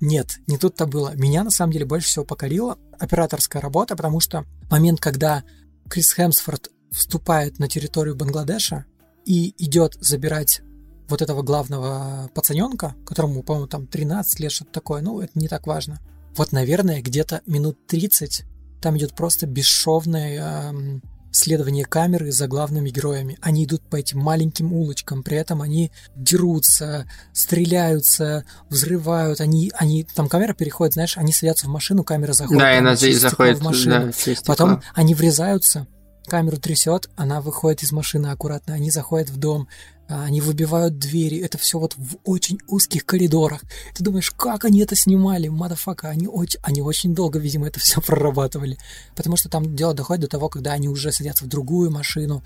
Нет, 0.00 0.38
не 0.46 0.58
тут-то 0.58 0.86
было. 0.86 1.14
Меня 1.14 1.44
на 1.44 1.50
самом 1.50 1.72
деле 1.72 1.84
больше 1.84 2.08
всего 2.08 2.24
покорила 2.24 2.78
операторская 2.98 3.60
работа, 3.60 3.96
потому 3.96 4.20
что 4.20 4.44
момент, 4.70 5.00
когда 5.00 5.42
Крис 5.88 6.12
Хемсфорд 6.14 6.70
вступает 6.90 7.58
на 7.58 7.68
территорию 7.68 8.14
Бангладеша 8.14 8.86
и 9.24 9.54
идет 9.58 9.96
забирать 10.00 10.62
вот 11.08 11.22
этого 11.22 11.42
главного 11.42 12.30
пацаненка, 12.34 12.94
которому, 13.04 13.42
по-моему, 13.42 13.66
там 13.66 13.86
13 13.86 14.40
лет, 14.40 14.52
что-то 14.52 14.72
такое, 14.72 15.02
ну, 15.02 15.20
это 15.20 15.32
не 15.38 15.48
так 15.48 15.66
важно. 15.66 15.98
Вот, 16.36 16.52
наверное, 16.52 17.02
где-то 17.02 17.42
минут 17.46 17.86
30 17.86 18.44
там 18.80 18.96
идет 18.96 19.14
просто 19.14 19.46
бесшовное 19.46 20.70
эм, 20.70 21.02
следование 21.30 21.84
камеры 21.84 22.32
за 22.32 22.46
главными 22.46 22.90
героями. 22.90 23.38
Они 23.40 23.64
идут 23.64 23.82
по 23.82 23.96
этим 23.96 24.18
маленьким 24.18 24.72
улочкам, 24.72 25.22
при 25.22 25.36
этом 25.36 25.62
они 25.62 25.92
дерутся, 26.14 27.06
стреляются, 27.32 28.44
взрывают, 28.68 29.40
они, 29.40 29.72
они, 29.76 30.04
там 30.04 30.28
камера 30.28 30.54
переходит, 30.54 30.94
знаешь, 30.94 31.16
они 31.16 31.32
садятся 31.32 31.66
в 31.66 31.70
машину, 31.70 32.04
камера 32.04 32.32
заходит. 32.32 32.60
Да, 32.60 32.74
и 32.74 32.78
она 32.78 32.94
здесь 32.94 33.20
заходит 33.20 33.58
в 33.58 33.62
машину. 33.62 34.12
да, 34.26 34.34
Потом 34.46 34.82
они 34.94 35.14
врезаются, 35.14 35.86
камеру 36.26 36.58
трясет, 36.58 37.08
она 37.16 37.40
выходит 37.40 37.82
из 37.82 37.92
машины 37.92 38.28
аккуратно, 38.28 38.74
они 38.74 38.90
заходят 38.90 39.30
в 39.30 39.36
дом, 39.38 39.68
они 40.08 40.40
выбивают 40.40 40.98
двери, 40.98 41.38
это 41.38 41.58
все 41.58 41.78
вот 41.78 41.94
в 41.96 42.16
очень 42.24 42.58
узких 42.66 43.04
коридорах. 43.04 43.62
Ты 43.94 44.02
думаешь, 44.02 44.30
как 44.30 44.64
они 44.64 44.80
это 44.80 44.96
снимали, 44.96 45.48
мадафака, 45.48 46.08
они 46.08 46.26
очень, 46.26 46.58
они 46.62 46.82
очень 46.82 47.14
долго, 47.14 47.38
видимо, 47.38 47.66
это 47.66 47.78
все 47.78 48.00
прорабатывали, 48.06 48.78
потому 49.14 49.36
что 49.36 49.48
там 49.48 49.76
дело 49.76 49.94
доходит 49.94 50.22
до 50.22 50.28
того, 50.28 50.48
когда 50.48 50.72
они 50.72 50.88
уже 50.88 51.12
садятся 51.12 51.44
в 51.44 51.48
другую 51.48 51.90
машину, 51.90 52.42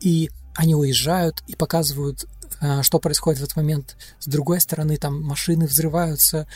и 0.00 0.30
они 0.54 0.74
уезжают 0.74 1.42
и 1.46 1.54
показывают, 1.54 2.26
а, 2.60 2.82
что 2.82 2.98
происходит 2.98 3.40
в 3.40 3.44
этот 3.44 3.56
момент. 3.56 3.96
С 4.18 4.26
другой 4.26 4.60
стороны, 4.60 4.96
там 4.96 5.22
машины 5.22 5.66
взрываются. 5.66 6.46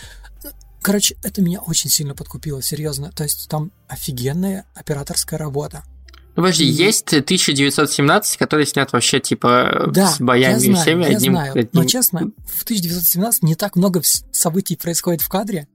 Короче, 0.82 1.16
это 1.22 1.42
меня 1.42 1.60
очень 1.60 1.90
сильно 1.90 2.14
подкупило, 2.14 2.62
серьезно. 2.62 3.12
То 3.12 3.24
есть 3.24 3.48
там 3.48 3.72
офигенная 3.88 4.64
операторская 4.74 5.38
работа. 5.38 5.84
Подожди, 6.42 6.64
есть 6.64 7.12
1917, 7.12 8.36
который 8.36 8.66
снят 8.66 8.92
вообще, 8.92 9.20
типа, 9.20 9.90
да, 9.92 10.08
с 10.08 10.20
боями 10.20 10.52
я 10.52 10.58
знаю, 10.58 10.76
всеми 10.76 11.02
я 11.02 11.16
одним, 11.16 11.32
знаю. 11.32 11.52
одним... 11.52 11.68
Но, 11.72 11.84
честно, 11.84 12.20
в 12.46 12.62
1917 12.62 13.42
не 13.42 13.54
так 13.54 13.76
много 13.76 14.02
событий 14.32 14.76
происходит 14.76 15.20
в 15.20 15.28
кадре, 15.28 15.68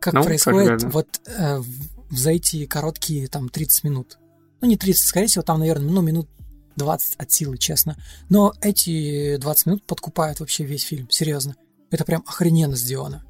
как 0.00 0.14
ну, 0.14 0.22
происходит 0.22 0.82
как 0.82 0.92
вот 0.92 1.20
э, 1.26 1.62
за 2.10 2.30
эти 2.30 2.66
короткие, 2.66 3.28
там, 3.28 3.48
30 3.48 3.84
минут. 3.84 4.18
Ну, 4.60 4.68
не 4.68 4.76
30, 4.76 5.06
скорее 5.06 5.26
всего, 5.26 5.42
там, 5.42 5.60
наверное, 5.60 5.90
ну, 5.90 6.00
минут 6.00 6.28
20 6.76 7.16
от 7.16 7.30
силы, 7.30 7.58
честно. 7.58 7.96
Но 8.28 8.54
эти 8.60 9.36
20 9.36 9.66
минут 9.66 9.86
подкупают 9.86 10.40
вообще 10.40 10.64
весь 10.64 10.82
фильм, 10.82 11.10
серьезно. 11.10 11.54
Это 11.90 12.04
прям 12.04 12.24
охрененно 12.26 12.76
сделано. 12.76 13.24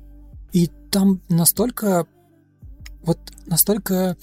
И 0.53 0.71
там 0.91 1.21
настолько, 1.29 2.07
вот 3.03 3.19
настолько 3.47 4.17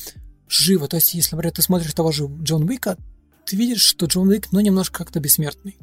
живо. 0.47 0.87
То 0.87 0.97
есть, 0.97 1.13
если, 1.13 1.35
например, 1.35 1.53
ты 1.53 1.61
смотришь 1.61 1.93
того 1.93 2.11
же 2.11 2.27
Джон 2.41 2.63
Уика, 2.63 2.97
ты 3.45 3.55
видишь, 3.55 3.81
что 3.81 4.05
Джон 4.05 4.29
Уик, 4.29 4.51
ну, 4.51 4.59
немножко 4.59 4.99
как-то 4.99 5.19
бессмертный. 5.19 5.77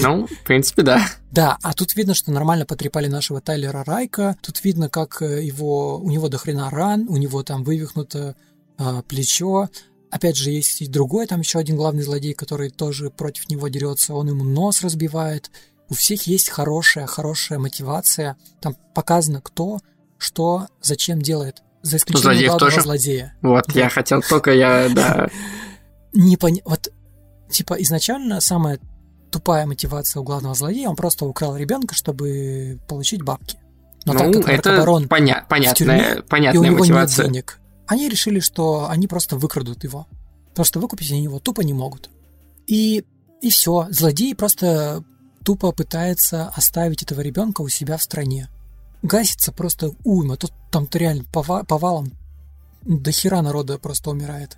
Ну, 0.00 0.26
в 0.26 0.44
принципе, 0.44 0.82
да. 0.82 1.08
Да, 1.30 1.58
а 1.62 1.72
тут 1.74 1.96
видно, 1.96 2.14
что 2.14 2.30
нормально 2.30 2.66
потрепали 2.66 3.08
нашего 3.08 3.40
Тайлера 3.40 3.84
Райка. 3.84 4.36
Тут 4.40 4.62
видно, 4.64 4.88
как 4.88 5.22
э, 5.22 5.42
его, 5.44 5.98
у 5.98 6.10
него 6.10 6.28
дохрена 6.28 6.70
ран, 6.70 7.06
у 7.08 7.16
него 7.16 7.42
там 7.42 7.64
вывихнуто 7.64 8.36
а, 8.78 9.02
плечо. 9.02 9.68
Опять 10.10 10.36
же, 10.36 10.50
есть 10.50 10.82
и 10.82 10.86
другой, 10.86 11.26
там 11.26 11.40
еще 11.40 11.58
один 11.58 11.76
главный 11.76 12.02
злодей, 12.02 12.34
который 12.34 12.70
тоже 12.70 13.10
против 13.10 13.48
него 13.48 13.68
дерется, 13.68 14.14
он 14.14 14.28
ему 14.28 14.44
нос 14.44 14.82
разбивает. 14.82 15.50
У 15.88 15.94
всех 15.94 16.26
есть 16.26 16.48
хорошая, 16.48 17.06
хорошая 17.06 17.58
мотивация. 17.58 18.36
Там 18.60 18.76
показано, 18.94 19.40
кто, 19.40 19.78
что, 20.18 20.68
зачем 20.80 21.20
делает. 21.20 21.62
За 21.82 21.96
исключением 21.96 22.22
Злодеев 22.22 22.48
главного 22.48 22.70
тоже? 22.70 22.82
злодея. 22.82 23.34
Вот, 23.42 23.64
да. 23.68 23.80
я 23.80 23.88
хотел 23.88 24.22
только, 24.22 24.52
я, 24.52 24.88
да. 24.88 25.28
Не 26.12 26.36
пон... 26.36 26.58
Вот, 26.64 26.88
типа, 27.50 27.74
изначально 27.74 28.40
самая 28.40 28.78
тупая 29.30 29.66
мотивация 29.66 30.20
у 30.20 30.24
главного 30.24 30.54
злодея, 30.54 30.88
он 30.88 30.96
просто 30.96 31.24
украл 31.24 31.56
ребенка, 31.56 31.94
чтобы 31.94 32.78
получить 32.86 33.22
бабки. 33.22 33.58
Но 34.04 34.12
ну, 34.12 34.18
так 34.18 34.32
как 34.32 34.48
это 34.48 34.84
поня- 35.08 35.44
понятная, 35.48 35.74
тюрьме, 35.74 36.22
понятная 36.28 36.60
и 36.60 36.64
у 36.64 36.64
него 36.64 36.78
мотивация. 36.78 37.24
нет 37.24 37.32
денег, 37.32 37.58
они 37.86 38.08
решили, 38.08 38.40
что 38.40 38.88
они 38.88 39.06
просто 39.06 39.36
выкрадут 39.36 39.84
его. 39.84 40.06
Потому 40.50 40.64
что 40.64 40.80
выкупить 40.80 41.10
они 41.10 41.22
его 41.22 41.38
тупо 41.38 41.62
не 41.62 41.72
могут. 41.72 42.10
И, 42.66 43.04
и 43.40 43.50
все. 43.50 43.86
Злодей 43.90 44.34
просто 44.34 45.02
тупо 45.44 45.72
пытается 45.72 46.48
оставить 46.54 47.02
этого 47.02 47.20
ребенка 47.20 47.62
у 47.62 47.68
себя 47.68 47.96
в 47.96 48.02
стране. 48.02 48.48
Гасится 49.02 49.52
просто 49.52 49.92
уйма. 50.04 50.36
Тут 50.36 50.52
там-то 50.70 50.98
реально 50.98 51.24
пова- 51.32 51.64
повалом 51.64 52.12
до 52.84 53.10
хера 53.12 53.42
народа 53.42 53.78
просто 53.78 54.10
умирает. 54.10 54.56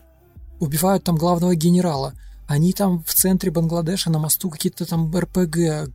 Убивают 0.60 1.04
там 1.04 1.16
главного 1.16 1.54
генерала. 1.54 2.14
Они 2.46 2.72
там 2.72 3.02
в 3.04 3.14
центре 3.14 3.50
Бангладеша 3.50 4.10
на 4.10 4.18
мосту 4.18 4.50
какие-то 4.50 4.84
там 4.84 5.14
РПГ, 5.16 5.90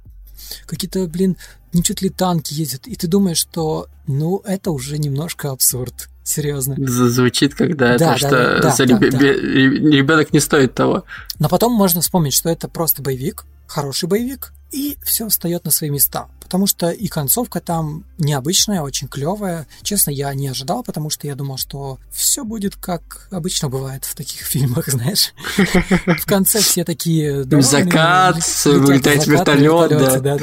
какие-то, 0.66 1.06
блин, 1.08 1.38
не 1.74 1.84
чуть 1.84 2.02
ли 2.02 2.10
танки 2.10 2.54
ездят. 2.54 2.88
И 2.88 2.96
ты 2.96 3.08
думаешь, 3.08 3.38
что, 3.38 3.88
ну, 4.08 4.42
это 4.46 4.72
уже 4.72 4.98
немножко 4.98 5.52
абсурд. 5.52 6.10
Серьезно. 6.24 6.76
Звучит, 6.78 7.56
когда 7.56 7.98
да, 7.98 7.98
то, 7.98 8.06
да, 8.06 8.18
что 8.18 8.60
да, 8.62 8.76
за 8.76 8.86
да, 8.86 9.00
реб... 9.00 9.12
да. 9.12 9.18
ребенок 9.18 10.32
не 10.32 10.40
стоит 10.40 10.76
того. 10.76 11.04
Но 11.40 11.50
потом 11.50 11.74
можно 11.74 12.02
вспомнить, 12.02 12.34
что 12.34 12.50
это 12.50 12.68
просто 12.68 13.02
боевик, 13.02 13.46
хороший 13.66 14.08
боевик, 14.08 14.54
и 14.72 14.96
все 15.02 15.28
встает 15.28 15.66
на 15.66 15.72
свои 15.72 15.90
места. 15.90 16.28
Потому 16.50 16.66
что 16.66 16.90
и 16.90 17.08
концовка 17.08 17.62
там 17.62 18.06
необычная, 18.18 18.82
очень 18.82 19.08
клевая. 19.08 19.68
Честно, 19.84 20.10
я 20.10 20.34
не 20.34 20.48
ожидал, 20.48 20.84
потому 20.84 21.12
что 21.12 21.28
я 21.28 21.36
думал, 21.36 21.58
что 21.58 22.00
все 22.12 22.44
будет 22.44 22.76
как 22.76 23.28
обычно 23.30 23.70
бывает 23.70 24.04
в 24.04 24.16
таких 24.16 24.42
фильмах, 24.48 24.88
знаешь. 24.88 25.36
В 25.46 26.26
конце 26.26 26.60
все 26.62 26.84
такие... 26.84 27.44
Закат, 27.62 28.38
вылетает 28.66 29.28
вертолет, 29.28 30.24
да. 30.24 30.38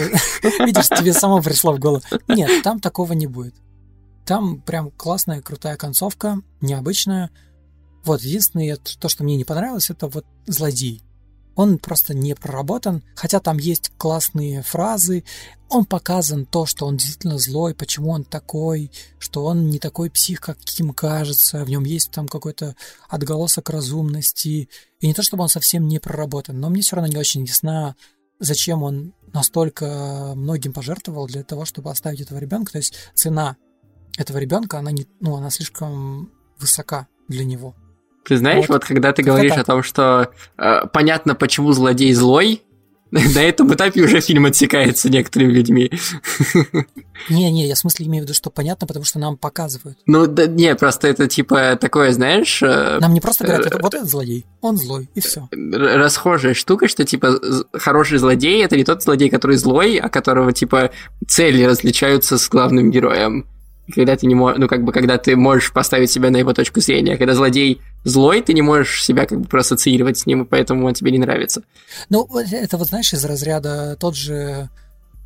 Видишь, 0.64 0.86
тебе 0.86 1.12
само 1.12 1.42
пришло 1.42 1.72
в 1.72 1.80
голову. 1.80 2.04
Нет, 2.28 2.62
там 2.62 2.78
такого 2.78 3.12
не 3.12 3.26
будет. 3.26 3.56
Там 4.24 4.60
прям 4.60 4.92
классная, 4.92 5.42
крутая 5.42 5.76
концовка, 5.76 6.38
необычная. 6.60 7.30
Вот, 8.04 8.22
единственное, 8.22 8.76
то, 8.76 9.08
что 9.08 9.24
мне 9.24 9.34
не 9.34 9.44
понравилось, 9.44 9.90
это 9.90 10.06
вот 10.06 10.24
злодей. 10.46 11.02
Он 11.56 11.78
просто 11.78 12.14
не 12.14 12.34
проработан, 12.34 13.02
хотя 13.14 13.40
там 13.40 13.56
есть 13.56 13.90
классные 13.96 14.62
фразы. 14.62 15.24
Он 15.70 15.86
показан 15.86 16.44
то, 16.44 16.66
что 16.66 16.86
он 16.86 16.98
действительно 16.98 17.38
злой, 17.38 17.74
почему 17.74 18.10
он 18.10 18.24
такой, 18.24 18.92
что 19.18 19.44
он 19.44 19.68
не 19.70 19.78
такой 19.78 20.10
псих, 20.10 20.40
каким 20.40 20.92
кажется, 20.92 21.64
в 21.64 21.70
нем 21.70 21.84
есть 21.84 22.10
там 22.10 22.28
какой-то 22.28 22.76
отголосок 23.08 23.70
разумности. 23.70 24.68
И 25.00 25.06
не 25.06 25.14
то, 25.14 25.22
чтобы 25.22 25.42
он 25.44 25.48
совсем 25.48 25.88
не 25.88 25.98
проработан, 25.98 26.60
но 26.60 26.68
мне 26.68 26.82
все 26.82 26.96
равно 26.96 27.10
не 27.10 27.18
очень 27.18 27.44
ясна, 27.44 27.96
зачем 28.38 28.82
он 28.82 29.14
настолько 29.32 30.34
многим 30.36 30.74
пожертвовал 30.74 31.26
для 31.26 31.42
того, 31.42 31.64
чтобы 31.64 31.90
оставить 31.90 32.20
этого 32.20 32.38
ребенка. 32.38 32.72
То 32.72 32.78
есть 32.78 32.94
цена 33.14 33.56
этого 34.18 34.38
ребенка, 34.38 34.78
она, 34.78 34.90
не, 34.90 35.06
ну, 35.20 35.36
она 35.36 35.48
слишком 35.50 36.30
высока 36.58 37.08
для 37.28 37.44
него. 37.44 37.74
Ты 38.26 38.36
знаешь, 38.36 38.68
вот, 38.68 38.74
вот 38.74 38.84
когда 38.84 39.12
ты 39.12 39.22
говоришь 39.22 39.52
так. 39.52 39.60
о 39.60 39.64
том, 39.64 39.82
что 39.82 40.30
э, 40.58 40.80
понятно, 40.92 41.34
почему 41.34 41.72
злодей 41.72 42.12
злой, 42.12 42.62
на 43.10 43.42
этом 43.42 43.72
этапе 43.72 44.02
уже 44.02 44.20
фильм 44.20 44.46
отсекается 44.46 45.08
некоторыми 45.08 45.52
людьми. 45.52 45.92
Не-не, 47.30 47.68
я 47.68 47.74
в 47.74 47.78
смысле 47.78 48.06
имею 48.06 48.22
в 48.22 48.26
виду, 48.26 48.34
что 48.34 48.50
понятно, 48.50 48.86
потому 48.86 49.04
что 49.04 49.20
нам 49.20 49.36
показывают. 49.36 49.98
Ну, 50.06 50.26
да, 50.26 50.46
не, 50.46 50.74
просто 50.74 51.06
это 51.06 51.28
типа 51.28 51.78
такое, 51.80 52.12
знаешь... 52.12 52.62
Э, 52.62 52.98
нам 53.00 53.14
не 53.14 53.20
просто 53.20 53.44
говорят, 53.44 53.66
это, 53.66 53.78
вот 53.80 53.94
этот 53.94 54.08
злодей, 54.08 54.44
он 54.60 54.76
злой, 54.76 55.08
и 55.14 55.20
все. 55.20 55.48
Расхожая 55.52 56.54
штука, 56.54 56.88
что 56.88 57.04
типа 57.04 57.38
хороший 57.72 58.18
злодей 58.18 58.64
это 58.64 58.76
не 58.76 58.84
тот 58.84 59.02
злодей, 59.02 59.30
который 59.30 59.56
злой, 59.56 59.98
а 59.98 60.08
которого 60.08 60.52
типа 60.52 60.90
цели 61.28 61.62
различаются 61.62 62.38
с 62.38 62.48
главным 62.48 62.90
героем 62.90 63.46
когда 63.94 64.16
ты 64.16 64.26
не 64.26 64.34
можешь, 64.34 64.58
ну, 64.58 64.68
как 64.68 64.82
бы, 64.82 64.92
когда 64.92 65.18
ты 65.18 65.36
можешь 65.36 65.72
поставить 65.72 66.10
себя 66.10 66.30
на 66.30 66.36
его 66.36 66.52
точку 66.52 66.80
зрения. 66.80 67.16
Когда 67.16 67.34
злодей 67.34 67.80
злой, 68.04 68.42
ты 68.42 68.52
не 68.52 68.62
можешь 68.62 69.04
себя 69.04 69.26
как 69.26 69.40
бы 69.40 69.48
проассоциировать 69.48 70.18
с 70.18 70.26
ним, 70.26 70.42
и 70.42 70.46
поэтому 70.46 70.86
он 70.86 70.94
тебе 70.94 71.10
не 71.10 71.18
нравится. 71.18 71.62
Ну, 72.08 72.28
это 72.36 72.76
вот, 72.76 72.88
знаешь, 72.88 73.12
из 73.12 73.24
разряда 73.24 73.96
тот 73.98 74.16
же 74.16 74.70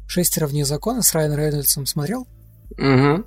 «Шестеро 0.07 0.47
вне 0.47 0.65
закона» 0.65 1.03
с 1.03 1.13
Райаном 1.15 1.39
Рейнольдсом 1.39 1.87
смотрел? 1.87 2.27
Угу. 2.73 3.25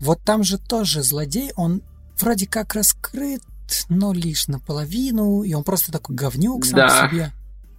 Вот 0.00 0.20
там 0.24 0.42
же 0.42 0.58
тоже 0.58 1.02
злодей, 1.02 1.52
он 1.56 1.82
вроде 2.18 2.46
как 2.46 2.74
раскрыт, 2.74 3.42
но 3.88 4.12
лишь 4.12 4.48
наполовину, 4.48 5.42
и 5.42 5.54
он 5.54 5.64
просто 5.64 5.92
такой 5.92 6.16
говнюк 6.16 6.64
сам 6.64 6.76
да. 6.76 6.88
по 6.88 7.08
себе. 7.08 7.32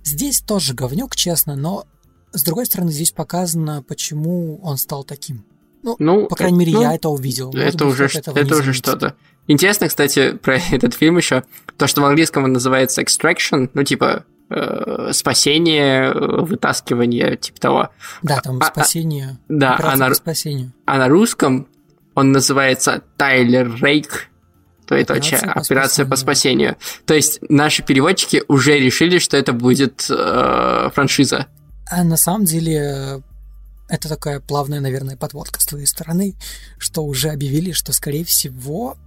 Здесь 0.03 0.41
тоже 0.41 0.73
говнюк, 0.73 1.15
честно, 1.15 1.55
но 1.55 1.85
с 2.33 2.43
другой 2.43 2.65
стороны, 2.65 2.91
здесь 2.91 3.11
показано, 3.11 3.83
почему 3.83 4.59
он 4.63 4.77
стал 4.77 5.03
таким. 5.03 5.45
Ну, 5.83 5.95
ну 5.99 6.27
по 6.27 6.35
крайней 6.35 6.57
мере, 6.57 6.71
ну, 6.73 6.81
я 6.81 6.95
это 6.95 7.09
увидел. 7.09 7.47
Может 7.47 7.75
это 7.75 7.85
быть, 7.85 7.93
уже, 7.93 8.05
это 8.05 8.55
уже 8.55 8.73
что-то. 8.73 9.15
Интересно, 9.47 9.87
кстати, 9.87 10.31
про 10.41 10.57
этот 10.57 10.93
фильм 10.93 11.17
еще, 11.17 11.43
то, 11.77 11.87
что 11.87 12.01
в 12.01 12.05
английском 12.05 12.45
он 12.45 12.53
называется 12.53 13.01
extraction, 13.01 13.69
ну, 13.73 13.83
типа, 13.83 14.23
э, 14.49 15.09
спасение, 15.11 16.13
вытаскивание, 16.13 17.35
типа 17.35 17.59
того. 17.59 17.89
Да, 18.21 18.39
там 18.39 18.59
а, 18.61 18.67
а 18.67 18.71
спасение. 18.71 19.31
А, 19.31 19.37
да, 19.49 19.79
а 19.81 19.95
на, 19.97 20.13
спасению. 20.13 20.71
а 20.85 20.97
на 20.97 21.09
русском 21.09 21.67
он 22.15 22.31
называется 22.31 23.01
Тайлер 23.17 23.73
Рейк, 23.81 24.29
то 24.85 24.95
операция, 24.95 25.39
по, 25.39 25.59
операция 25.59 26.05
по 26.05 26.15
спасению. 26.15 26.77
То 27.05 27.13
есть 27.13 27.39
наши 27.49 27.83
переводчики 27.83 28.43
уже 28.47 28.77
решили, 28.79 29.17
что 29.17 29.37
это 29.37 29.53
будет 29.53 30.05
э, 30.09 30.89
франшиза. 30.93 31.47
А 31.89 32.03
на 32.03 32.17
самом 32.17 32.45
деле 32.45 33.21
это 33.93 34.09
такая 34.09 34.39
плавная, 34.39 34.79
наверное, 34.79 35.15
подводка 35.15 35.61
с 35.61 35.65
твоей 35.65 35.85
стороны, 35.85 36.33
что 36.79 37.03
уже 37.05 37.29
объявили, 37.29 37.73
что, 37.73 37.93
скорее 37.93 38.25
всего, 38.25 38.97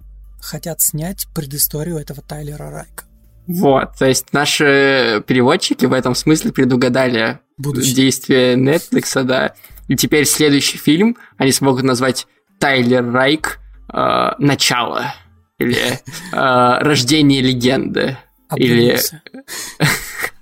хотят 0.40 0.80
снять 0.80 1.26
предысторию 1.34 1.96
этого 1.98 2.22
Тайлера 2.22 2.70
Райка. 2.70 3.04
Вот, 3.48 3.96
то 3.98 4.06
есть 4.06 4.32
наши 4.32 5.24
переводчики 5.26 5.86
в 5.86 5.92
этом 5.92 6.14
смысле 6.14 6.52
предугадали 6.52 7.40
Будущее. 7.58 7.94
действие 7.94 8.54
Netflix, 8.54 9.22
да. 9.24 9.54
И 9.88 9.96
теперь 9.96 10.24
следующий 10.24 10.78
фильм 10.78 11.16
они 11.36 11.50
смогут 11.50 11.82
назвать 11.82 12.28
Тайлер 12.60 13.10
Райк 13.10 13.58
э, 13.92 14.30
«Начало» 14.38 15.14
или 15.58 15.76
э, 15.76 15.98
«Рождение 16.32 17.40
легенды». 17.40 18.16
Или- 18.54 18.72
Обнулился. 18.92 19.22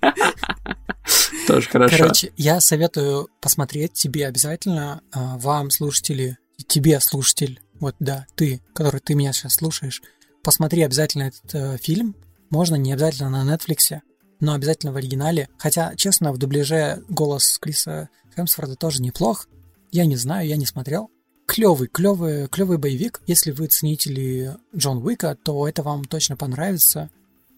Тоже 1.47 1.69
хорошо. 1.69 1.97
Короче, 1.99 2.33
я 2.37 2.61
советую 2.61 3.29
посмотреть 3.41 3.93
тебе 3.93 4.27
обязательно, 4.27 5.03
а, 5.13 5.39
вам, 5.39 5.71
слушатели, 5.71 6.39
тебе, 6.67 7.01
слушатель, 7.01 7.61
вот 7.81 7.97
да, 7.99 8.27
ты, 8.35 8.63
который 8.75 9.01
ты 9.01 9.15
меня 9.15 9.33
сейчас 9.33 9.55
слушаешь, 9.55 10.03
посмотри 10.43 10.83
обязательно 10.83 11.25
этот 11.25 11.55
э, 11.55 11.77
фильм. 11.79 12.17
Можно 12.51 12.77
не 12.77 12.93
обязательно 12.93 13.31
на 13.31 13.55
Netflix, 13.55 14.01
но 14.41 14.55
обязательно 14.55 14.93
в 14.93 14.97
оригинале. 14.97 15.49
Хотя, 15.59 15.95
честно, 15.97 16.33
в 16.33 16.39
дубляже 16.39 17.03
голос 17.09 17.59
Криса 17.59 18.09
Хемсфорда 18.37 18.77
тоже 18.77 19.03
неплох. 19.03 19.49
Я 19.91 20.07
не 20.07 20.17
знаю, 20.17 20.47
я 20.47 20.57
не 20.57 20.67
смотрел. 20.67 21.11
Клевый, 21.47 21.89
клевый, 21.89 22.49
клевый 22.49 22.79
боевик. 22.79 23.21
Если 23.27 23.51
вы 23.51 23.67
ценители 23.67 24.57
Джон 24.75 25.05
Уика, 25.05 25.37
то 25.43 25.69
это 25.69 25.83
вам 25.83 26.05
точно 26.05 26.37
понравится, 26.37 27.11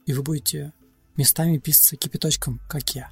и 0.07 0.13
вы 0.13 0.23
будете 0.23 0.73
местами 1.17 1.59
писаться 1.59 1.97
кипяточком, 1.97 2.61
как 2.69 2.95
я. 2.95 3.11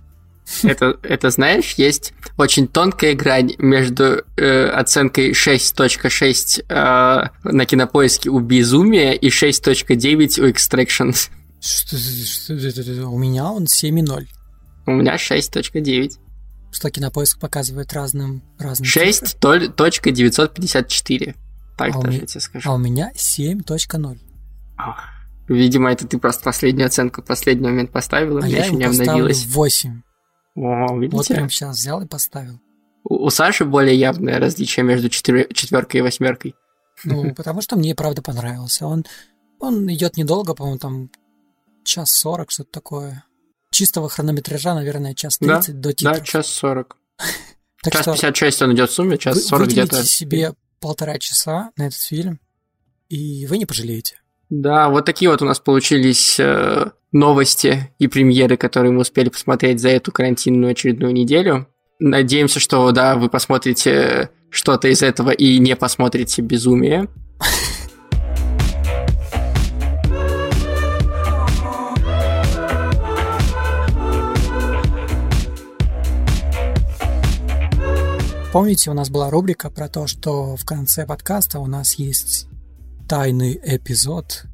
Это, 0.62 0.98
это, 1.02 1.30
знаешь, 1.30 1.72
есть 1.74 2.12
очень 2.36 2.68
тонкая 2.68 3.14
грань 3.14 3.54
между 3.58 4.22
э, 4.36 4.66
оценкой 4.66 5.32
6.6 5.32 6.64
э, 6.68 7.28
на 7.44 7.64
кинопоиске 7.66 8.28
у 8.30 8.40
Безумия 8.40 9.12
и 9.12 9.28
6.9 9.30 10.40
у 10.40 10.48
Extraction. 10.48 11.14
Что, 11.60 11.96
что- 11.96 12.58
что- 12.60 13.08
у 13.08 13.18
меня 13.18 13.50
он 13.50 13.64
7,0. 13.64 14.26
У 14.86 14.90
меня 14.90 15.16
6.9. 15.16 16.18
Что 16.72 16.90
кинопоиск 16.90 17.38
показывает 17.40 17.92
разным 17.94 18.42
разным 18.58 18.86
цифры. 18.86 19.00
6.954. 20.20 21.34
Так 21.76 21.96
А 21.96 22.00
даже 22.00 22.18
я 22.18 22.26
тебе 22.26 22.40
скажу. 22.40 22.70
А 22.70 22.74
у 22.74 22.78
меня 22.78 23.10
7.0. 23.16 24.18
Ах, 24.76 25.04
Видимо, 25.48 25.92
это 25.92 26.06
ты 26.06 26.18
просто 26.18 26.42
последнюю 26.42 26.86
оценку 26.86 27.20
последний 27.22 27.66
момент 27.66 27.90
поставил, 27.92 28.38
и 28.38 28.44
А 28.44 28.46
я 28.46 28.64
еще 28.64 28.74
не 28.76 28.84
обновилась. 28.84 29.44
8. 29.46 30.02
О, 30.54 30.86
Вот 30.88 31.00
видите? 31.00 31.34
прям 31.34 31.50
сейчас 31.50 31.76
взял 31.78 32.00
и 32.02 32.06
поставил. 32.06 32.60
У, 33.04 33.26
у 33.26 33.30
Саши 33.30 33.64
более 33.64 33.98
явное 33.98 34.38
различие 34.38 34.84
между 34.84 35.08
четверкой 35.10 36.00
и 36.00 36.02
восьмеркой. 36.02 36.54
Ну, 37.04 37.34
потому 37.36 37.60
что 37.60 37.76
мне 37.76 37.94
правда 37.94 38.22
понравился. 38.22 38.86
Он, 38.86 39.04
он 39.60 39.92
идет 39.92 40.16
недолго, 40.16 40.54
по-моему, 40.54 40.78
там 40.78 41.10
час 41.84 42.12
40, 42.14 42.50
что-то 42.50 42.70
такое. 42.70 43.24
Чистого 43.70 44.08
хронометража, 44.08 44.74
наверное, 44.74 45.14
час 45.14 45.38
Да, 45.40 45.56
30 45.60 45.80
до 45.80 45.88
Да, 45.88 45.92
титров. 45.94 46.22
час 46.22 46.46
40. 46.48 46.96
так 47.82 47.92
час 47.92 48.02
что 48.02 48.12
56 48.12 48.62
он 48.62 48.74
идет 48.74 48.90
в 48.90 48.94
сумме, 48.94 49.18
час 49.18 49.34
вы, 49.36 49.40
40 49.42 49.66
выделите 49.66 49.88
где-то. 49.90 50.06
себе 50.06 50.54
полтора 50.80 51.18
часа 51.18 51.72
на 51.76 51.88
этот 51.88 51.98
фильм, 52.00 52.38
и 53.08 53.46
вы 53.46 53.58
не 53.58 53.66
пожалеете. 53.66 54.20
Да, 54.50 54.88
вот 54.88 55.04
такие 55.04 55.30
вот 55.30 55.42
у 55.42 55.44
нас 55.44 55.58
получились 55.58 56.38
э, 56.38 56.90
новости 57.12 57.90
и 57.98 58.08
премьеры, 58.08 58.56
которые 58.56 58.92
мы 58.92 59.00
успели 59.00 59.28
посмотреть 59.28 59.80
за 59.80 59.88
эту 59.90 60.12
карантинную 60.12 60.72
очередную 60.72 61.12
неделю. 61.12 61.66
Надеемся, 61.98 62.60
что 62.60 62.90
да, 62.92 63.16
вы 63.16 63.28
посмотрите 63.28 64.30
что-то 64.50 64.88
из 64.88 65.02
этого 65.02 65.30
и 65.30 65.58
не 65.58 65.76
посмотрите 65.76 66.42
безумие. 66.42 67.08
Помните, 78.52 78.90
у 78.90 78.94
нас 78.94 79.10
была 79.10 79.30
рубрика 79.30 79.68
про 79.68 79.88
то, 79.88 80.06
что 80.06 80.54
в 80.54 80.64
конце 80.64 81.06
подкаста 81.06 81.58
у 81.58 81.66
нас 81.66 81.94
есть 81.94 82.46
тайный 83.08 83.58
эпизод 83.62 84.44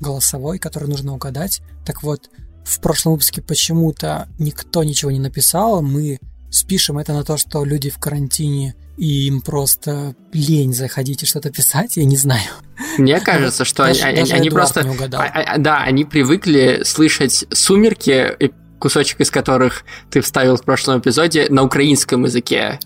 голосовой, 0.00 0.58
который 0.58 0.88
нужно 0.88 1.14
угадать. 1.14 1.62
Так 1.84 2.02
вот, 2.02 2.30
в 2.64 2.80
прошлом 2.80 3.12
выпуске 3.12 3.42
почему-то 3.42 4.28
никто 4.38 4.82
ничего 4.84 5.10
не 5.10 5.18
написал. 5.20 5.82
Мы 5.82 6.18
спишем 6.50 6.98
это 6.98 7.12
на 7.12 7.22
то, 7.24 7.36
что 7.36 7.64
люди 7.64 7.90
в 7.90 7.98
карантине 7.98 8.74
и 8.96 9.26
им 9.28 9.40
просто 9.40 10.14
лень 10.32 10.74
заходить 10.74 11.22
и 11.22 11.26
что-то 11.26 11.50
писать, 11.50 11.96
я 11.96 12.04
не 12.04 12.16
знаю. 12.16 12.50
Мне 12.98 13.20
кажется, 13.20 13.64
что 13.64 13.84
они, 13.84 13.94
Даже- 13.94 14.06
они- 14.08 14.20
даже 14.20 14.34
они 14.34 14.50
просто... 14.50 14.88
угадал. 14.90 15.20
а- 15.22 15.26
а- 15.26 15.58
да, 15.58 15.78
они 15.82 16.04
привыкли 16.04 16.82
слышать 16.84 17.44
«Сумерки», 17.52 18.36
кусочек 18.78 19.20
из 19.20 19.30
которых 19.30 19.84
ты 20.10 20.20
вставил 20.22 20.56
в 20.56 20.62
прошлом 20.64 21.00
эпизоде, 21.00 21.46
на 21.50 21.62
украинском 21.62 22.24
языке, 22.24 22.80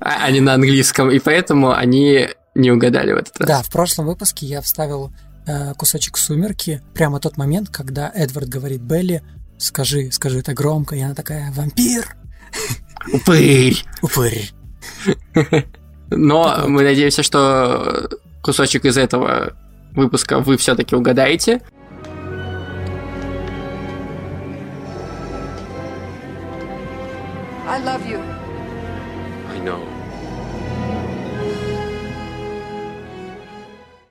а 0.00 0.24
а 0.26 0.30
не 0.30 0.40
на 0.40 0.54
английском, 0.54 1.10
и 1.10 1.18
поэтому 1.18 1.72
они 1.72 2.28
не 2.56 2.70
угадали 2.70 3.12
в 3.12 3.16
этот 3.16 3.38
раз. 3.38 3.48
Да, 3.48 3.62
в 3.62 3.70
прошлом 3.70 4.06
выпуске 4.06 4.46
я 4.46 4.60
вставил 4.60 5.12
э, 5.46 5.74
кусочек 5.74 6.16
«Сумерки», 6.16 6.82
прямо 6.94 7.20
тот 7.20 7.36
момент, 7.36 7.68
когда 7.68 8.10
Эдвард 8.14 8.48
говорит 8.48 8.80
Белли, 8.80 9.22
скажи, 9.58 10.10
скажи 10.10 10.40
это 10.40 10.54
громко, 10.54 10.96
и 10.96 11.00
она 11.00 11.14
такая 11.14 11.52
«Вампир!» 11.52 12.16
Упырь! 13.12 13.84
Упырь. 14.02 14.50
Но 16.10 16.64
мы 16.66 16.82
надеемся, 16.82 17.22
что 17.22 18.08
кусочек 18.42 18.84
из 18.84 18.96
этого 18.96 19.54
выпуска 19.92 20.40
вы 20.40 20.56
все-таки 20.56 20.94
угадаете. 20.94 21.60
I 27.68 27.80
love 27.82 28.06
you. 28.08 28.25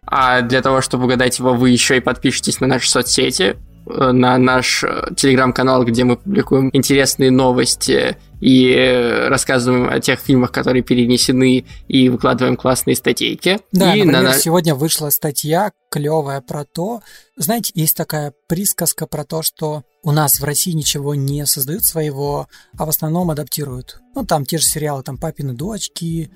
А 0.07 0.41
для 0.41 0.61
того, 0.61 0.81
чтобы 0.81 1.05
угадать 1.05 1.39
его, 1.39 1.53
вы 1.53 1.69
еще 1.69 1.97
и 1.97 1.99
подпишитесь 1.99 2.59
на 2.59 2.67
наши 2.67 2.89
соцсети, 2.89 3.57
э, 3.87 4.11
на 4.11 4.37
наш 4.37 4.83
э, 4.83 5.13
телеграм-канал, 5.15 5.83
где 5.83 6.03
мы 6.03 6.17
публикуем 6.17 6.69
интересные 6.73 7.31
новости 7.31 8.17
и 8.39 8.71
э, 8.71 9.27
рассказываем 9.27 9.89
о 9.89 9.99
тех 9.99 10.19
фильмах, 10.19 10.51
которые 10.51 10.83
перенесены, 10.83 11.65
и 11.87 12.09
выкладываем 12.09 12.55
классные 12.57 12.95
статейки. 12.95 13.59
Да, 13.71 13.95
и 13.95 14.03
например, 14.03 14.23
на- 14.23 14.33
сегодня 14.33 14.75
вышла 14.75 15.09
статья 15.09 15.71
клевая 15.89 16.41
про 16.41 16.65
то, 16.65 17.01
знаете, 17.37 17.71
есть 17.73 17.95
такая 17.97 18.33
присказка 18.47 19.07
про 19.07 19.23
то, 19.23 19.41
что 19.41 19.83
у 20.03 20.11
нас 20.11 20.39
в 20.39 20.43
России 20.43 20.71
ничего 20.71 21.15
не 21.15 21.45
создают 21.45 21.83
своего, 21.85 22.47
а 22.77 22.85
в 22.85 22.89
основном 22.89 23.31
адаптируют. 23.31 23.99
Ну, 24.13 24.25
там 24.25 24.45
те 24.45 24.57
же 24.57 24.65
сериалы, 24.65 25.03
там 25.03 25.17
«Папины 25.17 25.53
дочки», 25.53 26.29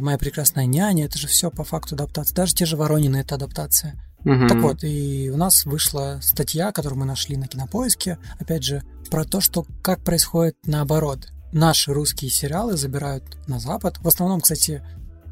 «Моя 0.00 0.18
прекрасная 0.18 0.66
няня», 0.66 1.04
это 1.06 1.18
же 1.18 1.26
все 1.26 1.50
по 1.50 1.64
факту 1.64 1.94
адаптация. 1.94 2.34
Даже 2.34 2.54
те 2.54 2.66
же 2.66 2.76
«Воронины»— 2.76 3.16
это 3.18 3.34
адаптация. 3.36 3.94
Мгм. 4.24 4.48
Так 4.48 4.58
вот, 4.58 4.82
и 4.84 5.30
у 5.32 5.36
нас 5.36 5.64
вышла 5.64 6.18
статья, 6.22 6.72
которую 6.72 6.98
мы 7.00 7.06
нашли 7.06 7.36
на 7.36 7.46
Кинопоиске, 7.46 8.18
опять 8.40 8.64
же, 8.64 8.82
про 9.10 9.24
то, 9.24 9.40
что 9.40 9.64
как 9.82 10.02
происходит 10.02 10.56
наоборот. 10.66 11.28
Наши 11.52 11.92
русские 11.94 12.30
сериалы 12.30 12.76
забирают 12.76 13.24
на 13.46 13.58
Запад. 13.60 13.98
В 14.00 14.08
основном, 14.08 14.40
кстати, 14.40 14.82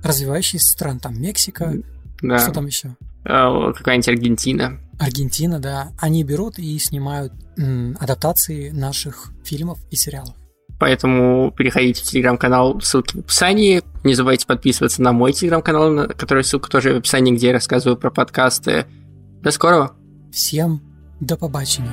развивающиеся 0.02 0.70
страны, 0.70 1.00
там 1.00 1.20
Мексика, 1.20 1.74
Да. 2.22 2.38
что 2.38 2.52
там 2.52 2.66
еще? 2.66 2.96
Э, 3.24 3.72
Какая-нибудь 3.76 4.08
Аргентина. 4.08 4.80
Аргентина, 4.98 5.58
да. 5.58 5.92
Они 6.00 6.22
берут 6.24 6.58
и 6.58 6.78
снимают 6.78 7.32
м, 7.58 7.96
адаптации 8.00 8.70
наших 8.70 9.32
фильмов 9.44 9.78
и 9.90 9.96
сериалов. 9.96 10.34
Поэтому 10.78 11.52
переходите 11.56 12.02
в 12.02 12.04
телеграм-канал, 12.04 12.80
ссылки 12.80 13.16
в 13.16 13.20
описании. 13.20 13.82
Не 14.04 14.14
забывайте 14.14 14.46
подписываться 14.46 15.02
на 15.02 15.12
мой 15.12 15.32
телеграм-канал, 15.32 15.90
на 15.90 16.06
который 16.08 16.44
ссылка 16.44 16.70
тоже 16.70 16.92
в 16.92 16.98
описании, 16.98 17.34
где 17.34 17.48
я 17.48 17.52
рассказываю 17.54 17.96
про 17.96 18.10
подкасты. 18.10 18.86
До 19.42 19.50
скорого! 19.50 19.92
Всем 20.32 20.82
до 21.20 21.36
побачення. 21.36 21.92